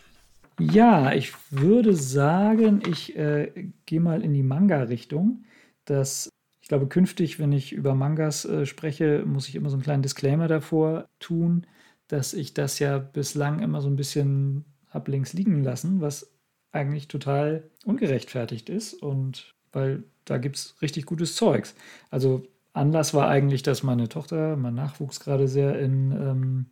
Ja, 0.61 1.13
ich 1.13 1.33
würde 1.51 1.95
sagen, 1.95 2.83
ich 2.89 3.17
äh, 3.17 3.71
gehe 3.87 4.01
mal 4.01 4.23
in 4.23 4.35
die 4.35 4.43
Manga-Richtung. 4.43 5.45
Das, 5.85 6.29
ich 6.61 6.69
glaube, 6.69 6.89
künftig, 6.89 7.39
wenn 7.39 7.53
ich 7.53 7.73
über 7.73 7.95
Mangas 7.95 8.45
äh, 8.45 8.67
spreche, 8.67 9.25
muss 9.25 9.49
ich 9.49 9.55
immer 9.55 9.71
so 9.71 9.77
einen 9.77 9.85
kleinen 9.85 10.03
Disclaimer 10.03 10.49
davor 10.49 11.09
tun, 11.21 11.67
dass 12.09 12.35
ich 12.35 12.55
das 12.55 12.79
ja 12.81 12.99
bislang 12.99 13.61
immer 13.61 13.81
so 13.81 13.89
ein 13.89 13.95
bisschen 13.97 14.65
hab 14.89 15.07
links 15.07 15.33
liegen 15.33 15.63
lassen, 15.63 16.01
was 16.01 16.33
eigentlich 16.73 17.07
total 17.09 17.71
ungerechtfertigt 17.85 18.69
ist 18.69 18.95
und 18.95 19.55
weil 19.73 20.05
da 20.25 20.39
gibt 20.39 20.57
es 20.57 20.77
richtig 20.83 21.07
gutes 21.07 21.37
Zeugs. 21.37 21.75
Also 22.11 22.43
Anlass 22.73 23.15
war 23.15 23.29
eigentlich, 23.29 23.63
dass 23.63 23.83
meine 23.83 24.09
Tochter, 24.09 24.57
mein 24.57 24.75
Nachwuchs 24.75 25.21
gerade 25.21 25.47
sehr 25.47 25.79
in, 25.79 26.11
ähm, 26.13 26.67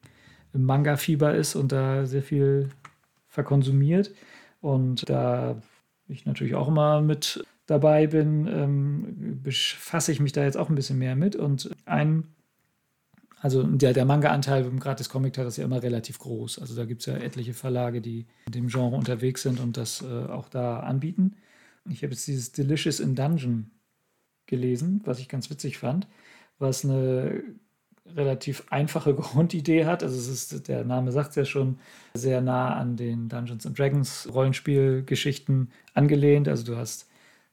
im 0.53 0.64
Manga-Fieber 0.64 1.35
ist 1.35 1.55
und 1.55 1.72
da 1.72 2.07
sehr 2.07 2.22
viel 2.22 2.70
verkonsumiert. 3.37 4.12
Und 4.62 5.09
da 5.11 5.61
ich 6.09 6.25
natürlich 6.25 6.55
auch 6.55 6.68
immer 6.68 7.03
mit 7.03 7.44
dabei 7.66 8.07
bin, 8.07 8.46
ähm, 8.46 9.40
befasse 9.42 10.11
ich 10.11 10.20
mich 10.20 10.33
da 10.33 10.42
jetzt 10.42 10.57
auch 10.57 10.70
ein 10.70 10.75
bisschen 10.75 10.99
mehr 10.99 11.16
mit. 11.16 11.37
Und 11.37 11.70
ein, 11.85 12.25
also 13.38 13.62
der, 13.62 13.92
der 13.92 14.07
Manga-Anteil 14.07 14.64
beim 14.64 14.81
Gratis-Comic-Tag 14.81 15.46
ist 15.49 15.59
ja 15.59 15.66
immer 15.66 15.83
relativ 15.83 16.18
groß. 16.18 16.61
Also 16.61 16.75
da 16.75 16.87
gibt 16.87 17.03
es 17.03 17.07
ja 17.07 17.16
etliche 17.18 17.53
Verlage, 17.53 18.01
die 18.01 18.27
in 18.46 18.53
dem 18.53 18.68
Genre 18.68 18.96
unterwegs 18.96 19.42
sind 19.42 19.61
und 19.61 19.77
das 19.77 20.03
äh, 20.03 20.07
auch 20.07 20.49
da 20.49 20.81
anbieten. 20.81 21.37
Ich 21.90 22.03
habe 22.03 22.12
jetzt 22.14 22.27
dieses 22.27 22.53
Delicious 22.53 23.01
in 23.01 23.14
Dungeon 23.14 23.70
gelesen, 24.46 25.03
was 25.05 25.18
ich 25.18 25.29
ganz 25.29 25.51
witzig 25.51 25.77
fand, 25.77 26.09
was 26.59 26.87
eine 26.87 27.42
relativ 28.14 28.64
einfache 28.71 29.14
Grundidee 29.14 29.87
hat. 29.87 30.03
Also 30.03 30.16
es 30.16 30.29
ist, 30.29 30.69
der 30.69 30.85
Name 30.85 31.12
sagt 31.12 31.31
es 31.31 31.37
ja 31.37 31.45
schon, 31.45 31.79
sehr 32.14 32.40
nah 32.40 32.75
an 32.75 32.97
den 32.97 33.29
Dungeons 33.29 33.66
and 33.66 33.79
Dragons 33.79 34.29
Rollenspielgeschichten 34.33 35.71
angelehnt. 35.95 36.49
Also 36.49 36.64
du 36.64 36.77
hast 36.77 37.09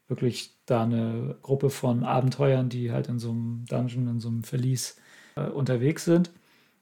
wirklich 0.08 0.52
da 0.66 0.84
eine 0.84 1.36
Gruppe 1.42 1.70
von 1.70 2.04
Abenteuern, 2.04 2.70
die 2.70 2.92
halt 2.92 3.08
in 3.08 3.20
so 3.20 3.32
einem 3.32 3.66
Dungeon, 3.68 4.08
in 4.08 4.20
so 4.20 4.30
einem 4.30 4.44
Verlies 4.44 4.98
äh, 5.36 5.48
unterwegs 5.48 6.06
sind. 6.06 6.32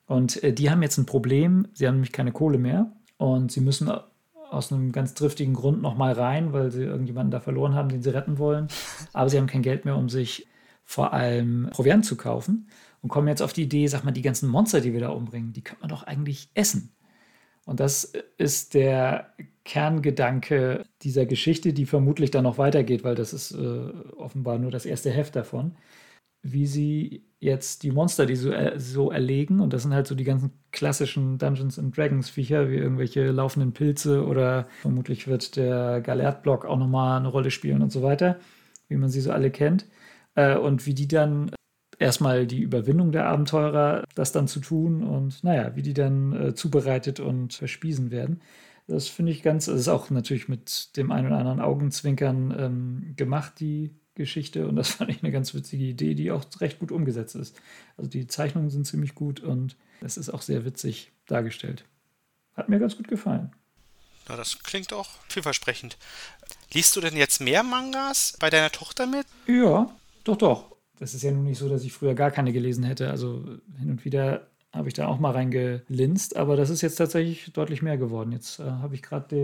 Und 0.07 0.43
äh, 0.43 0.53
die 0.53 0.69
haben 0.69 0.81
jetzt 0.81 0.97
ein 0.97 1.05
Problem. 1.05 1.67
Sie 1.73 1.87
haben 1.87 1.95
nämlich 1.95 2.11
keine 2.11 2.31
Kohle 2.31 2.57
mehr 2.57 2.91
und 3.17 3.51
sie 3.51 3.61
müssen 3.61 3.91
aus 4.51 4.71
einem 4.71 4.91
ganz 4.91 5.13
triftigen 5.13 5.53
Grund 5.53 5.81
nochmal 5.81 6.11
rein, 6.11 6.51
weil 6.51 6.71
sie 6.71 6.83
irgendjemanden 6.83 7.31
da 7.31 7.39
verloren 7.39 7.73
haben, 7.73 7.87
den 7.87 8.01
sie 8.01 8.13
retten 8.13 8.37
wollen. 8.37 8.67
Aber 9.13 9.29
sie 9.29 9.37
haben 9.37 9.47
kein 9.47 9.61
Geld 9.61 9.85
mehr, 9.85 9.95
um 9.95 10.09
sich 10.09 10.47
vor 10.83 11.13
allem 11.13 11.69
Proviant 11.71 12.05
zu 12.05 12.15
kaufen 12.17 12.69
und 13.01 13.09
kommen 13.09 13.27
jetzt 13.27 13.41
auf 13.41 13.53
die 13.53 13.63
Idee, 13.63 13.87
sag 13.87 14.03
mal, 14.03 14.11
die 14.11 14.21
ganzen 14.21 14.49
Monster, 14.49 14.81
die 14.81 14.93
wir 14.93 14.99
da 14.99 15.09
umbringen, 15.09 15.53
die 15.53 15.63
könnte 15.63 15.81
man 15.81 15.89
doch 15.89 16.03
eigentlich 16.03 16.49
essen. 16.53 16.95
Und 17.65 17.79
das 17.79 18.13
ist 18.37 18.73
der 18.73 19.33
Kerngedanke 19.63 20.83
dieser 21.03 21.25
Geschichte, 21.25 21.73
die 21.73 21.85
vermutlich 21.85 22.31
dann 22.31 22.43
noch 22.43 22.57
weitergeht, 22.57 23.03
weil 23.03 23.15
das 23.15 23.33
ist 23.33 23.51
äh, 23.51 23.91
offenbar 24.17 24.57
nur 24.57 24.71
das 24.71 24.85
erste 24.85 25.11
Heft 25.11 25.35
davon. 25.35 25.75
Wie 26.41 26.65
sie 26.65 27.23
jetzt 27.39 27.83
die 27.83 27.91
Monster, 27.91 28.25
die 28.25 28.35
so, 28.35 28.51
äh, 28.51 28.79
so 28.79 29.11
erlegen, 29.11 29.59
und 29.59 29.73
das 29.73 29.83
sind 29.83 29.93
halt 29.93 30.07
so 30.07 30.15
die 30.15 30.23
ganzen 30.23 30.51
klassischen 30.71 31.37
Dungeons 31.37 31.77
and 31.77 31.95
Dragons 31.95 32.29
Viecher, 32.29 32.69
wie 32.69 32.77
irgendwelche 32.77 33.29
laufenden 33.31 33.73
Pilze 33.73 34.25
oder 34.25 34.67
vermutlich 34.81 35.27
wird 35.27 35.55
der 35.55 36.01
Galert-Block 36.01 36.65
auch 36.65 36.77
nochmal 36.77 37.19
eine 37.19 37.27
Rolle 37.27 37.51
spielen 37.51 37.83
und 37.83 37.91
so 37.91 38.01
weiter, 38.01 38.39
wie 38.87 38.95
man 38.97 39.09
sie 39.09 39.21
so 39.21 39.31
alle 39.31 39.51
kennt. 39.51 39.85
Äh, 40.41 40.57
und 40.57 40.85
wie 40.85 40.93
die 40.93 41.07
dann 41.07 41.51
erstmal 41.99 42.47
die 42.47 42.61
Überwindung 42.61 43.11
der 43.11 43.27
Abenteurer, 43.27 44.03
das 44.15 44.31
dann 44.31 44.47
zu 44.47 44.59
tun 44.59 45.03
und 45.03 45.43
naja, 45.43 45.75
wie 45.75 45.83
die 45.83 45.93
dann 45.93 46.33
äh, 46.33 46.55
zubereitet 46.55 47.19
und 47.19 47.53
verspiesen 47.53 48.11
werden. 48.11 48.41
Das 48.87 49.07
finde 49.07 49.31
ich 49.31 49.43
ganz, 49.43 49.65
das 49.65 49.79
ist 49.79 49.87
auch 49.87 50.09
natürlich 50.09 50.47
mit 50.49 50.97
dem 50.97 51.11
einen 51.11 51.27
oder 51.27 51.37
anderen 51.37 51.61
Augenzwinkern 51.61 52.53
ähm, 52.57 53.13
gemacht, 53.15 53.53
die 53.59 53.91
Geschichte. 54.15 54.67
Und 54.67 54.75
das 54.75 54.89
fand 54.95 55.11
ich 55.11 55.23
eine 55.23 55.31
ganz 55.31 55.53
witzige 55.53 55.85
Idee, 55.85 56.15
die 56.15 56.31
auch 56.31 56.43
recht 56.59 56.79
gut 56.79 56.91
umgesetzt 56.91 57.35
ist. 57.35 57.55
Also 57.97 58.09
die 58.09 58.27
Zeichnungen 58.27 58.69
sind 58.69 58.87
ziemlich 58.87 59.13
gut 59.13 59.39
und 59.39 59.77
es 60.01 60.17
ist 60.17 60.29
auch 60.29 60.41
sehr 60.41 60.65
witzig 60.65 61.11
dargestellt. 61.27 61.85
Hat 62.55 62.67
mir 62.67 62.79
ganz 62.79 62.97
gut 62.97 63.07
gefallen. 63.07 63.51
Ja, 64.27 64.35
das 64.35 64.59
klingt 64.63 64.91
auch 64.91 65.09
vielversprechend. 65.29 65.97
Liest 66.73 66.95
du 66.95 67.01
denn 67.01 67.15
jetzt 67.15 67.41
mehr 67.41 67.63
Mangas 67.63 68.35
bei 68.39 68.49
deiner 68.49 68.71
Tochter 68.71 69.05
mit? 69.05 69.25
Ja, 69.47 69.93
doch, 70.23 70.37
doch 70.37 70.71
das 71.01 71.15
ist 71.15 71.23
ja 71.23 71.31
nun 71.31 71.45
nicht 71.45 71.57
so, 71.57 71.67
dass 71.67 71.83
ich 71.83 71.93
früher 71.93 72.13
gar 72.13 72.29
keine 72.29 72.53
gelesen 72.53 72.83
hätte. 72.83 73.09
Also 73.09 73.43
hin 73.79 73.89
und 73.89 74.05
wieder 74.05 74.51
habe 74.71 74.87
ich 74.87 74.93
da 74.93 75.07
auch 75.07 75.17
mal 75.17 75.31
reingelinst, 75.31 76.37
aber 76.37 76.55
das 76.55 76.69
ist 76.69 76.81
jetzt 76.81 76.95
tatsächlich 76.95 77.51
deutlich 77.53 77.81
mehr 77.81 77.97
geworden. 77.97 78.31
Jetzt 78.31 78.59
äh, 78.59 78.65
habe 78.65 78.93
ich 78.93 79.01
gerade 79.01 79.35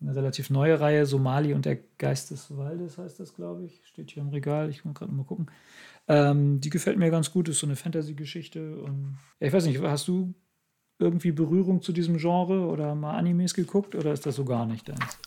eine 0.00 0.14
relativ 0.14 0.50
neue 0.50 0.78
Reihe, 0.78 1.06
Somali 1.06 1.52
und 1.52 1.64
der 1.64 1.78
Geist 1.98 2.30
des 2.30 2.56
Waldes 2.56 2.96
heißt 2.96 3.18
das, 3.18 3.34
glaube 3.34 3.64
ich. 3.64 3.80
Steht 3.84 4.12
hier 4.12 4.22
im 4.22 4.28
Regal, 4.28 4.70
ich 4.70 4.84
muss 4.84 4.94
gerade 4.94 5.12
mal 5.12 5.24
gucken. 5.24 5.50
Ähm, 6.06 6.60
die 6.60 6.70
gefällt 6.70 6.96
mir 6.96 7.10
ganz 7.10 7.32
gut, 7.32 7.48
ist 7.48 7.58
so 7.58 7.66
eine 7.66 7.74
Fantasy-Geschichte. 7.74 8.84
Ja, 9.40 9.46
ich 9.48 9.52
weiß 9.52 9.66
nicht, 9.66 9.82
hast 9.82 10.06
du 10.06 10.32
irgendwie 11.00 11.32
Berührung 11.32 11.82
zu 11.82 11.90
diesem 11.90 12.18
Genre 12.18 12.68
oder 12.68 12.94
mal 12.94 13.16
Animes 13.16 13.52
geguckt 13.52 13.96
oder 13.96 14.12
ist 14.12 14.26
das 14.26 14.36
so 14.36 14.44
gar 14.44 14.64
nicht 14.64 14.88
deins? 14.88 15.18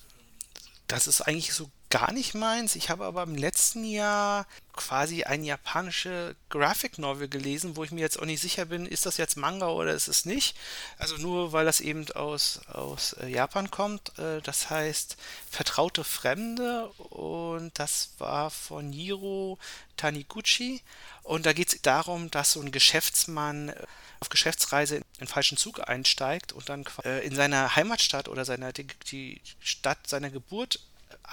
das 0.94 1.08
ist 1.08 1.22
eigentlich 1.22 1.54
so 1.54 1.70
gar 1.94 2.12
nicht 2.12 2.34
meins. 2.34 2.76
Ich 2.76 2.90
habe 2.90 3.06
aber 3.06 3.22
im 3.22 3.36
letzten 3.36 3.84
Jahr 3.84 4.48
quasi 4.76 5.26
eine 5.26 5.46
japanische 5.46 6.36
Graphic 6.50 6.98
Novel 6.98 7.28
gelesen, 7.28 7.76
wo 7.76 7.84
ich 7.84 7.92
mir 7.92 8.02
jetzt 8.02 8.20
auch 8.20 8.26
nicht 8.26 8.42
sicher 8.42 8.66
bin, 8.66 8.88
ist 8.88 9.06
das 9.06 9.18
jetzt 9.18 9.38
Manga 9.38 9.68
oder 9.68 9.94
ist 9.94 10.08
es 10.08 10.26
nicht. 10.26 10.58
Also 10.98 11.18
nur 11.18 11.52
weil 11.52 11.66
das 11.66 11.82
eben 11.82 12.10
aus, 12.14 12.62
aus 12.68 13.14
äh, 13.22 13.28
Japan 13.28 13.70
kommt. 13.70 14.18
Äh, 14.18 14.42
das 14.42 14.72
heißt 14.72 15.18
Vertraute 15.52 16.04
Fremde 16.04 16.88
und 16.98 17.78
das 17.78 18.14
war 18.18 18.50
von 18.50 18.90
Niro 18.90 19.60
Taniguchi. 19.96 20.82
Und 21.22 21.46
da 21.46 21.54
geht 21.54 21.72
es 21.72 21.82
darum, 21.84 22.32
dass 22.32 22.54
so 22.54 22.62
ein 22.62 22.72
Geschäftsmann 22.72 23.70
äh, 23.70 23.76
auf 24.20 24.30
Geschäftsreise 24.30 24.96
in 24.96 25.04
den 25.20 25.28
falschen 25.28 25.60
Zug 25.60 25.88
einsteigt 25.88 26.54
und 26.54 26.70
dann 26.70 26.86
in 27.24 27.36
seiner 27.36 27.76
Heimatstadt 27.76 28.30
oder 28.30 28.46
seiner, 28.46 28.72
die 28.72 29.42
Stadt 29.60 30.08
seiner 30.08 30.30
Geburt 30.30 30.80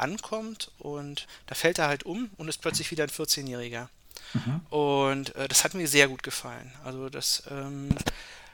ankommt 0.01 0.71
und 0.79 1.27
da 1.47 1.55
fällt 1.55 1.79
er 1.79 1.89
halt 1.89 2.05
um 2.05 2.31
und 2.37 2.49
ist 2.49 2.61
plötzlich 2.61 2.91
wieder 2.91 3.05
ein 3.05 3.11
14-Jähriger. 3.11 3.89
Mhm. 4.35 4.61
Und 4.71 5.35
äh, 5.37 5.49
das 5.49 5.65
hat 5.65 5.75
mir 5.75 5.89
sehr 5.89 6.09
gut 6.09 6.23
gefallen. 6.23 6.73
Also 6.85 7.09
das 7.09 7.43
ähm, 7.51 7.89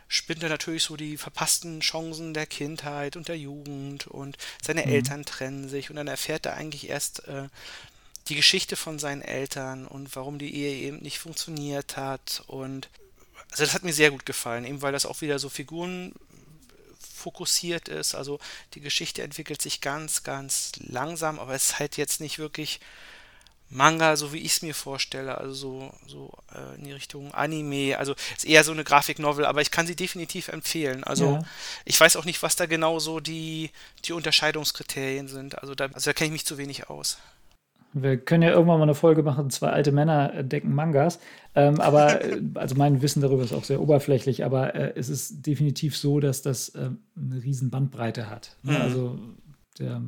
spinnt 0.08 0.42
er 0.42 0.48
natürlich 0.48 0.84
so 0.84 0.96
die 0.96 1.16
verpassten 1.16 1.80
Chancen 1.80 2.34
der 2.34 2.46
Kindheit 2.46 3.16
und 3.16 3.28
der 3.28 3.38
Jugend 3.38 4.06
und 4.06 4.36
seine 4.62 4.82
mhm. 4.82 4.92
Eltern 4.92 5.24
trennen 5.24 5.68
sich 5.68 5.90
und 5.90 5.96
dann 5.96 6.08
erfährt 6.08 6.46
er 6.46 6.54
eigentlich 6.54 6.88
erst 6.88 7.26
äh, 7.28 7.48
die 8.28 8.34
Geschichte 8.34 8.76
von 8.76 8.98
seinen 8.98 9.22
Eltern 9.22 9.86
und 9.86 10.14
warum 10.16 10.38
die 10.38 10.54
Ehe 10.54 10.76
eben 10.76 10.98
nicht 10.98 11.18
funktioniert 11.18 11.96
hat 11.96 12.42
und 12.46 12.88
also 13.50 13.64
das 13.64 13.74
hat 13.74 13.84
mir 13.84 13.92
sehr 13.92 14.10
gut 14.10 14.26
gefallen, 14.26 14.64
eben 14.64 14.82
weil 14.82 14.92
das 14.92 15.06
auch 15.06 15.20
wieder 15.20 15.38
so 15.38 15.48
Figuren 15.48 16.12
fokussiert 17.26 17.88
ist. 17.88 18.14
Also 18.14 18.38
die 18.74 18.80
Geschichte 18.80 19.22
entwickelt 19.22 19.60
sich 19.60 19.80
ganz, 19.80 20.22
ganz 20.22 20.70
langsam, 20.78 21.40
aber 21.40 21.54
es 21.54 21.70
ist 21.70 21.78
halt 21.80 21.96
jetzt 21.96 22.20
nicht 22.20 22.38
wirklich 22.38 22.78
Manga, 23.68 24.14
so 24.14 24.32
wie 24.32 24.38
ich 24.38 24.52
es 24.52 24.62
mir 24.62 24.76
vorstelle, 24.76 25.38
also 25.38 25.52
so, 25.52 25.92
so 26.06 26.32
äh, 26.54 26.76
in 26.76 26.84
die 26.84 26.92
Richtung 26.92 27.34
Anime. 27.34 27.98
Also 27.98 28.14
ist 28.36 28.46
eher 28.46 28.62
so 28.62 28.70
eine 28.70 28.84
Grafiknovel, 28.84 29.44
aber 29.44 29.60
ich 29.60 29.72
kann 29.72 29.88
sie 29.88 29.96
definitiv 29.96 30.46
empfehlen. 30.46 31.02
Also 31.02 31.32
ja. 31.32 31.42
ich 31.84 31.98
weiß 31.98 32.14
auch 32.14 32.24
nicht, 32.24 32.44
was 32.44 32.54
da 32.54 32.66
genau 32.66 33.00
so 33.00 33.18
die, 33.18 33.72
die 34.04 34.12
Unterscheidungskriterien 34.12 35.26
sind. 35.26 35.58
Also 35.58 35.74
da, 35.74 35.86
also 35.86 36.10
da 36.10 36.14
kenne 36.14 36.26
ich 36.26 36.32
mich 36.32 36.46
zu 36.46 36.58
wenig 36.58 36.88
aus. 36.88 37.18
Wir 38.02 38.18
können 38.18 38.42
ja 38.42 38.50
irgendwann 38.50 38.78
mal 38.78 38.84
eine 38.84 38.94
Folge 38.94 39.22
machen, 39.22 39.50
zwei 39.50 39.70
alte 39.70 39.92
Männer 39.92 40.42
decken 40.42 40.74
Mangas. 40.74 41.18
Ähm, 41.54 41.80
aber, 41.80 42.22
äh, 42.24 42.40
also 42.54 42.74
mein 42.74 43.02
Wissen 43.02 43.22
darüber 43.22 43.42
ist 43.42 43.52
auch 43.52 43.64
sehr 43.64 43.80
oberflächlich, 43.80 44.44
aber 44.44 44.74
äh, 44.74 44.92
es 44.96 45.08
ist 45.08 45.46
definitiv 45.46 45.96
so, 45.96 46.20
dass 46.20 46.42
das 46.42 46.70
äh, 46.70 46.90
eine 47.16 47.42
riesen 47.42 47.70
Bandbreite 47.70 48.28
hat. 48.28 48.56
Ne? 48.62 48.72
Mhm. 48.72 48.80
Also 48.80 49.18
der, 49.78 50.02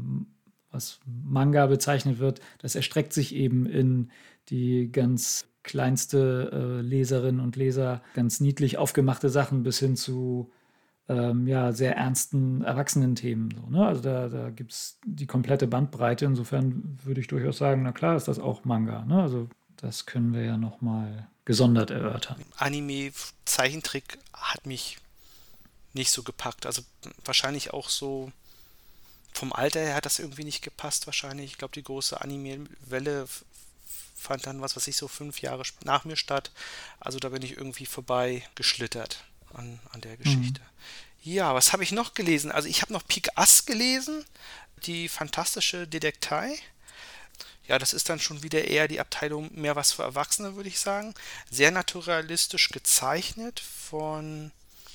was 0.70 1.00
Manga 1.06 1.66
bezeichnet 1.66 2.18
wird, 2.18 2.40
das 2.58 2.74
erstreckt 2.74 3.12
sich 3.12 3.34
eben 3.34 3.66
in 3.66 4.10
die 4.48 4.92
ganz 4.92 5.46
kleinste 5.62 6.50
äh, 6.52 6.80
Leserinnen 6.82 7.40
und 7.40 7.56
Leser, 7.56 8.02
ganz 8.14 8.40
niedlich 8.40 8.78
aufgemachte 8.78 9.28
Sachen 9.28 9.62
bis 9.62 9.78
hin 9.78 9.96
zu 9.96 10.50
ähm, 11.08 11.46
ja, 11.46 11.72
sehr 11.72 11.96
ernsten 11.96 12.62
Erwachsenen-Themen. 12.62 13.54
So, 13.56 13.70
ne? 13.70 13.86
Also 13.86 14.02
da, 14.02 14.28
da 14.28 14.50
gibt 14.50 14.72
es 14.72 14.98
die 15.04 15.26
komplette 15.26 15.66
Bandbreite. 15.66 16.26
Insofern 16.26 16.98
würde 17.02 17.20
ich 17.20 17.28
durchaus 17.28 17.58
sagen, 17.58 17.82
na 17.82 17.92
klar 17.92 18.16
ist 18.16 18.28
das 18.28 18.38
auch 18.38 18.64
Manga. 18.64 19.04
Ne? 19.04 19.22
Also 19.22 19.48
das 19.76 20.06
können 20.06 20.34
wir 20.34 20.42
ja 20.42 20.56
nochmal 20.58 21.28
gesondert 21.44 21.90
erörtern. 21.90 22.36
Anime, 22.56 23.10
Zeichentrick 23.46 24.18
hat 24.34 24.66
mich 24.66 24.98
nicht 25.94 26.10
so 26.10 26.22
gepackt. 26.22 26.66
Also 26.66 26.82
wahrscheinlich 27.24 27.72
auch 27.72 27.88
so 27.88 28.30
vom 29.32 29.52
Alter 29.52 29.80
her 29.80 29.94
hat 29.94 30.04
das 30.04 30.18
irgendwie 30.18 30.44
nicht 30.44 30.62
gepasst 30.62 31.06
wahrscheinlich. 31.06 31.52
Ich 31.52 31.58
glaube, 31.58 31.74
die 31.74 31.82
große 31.82 32.20
Anime-Welle 32.20 33.26
fand 34.14 34.46
dann, 34.46 34.60
was 34.60 34.76
weiß 34.76 34.88
ich, 34.88 34.96
so 34.96 35.08
fünf 35.08 35.40
Jahre 35.40 35.62
nach 35.84 36.04
mir 36.04 36.16
statt. 36.16 36.50
Also 37.00 37.18
da 37.18 37.30
bin 37.30 37.42
ich 37.42 37.56
irgendwie 37.56 37.86
vorbei 37.86 38.42
geschlittert 38.56 39.24
an, 39.54 39.80
an 39.92 40.00
der 40.00 40.16
Geschichte. 40.16 40.60
Mhm. 40.60 41.32
Ja, 41.32 41.54
was 41.54 41.72
habe 41.72 41.82
ich 41.82 41.92
noch 41.92 42.14
gelesen? 42.14 42.50
Also 42.52 42.68
ich 42.68 42.82
habe 42.82 42.92
noch 42.92 43.06
Pik 43.06 43.28
Ass 43.34 43.66
gelesen, 43.66 44.24
die 44.84 45.08
fantastische 45.08 45.86
Detektei. 45.86 46.58
Ja, 47.66 47.78
das 47.78 47.92
ist 47.92 48.08
dann 48.08 48.18
schon 48.18 48.42
wieder 48.42 48.64
eher 48.64 48.88
die 48.88 49.00
Abteilung 49.00 49.50
mehr 49.52 49.76
was 49.76 49.92
für 49.92 50.02
Erwachsene, 50.02 50.56
würde 50.56 50.70
ich 50.70 50.80
sagen. 50.80 51.14
Sehr 51.50 51.70
naturalistisch 51.70 52.70
gezeichnet 52.70 53.60
von, 53.60 54.52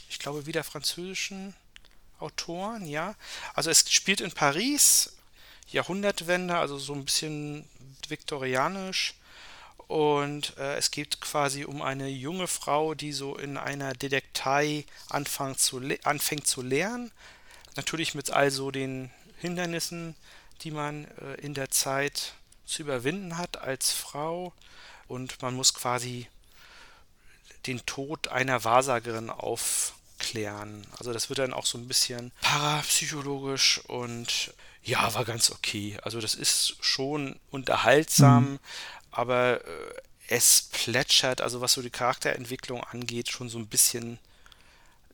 ich 0.10 0.18
glaube, 0.18 0.48
wieder 0.48 0.64
französischen 0.64 1.54
Autoren, 2.20 2.88
ja. 2.88 3.16
Also 3.54 3.70
es 3.70 3.92
spielt 3.92 4.22
in 4.22 4.32
Paris, 4.32 5.14
Jahrhundertwende, 5.70 6.58
also 6.58 6.80
so 6.80 6.94
ein 6.94 7.06
bisschen 7.06 7.68
viktorianisch. 8.08 9.14
Und 9.94 10.58
äh, 10.58 10.78
es 10.78 10.90
geht 10.90 11.22
quasi 11.22 11.66
um 11.66 11.84
eine 11.84 12.08
junge 12.08 12.48
Frau, 12.48 12.96
die 12.96 13.12
so 13.12 13.38
in 13.38 13.58
einer 13.58 13.94
Detektei 13.94 14.86
anfängt 15.08 15.60
zu, 15.60 15.80
anfängt 16.04 16.48
zu 16.48 16.64
lernen. 16.64 17.12
Natürlich 17.76 18.16
mit 18.16 18.32
also 18.32 18.72
den 18.72 19.12
Hindernissen, 19.38 20.16
die 20.62 20.72
man 20.72 21.06
äh, 21.22 21.36
in 21.36 21.54
der 21.54 21.70
Zeit 21.70 22.34
zu 22.66 22.82
überwinden 22.82 23.38
hat 23.38 23.58
als 23.58 23.92
Frau. 23.92 24.52
Und 25.08 25.40
man 25.44 25.54
muss 25.54 25.76
quasi 25.76 26.28
den 27.68 27.86
Tod 27.86 28.30
einer 28.30 28.64
Wahrsagerin 28.64 29.30
aufklären. 29.30 30.88
Also 30.98 31.14
das 31.14 31.30
wird 31.30 31.38
dann 31.38 31.54
auch 31.54 31.68
so 31.68 31.78
ein 31.78 31.88
bisschen 31.88 32.32
parapsychologisch 32.42 33.80
und 33.86 34.56
ja, 34.82 35.14
war 35.14 35.24
ganz 35.24 35.52
okay. 35.52 36.00
Also 36.02 36.20
das 36.20 36.34
ist 36.34 36.78
schon 36.82 37.40
unterhaltsam, 37.52 38.54
mhm 38.54 38.60
aber 39.14 39.62
äh, 39.66 39.94
es 40.28 40.70
plätschert, 40.72 41.42
also 41.42 41.62
was 41.62 41.74
so 41.74 41.82
die 41.82 41.90
Charakterentwicklung 41.90 42.84
angeht, 42.84 43.30
schon 43.30 43.50
so 43.50 43.60
ein 43.60 43.68
bisschen 43.68 44.20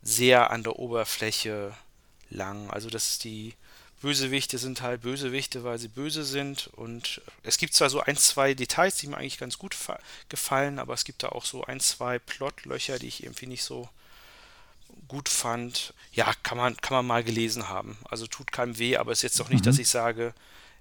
sehr 0.02 0.52
an 0.52 0.64
der 0.64 0.78
Oberfläche 0.78 1.74
lang. 2.30 2.70
Also 2.70 2.90
dass 2.90 3.20
die 3.20 3.54
Bösewichte 4.02 4.58
sind 4.58 4.82
halt 4.82 5.02
Bösewichte, 5.02 5.64
weil 5.64 5.78
sie 5.78 5.90
böse 5.90 6.24
sind 6.24 6.68
und 6.68 7.22
es 7.44 7.58
gibt 7.58 7.74
zwar 7.74 7.90
so 7.90 8.00
ein, 8.00 8.16
zwei 8.16 8.54
Details, 8.54 8.96
die 8.96 9.08
mir 9.08 9.18
eigentlich 9.18 9.40
ganz 9.40 9.58
gut 9.58 9.76
gefallen, 10.30 10.80
aber 10.80 10.94
es 10.94 11.04
gibt 11.04 11.24
da 11.24 11.30
auch 11.30 11.44
so 11.44 11.66
ein, 11.66 11.82
zwei 11.82 12.18
Plotlöcher, 12.18 12.98
die 12.98 13.08
ich 13.08 13.24
irgendwie 13.24 13.48
nicht 13.48 13.64
so 13.64 13.90
gut 15.10 15.28
fand. 15.28 15.94
Ja, 16.14 16.34
kann 16.44 16.58
man, 16.58 16.78
kann 16.78 16.96
man 16.96 17.06
mal 17.06 17.24
gelesen 17.24 17.68
haben. 17.68 17.98
Also 18.06 18.26
tut 18.26 18.54
keinem 18.54 18.78
weh, 18.78 18.96
aber 18.96 19.12
es 19.12 19.20
ist 19.20 19.24
jetzt 19.24 19.40
doch 19.40 19.50
nicht, 19.50 19.62
mhm. 19.62 19.66
dass 19.66 19.80
ich 19.80 19.90
sage, 19.90 20.34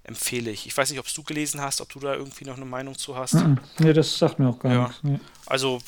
empfehle 0.03 0.51
ich. 0.51 0.65
Ich 0.65 0.75
weiß 0.75 0.89
nicht, 0.89 0.99
ob 0.99 1.13
du 1.13 1.23
gelesen 1.23 1.61
hast, 1.61 1.81
ob 1.81 1.89
du 1.89 1.99
da 1.99 2.15
irgendwie 2.15 2.45
noch 2.45 2.55
eine 2.55 2.65
Meinung 2.65 2.97
zu 2.97 3.15
hast. 3.15 3.35
Nee, 3.77 3.93
das 3.93 4.17
sagt 4.17 4.39
mir 4.39 4.49
auch 4.49 4.59
gar 4.59 4.71
ja. 4.71 4.87
nichts. 4.87 4.99
Nee. 5.03 5.19
Also 5.45 5.81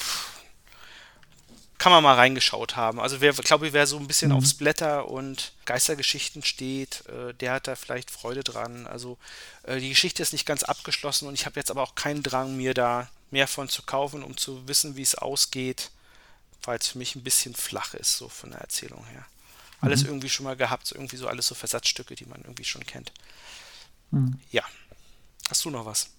kann 1.81 1.91
man 1.91 2.03
mal 2.03 2.13
reingeschaut 2.13 2.75
haben. 2.75 2.99
Also 2.99 3.21
wer, 3.21 3.33
glaube 3.33 3.65
ich, 3.65 3.73
wer 3.73 3.87
so 3.87 3.97
ein 3.97 4.05
bisschen 4.05 4.29
mhm. 4.29 4.37
aufs 4.37 4.53
Blätter 4.53 5.07
und 5.07 5.53
Geistergeschichten 5.65 6.43
steht, 6.43 7.03
äh, 7.07 7.33
der 7.33 7.53
hat 7.53 7.67
da 7.67 7.75
vielleicht 7.75 8.11
Freude 8.11 8.43
dran. 8.43 8.85
Also 8.85 9.17
äh, 9.63 9.79
die 9.79 9.89
Geschichte 9.89 10.21
ist 10.21 10.31
nicht 10.31 10.45
ganz 10.45 10.61
abgeschlossen 10.61 11.27
und 11.27 11.33
ich 11.33 11.47
habe 11.47 11.59
jetzt 11.59 11.71
aber 11.71 11.81
auch 11.81 11.95
keinen 11.95 12.21
Drang, 12.21 12.55
mir 12.55 12.75
da 12.75 13.09
mehr 13.31 13.47
von 13.47 13.67
zu 13.67 13.81
kaufen, 13.81 14.21
um 14.21 14.37
zu 14.37 14.67
wissen, 14.67 14.95
wie 14.95 15.01
es 15.01 15.15
ausgeht, 15.15 15.89
weil 16.61 16.77
es 16.77 16.89
für 16.89 16.99
mich 16.99 17.15
ein 17.15 17.23
bisschen 17.23 17.55
flach 17.55 17.95
ist, 17.95 18.15
so 18.15 18.29
von 18.29 18.51
der 18.51 18.61
Erzählung 18.61 19.03
her. 19.07 19.25
Alles 19.79 20.03
mhm. 20.03 20.09
irgendwie 20.09 20.29
schon 20.29 20.43
mal 20.43 20.55
gehabt, 20.55 20.85
so 20.85 20.93
irgendwie 20.93 21.17
so 21.17 21.27
alles 21.27 21.47
so 21.47 21.55
Versatzstücke, 21.55 22.13
die 22.13 22.25
man 22.25 22.41
irgendwie 22.41 22.63
schon 22.63 22.85
kennt. 22.85 23.11
Hm. 24.11 24.35
Ja. 24.51 24.63
Hast 25.49 25.65
du 25.65 25.69
noch 25.69 25.85
was? 25.85 26.15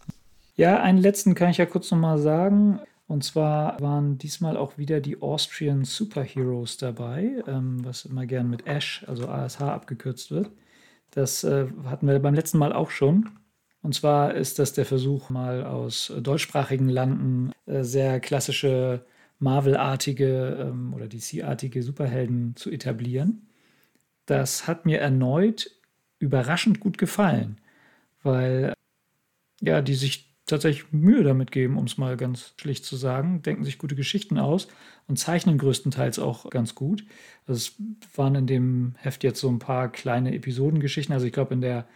Ja, 0.57 0.82
einen 0.82 0.99
letzten 0.99 1.34
kann 1.34 1.51
ich 1.51 1.57
ja 1.57 1.66
kurz 1.66 1.90
nochmal 1.90 2.18
sagen. 2.18 2.80
Und 3.07 3.24
zwar 3.24 3.80
waren 3.80 4.18
diesmal 4.18 4.57
auch 4.57 4.78
wieder 4.78 5.01
die 5.01 5.20
Austrian 5.20 5.84
Superheroes 5.84 6.78
dabei, 6.78 7.43
ähm, 7.47 7.84
was 7.84 8.05
immer 8.05 8.26
gern 8.26 8.49
mit 8.49 8.66
ASH, 8.66 9.05
also 9.07 9.28
ASH 9.28 9.61
abgekürzt 9.61 10.30
wird. 10.30 10.51
Das 11.11 11.45
äh, 11.45 11.66
hatten 11.84 12.07
wir 12.07 12.18
beim 12.18 12.34
letzten 12.34 12.59
Mal 12.59 12.72
auch 12.72 12.90
schon. 12.90 13.28
Und 13.82 13.95
zwar 13.95 14.34
ist 14.34 14.59
das 14.59 14.72
der 14.72 14.86
Versuch, 14.86 15.28
mal 15.28 15.64
aus 15.64 16.12
deutschsprachigen 16.20 16.88
Landen 16.88 17.53
äh, 17.66 17.82
sehr 17.82 18.20
klassische 18.20 19.05
Marvel-artige 19.40 20.68
ähm, 20.70 20.95
oder 20.95 21.09
DC-artige 21.09 21.82
Superhelden 21.82 22.55
zu 22.57 22.70
etablieren. 22.70 23.49
Das 24.24 24.68
hat 24.68 24.86
mir 24.86 25.01
erneut 25.01 25.70
überraschend 26.18 26.80
gut 26.80 26.97
gefallen 26.97 27.59
weil 28.23 28.75
ja, 29.61 29.81
die 29.81 29.95
sich 29.95 30.33
tatsächlich 30.47 30.93
Mühe 30.93 31.23
damit 31.23 31.53
geben, 31.53 31.79
um 31.79 31.85
es 31.85 31.99
mal 31.99 32.16
ganz 32.16 32.55
schlicht 32.61 32.85
zu 32.85 32.97
sagen, 32.97 33.43
denken 33.43 33.64
sich 33.64 33.79
gute 33.79 33.95
Geschichten 33.95 34.39
aus 34.39 34.68
und 35.07 35.18
zeichnen 35.18 35.57
größtenteils 35.59 36.18
auch 36.18 36.51
ganz 36.51 36.75
gut. 36.75 37.05
Also 37.47 37.59
es 37.59 38.16
waren 38.16 38.35
in 38.35 38.47
dem 38.47 38.95
Heft 38.99 39.25
jetzt 39.25 39.41
so 39.41 39.49
ein 39.49 39.61
paar 39.61 39.91
kleine 39.91 40.35
Episodengeschichten. 40.35 41.14
Also 41.14 41.27
ich 41.27 41.33
glaube, 41.33 41.55
in 41.55 41.61
der 41.61 41.87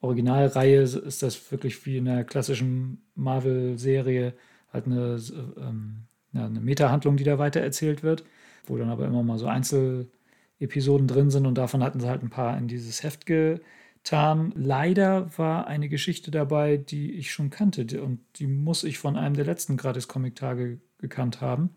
Originalreihe 0.00 0.82
ist 0.82 1.22
das 1.22 1.52
wirklich 1.52 1.86
wie 1.86 1.98
in 1.98 2.06
der 2.06 2.24
klassischen 2.24 3.02
Marvel-Serie 3.14 4.34
halt 4.72 4.86
eine, 4.86 5.20
ähm, 5.58 6.04
ja, 6.32 6.46
eine 6.46 6.60
Meta-Handlung, 6.60 7.16
die 7.16 7.24
da 7.24 7.38
weitererzählt 7.38 8.02
wird, 8.02 8.24
wo 8.66 8.76
dann 8.76 8.90
aber 8.90 9.06
immer 9.06 9.22
mal 9.22 9.38
so 9.38 9.46
Einzelepisoden 9.46 11.06
drin 11.06 11.30
sind 11.30 11.46
und 11.46 11.56
davon 11.56 11.84
hatten 11.84 12.00
sie 12.00 12.08
halt 12.08 12.22
ein 12.22 12.30
paar 12.30 12.58
in 12.58 12.66
dieses 12.68 13.04
Heft 13.04 13.26
ge 13.26 13.60
getan. 14.02 14.52
Leider 14.56 15.30
war 15.38 15.66
eine 15.66 15.88
Geschichte 15.88 16.30
dabei, 16.30 16.76
die 16.76 17.12
ich 17.12 17.32
schon 17.32 17.50
kannte 17.50 18.02
und 18.02 18.20
die 18.36 18.46
muss 18.46 18.84
ich 18.84 18.98
von 18.98 19.16
einem 19.16 19.34
der 19.34 19.44
letzten 19.44 19.76
Gratis-Comic-Tage 19.76 20.80
gekannt 20.98 21.40
haben, 21.40 21.70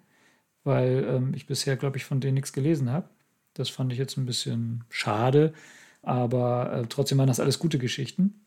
weil 0.63 1.05
ähm, 1.07 1.34
ich 1.36 1.45
bisher, 1.45 1.78
glaube 1.78 1.97
ich, 1.97 2.05
von 2.05 2.19
denen 2.19 2.36
nichts 2.36 2.53
gelesen 2.53 2.91
habe. 2.91 3.09
Das 3.53 3.69
fand 3.69 3.93
ich 3.93 3.99
jetzt 3.99 4.17
ein 4.17 4.26
bisschen 4.26 4.84
schade, 4.89 5.53
aber 6.01 6.73
äh, 6.73 6.88
trotzdem 6.88 7.19
waren 7.19 7.28
das 7.28 7.39
alles 7.39 7.59
gute 7.59 7.78
Geschichten. 7.78 8.45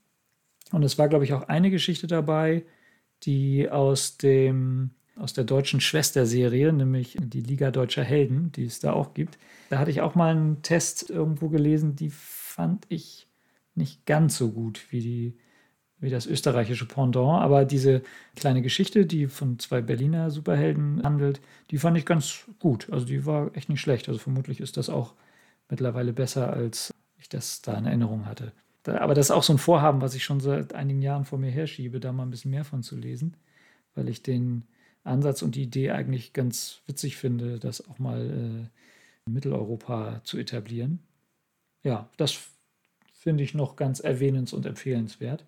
Und 0.73 0.83
es 0.83 0.99
war, 0.99 1.09
glaube 1.09 1.25
ich, 1.25 1.33
auch 1.33 1.49
eine 1.49 1.71
Geschichte 1.71 2.07
dabei, 2.07 2.65
die 3.23 3.71
aus 3.71 4.19
dem 4.19 4.91
aus 5.17 5.33
der 5.33 5.43
deutschen 5.43 5.81
Schwesterserie, 5.81 6.73
nämlich 6.73 7.17
die 7.19 7.41
Liga 7.41 7.73
Deutscher 7.73 8.05
Helden, 8.05 8.53
die 8.53 8.65
es 8.65 8.79
da 8.79 8.93
auch 8.93 9.15
gibt. 9.15 9.37
Da 9.69 9.81
hatte 9.81 9.91
ich 9.91 10.01
auch 10.01 10.15
mal 10.15 10.31
einen 10.31 10.63
Test 10.63 11.11
irgendwo 11.11 11.49
gelesen, 11.49 11.97
die 11.97 12.11
fand 12.11 12.87
ich 12.89 13.28
nicht 13.79 14.07
ganz 14.07 14.37
so 14.37 14.51
gut 14.51 14.87
wie, 14.91 15.01
die, 15.01 15.39
wie 15.99 16.11
das 16.11 16.27
österreichische 16.27 16.87
Pendant. 16.87 17.43
Aber 17.43 17.65
diese 17.65 18.03
kleine 18.37 18.63
Geschichte, 18.63 19.07
die 19.07 19.27
von 19.27 19.59
zwei 19.59 19.81
Berliner 19.81 20.31
Superhelden 20.31 21.03
handelt, 21.03 21.41
die 21.71 21.79
fand 21.79 21.97
ich 21.97 22.05
ganz 22.05 22.45
gut. 22.59 22.91
Also 22.91 23.07
die 23.07 23.25
war 23.25 23.57
echt 23.57 23.69
nicht 23.69 23.81
schlecht. 23.81 24.09
Also 24.09 24.21
vermutlich 24.21 24.61
ist 24.61 24.77
das 24.77 24.91
auch 24.91 25.15
mittlerweile 25.71 26.13
besser, 26.13 26.53
als 26.53 26.95
ich 27.17 27.29
das 27.29 27.63
da 27.63 27.77
in 27.77 27.87
Erinnerung 27.87 28.27
hatte. 28.27 28.53
Aber 28.87 29.15
das 29.15 29.27
ist 29.27 29.31
auch 29.31 29.43
so 29.43 29.53
ein 29.53 29.59
Vorhaben, 29.59 30.01
was 30.01 30.15
ich 30.15 30.25
schon 30.25 30.41
seit 30.41 30.75
einigen 30.75 31.03
Jahren 31.03 31.25
vor 31.25 31.39
mir 31.39 31.51
herschiebe, 31.51 32.01
da 32.01 32.13
mal 32.13 32.23
ein 32.23 32.31
bisschen 32.31 32.51
mehr 32.51 32.65
von 32.65 32.83
zu 32.83 32.97
lesen, 32.97 33.37
weil 33.95 34.09
ich 34.09 34.23
den 34.23 34.65
Ansatz 35.05 35.43
und 35.43 35.57
die 35.57 35.63
Idee 35.63 35.91
eigentlich 35.91 36.33
ganz 36.33 36.81
witzig 36.87 37.17
finde, 37.17 37.59
das 37.59 37.87
auch 37.87 37.99
mal 37.99 38.21
äh, 38.21 39.27
in 39.27 39.33
Mitteleuropa 39.33 40.23
zu 40.25 40.39
etablieren. 40.39 41.01
Ja, 41.85 42.09
das 42.17 42.51
finde 43.29 43.45
ich 43.45 43.53
noch 43.53 43.77
ganz 43.77 44.01
erwähnens- 44.01 44.55
und 44.55 44.65
empfehlenswert. 44.65 45.45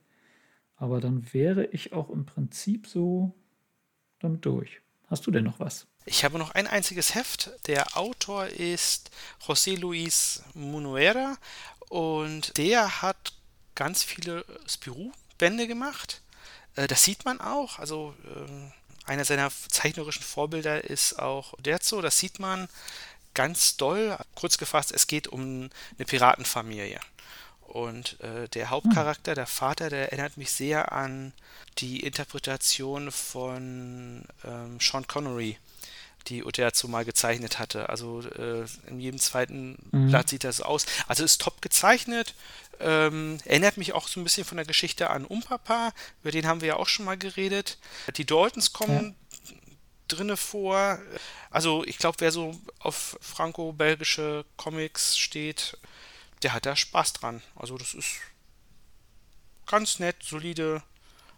Aber 0.76 1.00
dann 1.00 1.32
wäre 1.32 1.64
ich 1.64 1.94
auch 1.94 2.10
im 2.10 2.26
Prinzip 2.26 2.86
so 2.86 3.34
damit 4.18 4.44
durch. 4.44 4.82
Hast 5.06 5.26
du 5.26 5.30
denn 5.30 5.44
noch 5.44 5.60
was? 5.60 5.86
Ich 6.04 6.22
habe 6.22 6.36
noch 6.36 6.50
ein 6.50 6.66
einziges 6.66 7.14
Heft. 7.14 7.52
Der 7.68 7.96
Autor 7.96 8.48
ist 8.48 9.10
José 9.42 9.78
Luis 9.78 10.42
Munuera 10.52 11.38
und 11.88 12.58
der 12.58 13.00
hat 13.00 13.32
ganz 13.74 14.02
viele 14.02 14.44
Spirou-Bände 14.68 15.66
gemacht. 15.66 16.20
Äh, 16.76 16.86
das 16.86 17.02
sieht 17.02 17.24
man 17.24 17.40
auch. 17.40 17.78
Also 17.78 18.14
ähm, 18.36 18.72
einer 19.06 19.24
seiner 19.24 19.50
zeichnerischen 19.68 20.22
Vorbilder 20.22 20.84
ist 20.84 21.18
auch 21.18 21.54
Derzo. 21.60 22.02
Das 22.02 22.18
sieht 22.18 22.40
man 22.40 22.68
ganz 23.32 23.78
doll. 23.78 24.18
Kurz 24.34 24.58
gefasst, 24.58 24.92
es 24.92 25.06
geht 25.06 25.28
um 25.28 25.70
eine 25.96 26.04
Piratenfamilie. 26.06 27.00
Und 27.70 28.18
äh, 28.20 28.48
der 28.48 28.70
Hauptcharakter, 28.70 29.36
der 29.36 29.46
Vater, 29.46 29.90
der 29.90 30.10
erinnert 30.10 30.36
mich 30.36 30.50
sehr 30.50 30.90
an 30.90 31.32
die 31.78 32.00
Interpretation 32.00 33.12
von 33.12 34.24
ähm, 34.44 34.78
Sean 34.80 35.06
Connery, 35.06 35.56
die 36.26 36.42
Uterzo 36.42 36.88
mal 36.88 37.04
gezeichnet 37.04 37.60
hatte. 37.60 37.88
Also 37.88 38.22
äh, 38.22 38.64
in 38.88 38.98
jedem 38.98 39.20
zweiten 39.20 39.78
mhm. 39.92 40.08
Blatt 40.08 40.30
sieht 40.30 40.42
das 40.42 40.60
aus. 40.60 40.84
Also 41.06 41.22
ist 41.22 41.40
top 41.40 41.62
gezeichnet. 41.62 42.34
Ähm, 42.80 43.38
erinnert 43.44 43.76
mich 43.76 43.92
auch 43.92 44.08
so 44.08 44.18
ein 44.18 44.24
bisschen 44.24 44.44
von 44.44 44.56
der 44.56 44.66
Geschichte 44.66 45.08
an 45.10 45.24
Umpapa. 45.24 45.92
Über 46.22 46.32
den 46.32 46.48
haben 46.48 46.62
wir 46.62 46.68
ja 46.68 46.76
auch 46.76 46.88
schon 46.88 47.04
mal 47.04 47.16
geredet. 47.16 47.78
Die 48.16 48.26
Daltons 48.26 48.72
kommen 48.72 49.14
ja. 49.44 49.54
drinne 50.08 50.36
vor. 50.36 50.98
Also 51.50 51.84
ich 51.84 51.98
glaube, 51.98 52.16
wer 52.18 52.32
so 52.32 52.58
auf 52.80 53.16
franco-belgische 53.20 54.44
Comics 54.56 55.16
steht, 55.16 55.78
der 56.42 56.52
hat 56.52 56.66
da 56.66 56.76
Spaß 56.76 57.14
dran. 57.14 57.42
Also 57.56 57.76
das 57.78 57.94
ist 57.94 58.16
ganz 59.66 59.98
nett, 59.98 60.16
solide. 60.22 60.82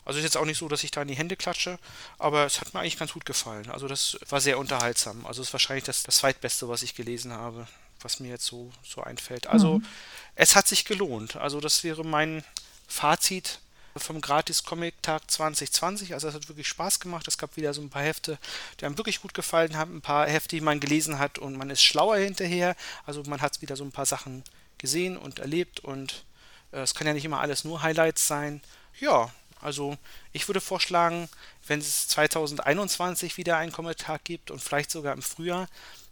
Also 0.04 0.18
ist 0.18 0.24
jetzt 0.24 0.36
auch 0.36 0.44
nicht 0.44 0.58
so, 0.58 0.68
dass 0.68 0.82
ich 0.82 0.90
da 0.90 1.02
in 1.02 1.08
die 1.08 1.14
Hände 1.14 1.36
klatsche, 1.36 1.78
aber 2.18 2.44
es 2.44 2.60
hat 2.60 2.74
mir 2.74 2.80
eigentlich 2.80 2.98
ganz 2.98 3.12
gut 3.12 3.24
gefallen. 3.24 3.70
Also 3.70 3.86
das 3.86 4.18
war 4.28 4.40
sehr 4.40 4.58
unterhaltsam. 4.58 5.24
Also 5.26 5.42
es 5.42 5.48
ist 5.48 5.54
wahrscheinlich 5.54 5.84
das, 5.84 6.02
das 6.02 6.16
zweitbeste, 6.16 6.68
was 6.68 6.82
ich 6.82 6.96
gelesen 6.96 7.32
habe, 7.32 7.68
was 8.00 8.18
mir 8.18 8.30
jetzt 8.30 8.46
so, 8.46 8.72
so 8.82 9.02
einfällt. 9.02 9.46
Also 9.46 9.78
mhm. 9.78 9.86
es 10.34 10.56
hat 10.56 10.66
sich 10.66 10.84
gelohnt. 10.84 11.36
Also 11.36 11.60
das 11.60 11.84
wäre 11.84 12.04
mein 12.04 12.42
Fazit 12.88 13.60
vom 13.96 14.20
Gratis-Comic-Tag 14.20 15.30
2020. 15.30 16.14
Also 16.14 16.28
es 16.28 16.34
hat 16.34 16.48
wirklich 16.48 16.66
Spaß 16.66 16.98
gemacht. 16.98 17.28
Es 17.28 17.38
gab 17.38 17.56
wieder 17.56 17.74
so 17.74 17.82
ein 17.82 17.90
paar 17.90 18.02
Hefte, 18.02 18.38
die 18.80 18.86
einem 18.86 18.98
wirklich 18.98 19.20
gut 19.20 19.34
gefallen 19.34 19.76
haben. 19.76 19.96
Ein 19.96 20.02
paar 20.02 20.26
Hefte, 20.26 20.56
die 20.56 20.60
man 20.60 20.80
gelesen 20.80 21.18
hat 21.18 21.38
und 21.38 21.56
man 21.56 21.70
ist 21.70 21.82
schlauer 21.82 22.16
hinterher. 22.16 22.74
Also 23.06 23.22
man 23.24 23.40
hat 23.40 23.60
wieder 23.62 23.76
so 23.76 23.84
ein 23.84 23.92
paar 23.92 24.06
Sachen 24.06 24.42
gesehen 24.82 25.16
und 25.16 25.38
erlebt 25.38 25.80
und 25.80 26.26
äh, 26.72 26.80
es 26.80 26.94
kann 26.94 27.06
ja 27.06 27.14
nicht 27.14 27.24
immer 27.24 27.40
alles 27.40 27.64
nur 27.64 27.82
Highlights 27.82 28.26
sein. 28.26 28.60
Ja, 29.00 29.30
also 29.62 29.96
ich 30.32 30.48
würde 30.48 30.60
vorschlagen, 30.60 31.28
wenn 31.66 31.78
es 31.78 32.08
2021 32.08 33.38
wieder 33.38 33.56
einen 33.56 33.72
Kommentar 33.72 34.18
gibt 34.22 34.50
und 34.50 34.60
vielleicht 34.60 34.90
sogar 34.90 35.14
im 35.14 35.22
Frühjahr, 35.22 35.68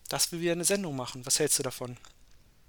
dass 0.08 0.32
wir 0.32 0.40
wieder 0.40 0.52
eine 0.52 0.64
Sendung 0.64 0.96
machen. 0.96 1.26
Was 1.26 1.38
hältst 1.38 1.58
du 1.58 1.62
davon? 1.62 1.98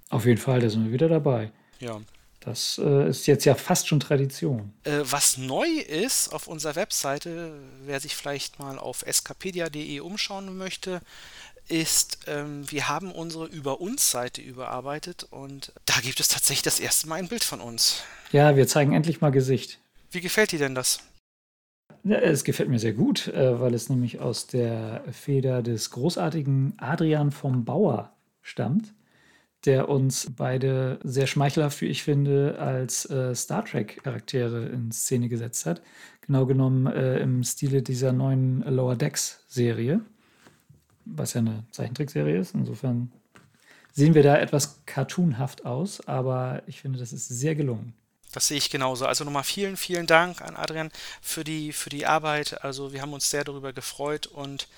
Auf 0.10 0.26
jeden 0.26 0.39
Fall, 0.39 0.60
da 0.60 0.70
sind 0.70 0.86
wir 0.86 0.91
wieder 0.91 1.08
dabei. 1.08 1.52
Ja. 1.80 2.02
Das 2.42 2.82
äh, 2.84 3.10
ist 3.10 3.28
jetzt 3.28 3.46
ja 3.46 3.54
fast 3.54 3.88
schon 3.88 4.00
Tradition. 4.00 4.74
Äh, 4.84 5.02
was 5.04 5.38
neu 5.38 5.68
ist 5.68 6.34
auf 6.34 6.48
unserer 6.48 6.76
Webseite, 6.76 7.54
wer 7.86 8.00
sich 8.00 8.16
vielleicht 8.16 8.60
mal 8.60 8.80
auf 8.80 9.04
escapedia.de 9.06 10.00
umschauen 10.00 10.58
möchte, 10.58 11.02
ist, 11.68 12.18
ähm, 12.28 12.70
wir 12.70 12.89
haben 12.89 13.12
unsere 13.12 13.46
Über 13.46 13.80
uns 13.80 14.10
Seite 14.10 14.42
überarbeitet 14.42 15.28
und 15.30 15.72
da 15.86 15.94
gibt 16.02 16.20
es 16.20 16.30
tatsächlich 16.30 16.64
das 16.64 16.80
erste 16.80 17.08
Mal 17.08 17.16
ein 17.16 17.28
Bild 17.28 17.44
von 17.44 17.62
uns. 17.62 18.04
Ja, 18.32 18.56
wir 18.56 18.68
zeigen 18.68 18.94
endlich 18.94 19.22
mal 19.22 19.32
Gesicht. 19.32 19.80
Wie 20.10 20.22
gefällt 20.22 20.52
dir 20.52 20.60
denn 20.60 20.76
das? 20.76 21.00
Ja, 22.04 22.18
es 22.18 22.44
gefällt 22.44 22.70
mir 22.70 22.80
sehr 22.80 22.94
gut, 22.94 23.28
äh, 23.28 23.60
weil 23.60 23.76
es 23.76 23.88
nämlich 23.88 24.20
aus 24.20 24.48
der 24.48 25.04
Feder 25.12 25.62
des 25.62 25.92
großartigen 25.92 26.74
Adrian 26.78 27.32
vom 27.32 27.66
Bauer 27.66 28.12
stammt, 28.42 28.94
der 29.66 29.89
uns 29.89 30.32
beide 30.36 30.99
sehr 31.03 31.28
schmeichelhaft, 31.28 31.82
wie 31.82 31.88
ich 31.88 32.03
finde, 32.03 32.57
als 32.59 33.09
äh, 33.09 33.36
Star 33.36 33.64
Trek-Charaktere 33.64 34.66
in 34.68 34.91
Szene 34.91 35.30
gesetzt 35.30 35.66
hat. 35.66 35.82
Genau 36.22 36.45
genommen 36.45 36.88
äh, 36.88 37.20
im 37.20 37.43
Stile 37.43 37.82
dieser 37.82 38.14
neuen 38.14 38.62
Lower 38.62 38.95
Decks-Serie 38.95 40.01
was 41.05 41.34
ja 41.34 41.39
eine 41.39 41.66
Zeichentrickserie 41.72 42.38
ist. 42.38 42.55
Insofern 42.55 43.12
sehen 43.91 44.14
wir 44.14 44.24
da 44.24 44.38
etwas 44.38 44.86
cartoonhaft 44.86 45.66
aus, 45.66 46.05
aber 46.07 46.64
ich 46.68 46.82
finde, 46.82 46.99
das 46.99 47.14
ist 47.14 47.28
sehr 47.28 47.55
gelungen. 47.55 47.93
Das 48.32 48.47
sehe 48.47 48.57
ich 48.57 48.70
genauso. 48.70 49.05
Also 49.05 49.26
nochmal 49.26 49.43
vielen, 49.43 49.76
vielen 49.76 50.07
Dank 50.07 50.41
an 50.41 50.55
Adrian 50.55 50.89
für 51.22 51.43
die, 51.43 51.74
für 51.74 51.89
die 51.89 52.05
Arbeit. 52.05 52.64
Also 52.64 52.93
wir 52.93 53.01
haben 53.01 53.12
uns 53.12 53.30
sehr 53.30 53.43
darüber 53.43 53.74
gefreut 53.74 54.26
und 54.26 54.70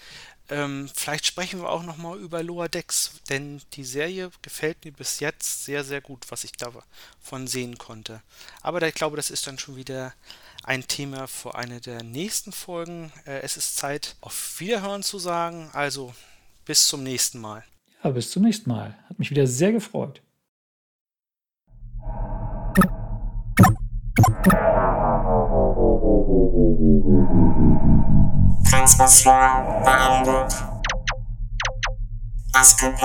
ähm, 0.49 0.89
vielleicht 0.93 1.25
sprechen 1.25 1.61
wir 1.61 1.69
auch 1.69 1.83
nochmal 1.83 2.19
über 2.19 2.43
Lower 2.43 2.67
Decks, 2.67 3.21
denn 3.29 3.61
die 3.73 3.83
Serie 3.83 4.29
gefällt 4.41 4.83
mir 4.83 4.91
bis 4.91 5.19
jetzt 5.19 5.65
sehr, 5.65 5.83
sehr 5.83 6.01
gut, 6.01 6.25
was 6.29 6.43
ich 6.43 6.51
davon 6.53 7.47
sehen 7.47 7.77
konnte. 7.77 8.21
Aber 8.61 8.81
ich 8.85 8.93
glaube, 8.93 9.15
das 9.15 9.29
ist 9.29 9.47
dann 9.47 9.57
schon 9.57 9.75
wieder 9.75 10.13
ein 10.63 10.87
Thema 10.87 11.27
für 11.27 11.55
eine 11.55 11.81
der 11.81 12.03
nächsten 12.03 12.51
Folgen. 12.51 13.11
Äh, 13.25 13.39
es 13.41 13.57
ist 13.57 13.77
Zeit, 13.77 14.15
auf 14.21 14.59
Wiederhören 14.59 15.03
zu 15.03 15.19
sagen. 15.19 15.69
Also 15.73 16.13
bis 16.65 16.87
zum 16.87 17.03
nächsten 17.03 17.39
Mal. 17.39 17.63
Ja, 18.03 18.09
bis 18.09 18.31
zum 18.31 18.43
nächsten 18.43 18.69
Mal. 18.69 18.97
Hat 19.09 19.19
mich 19.19 19.31
wieder 19.31 19.47
sehr 19.47 19.71
gefreut. 19.71 20.21
Transmission 28.74 29.84
beendet. 29.86 30.51
Es 32.59 32.76
gibt 32.76 32.99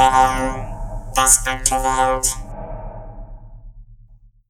das 1.15 1.47
alte 1.47 1.75
Welt. 1.75 2.48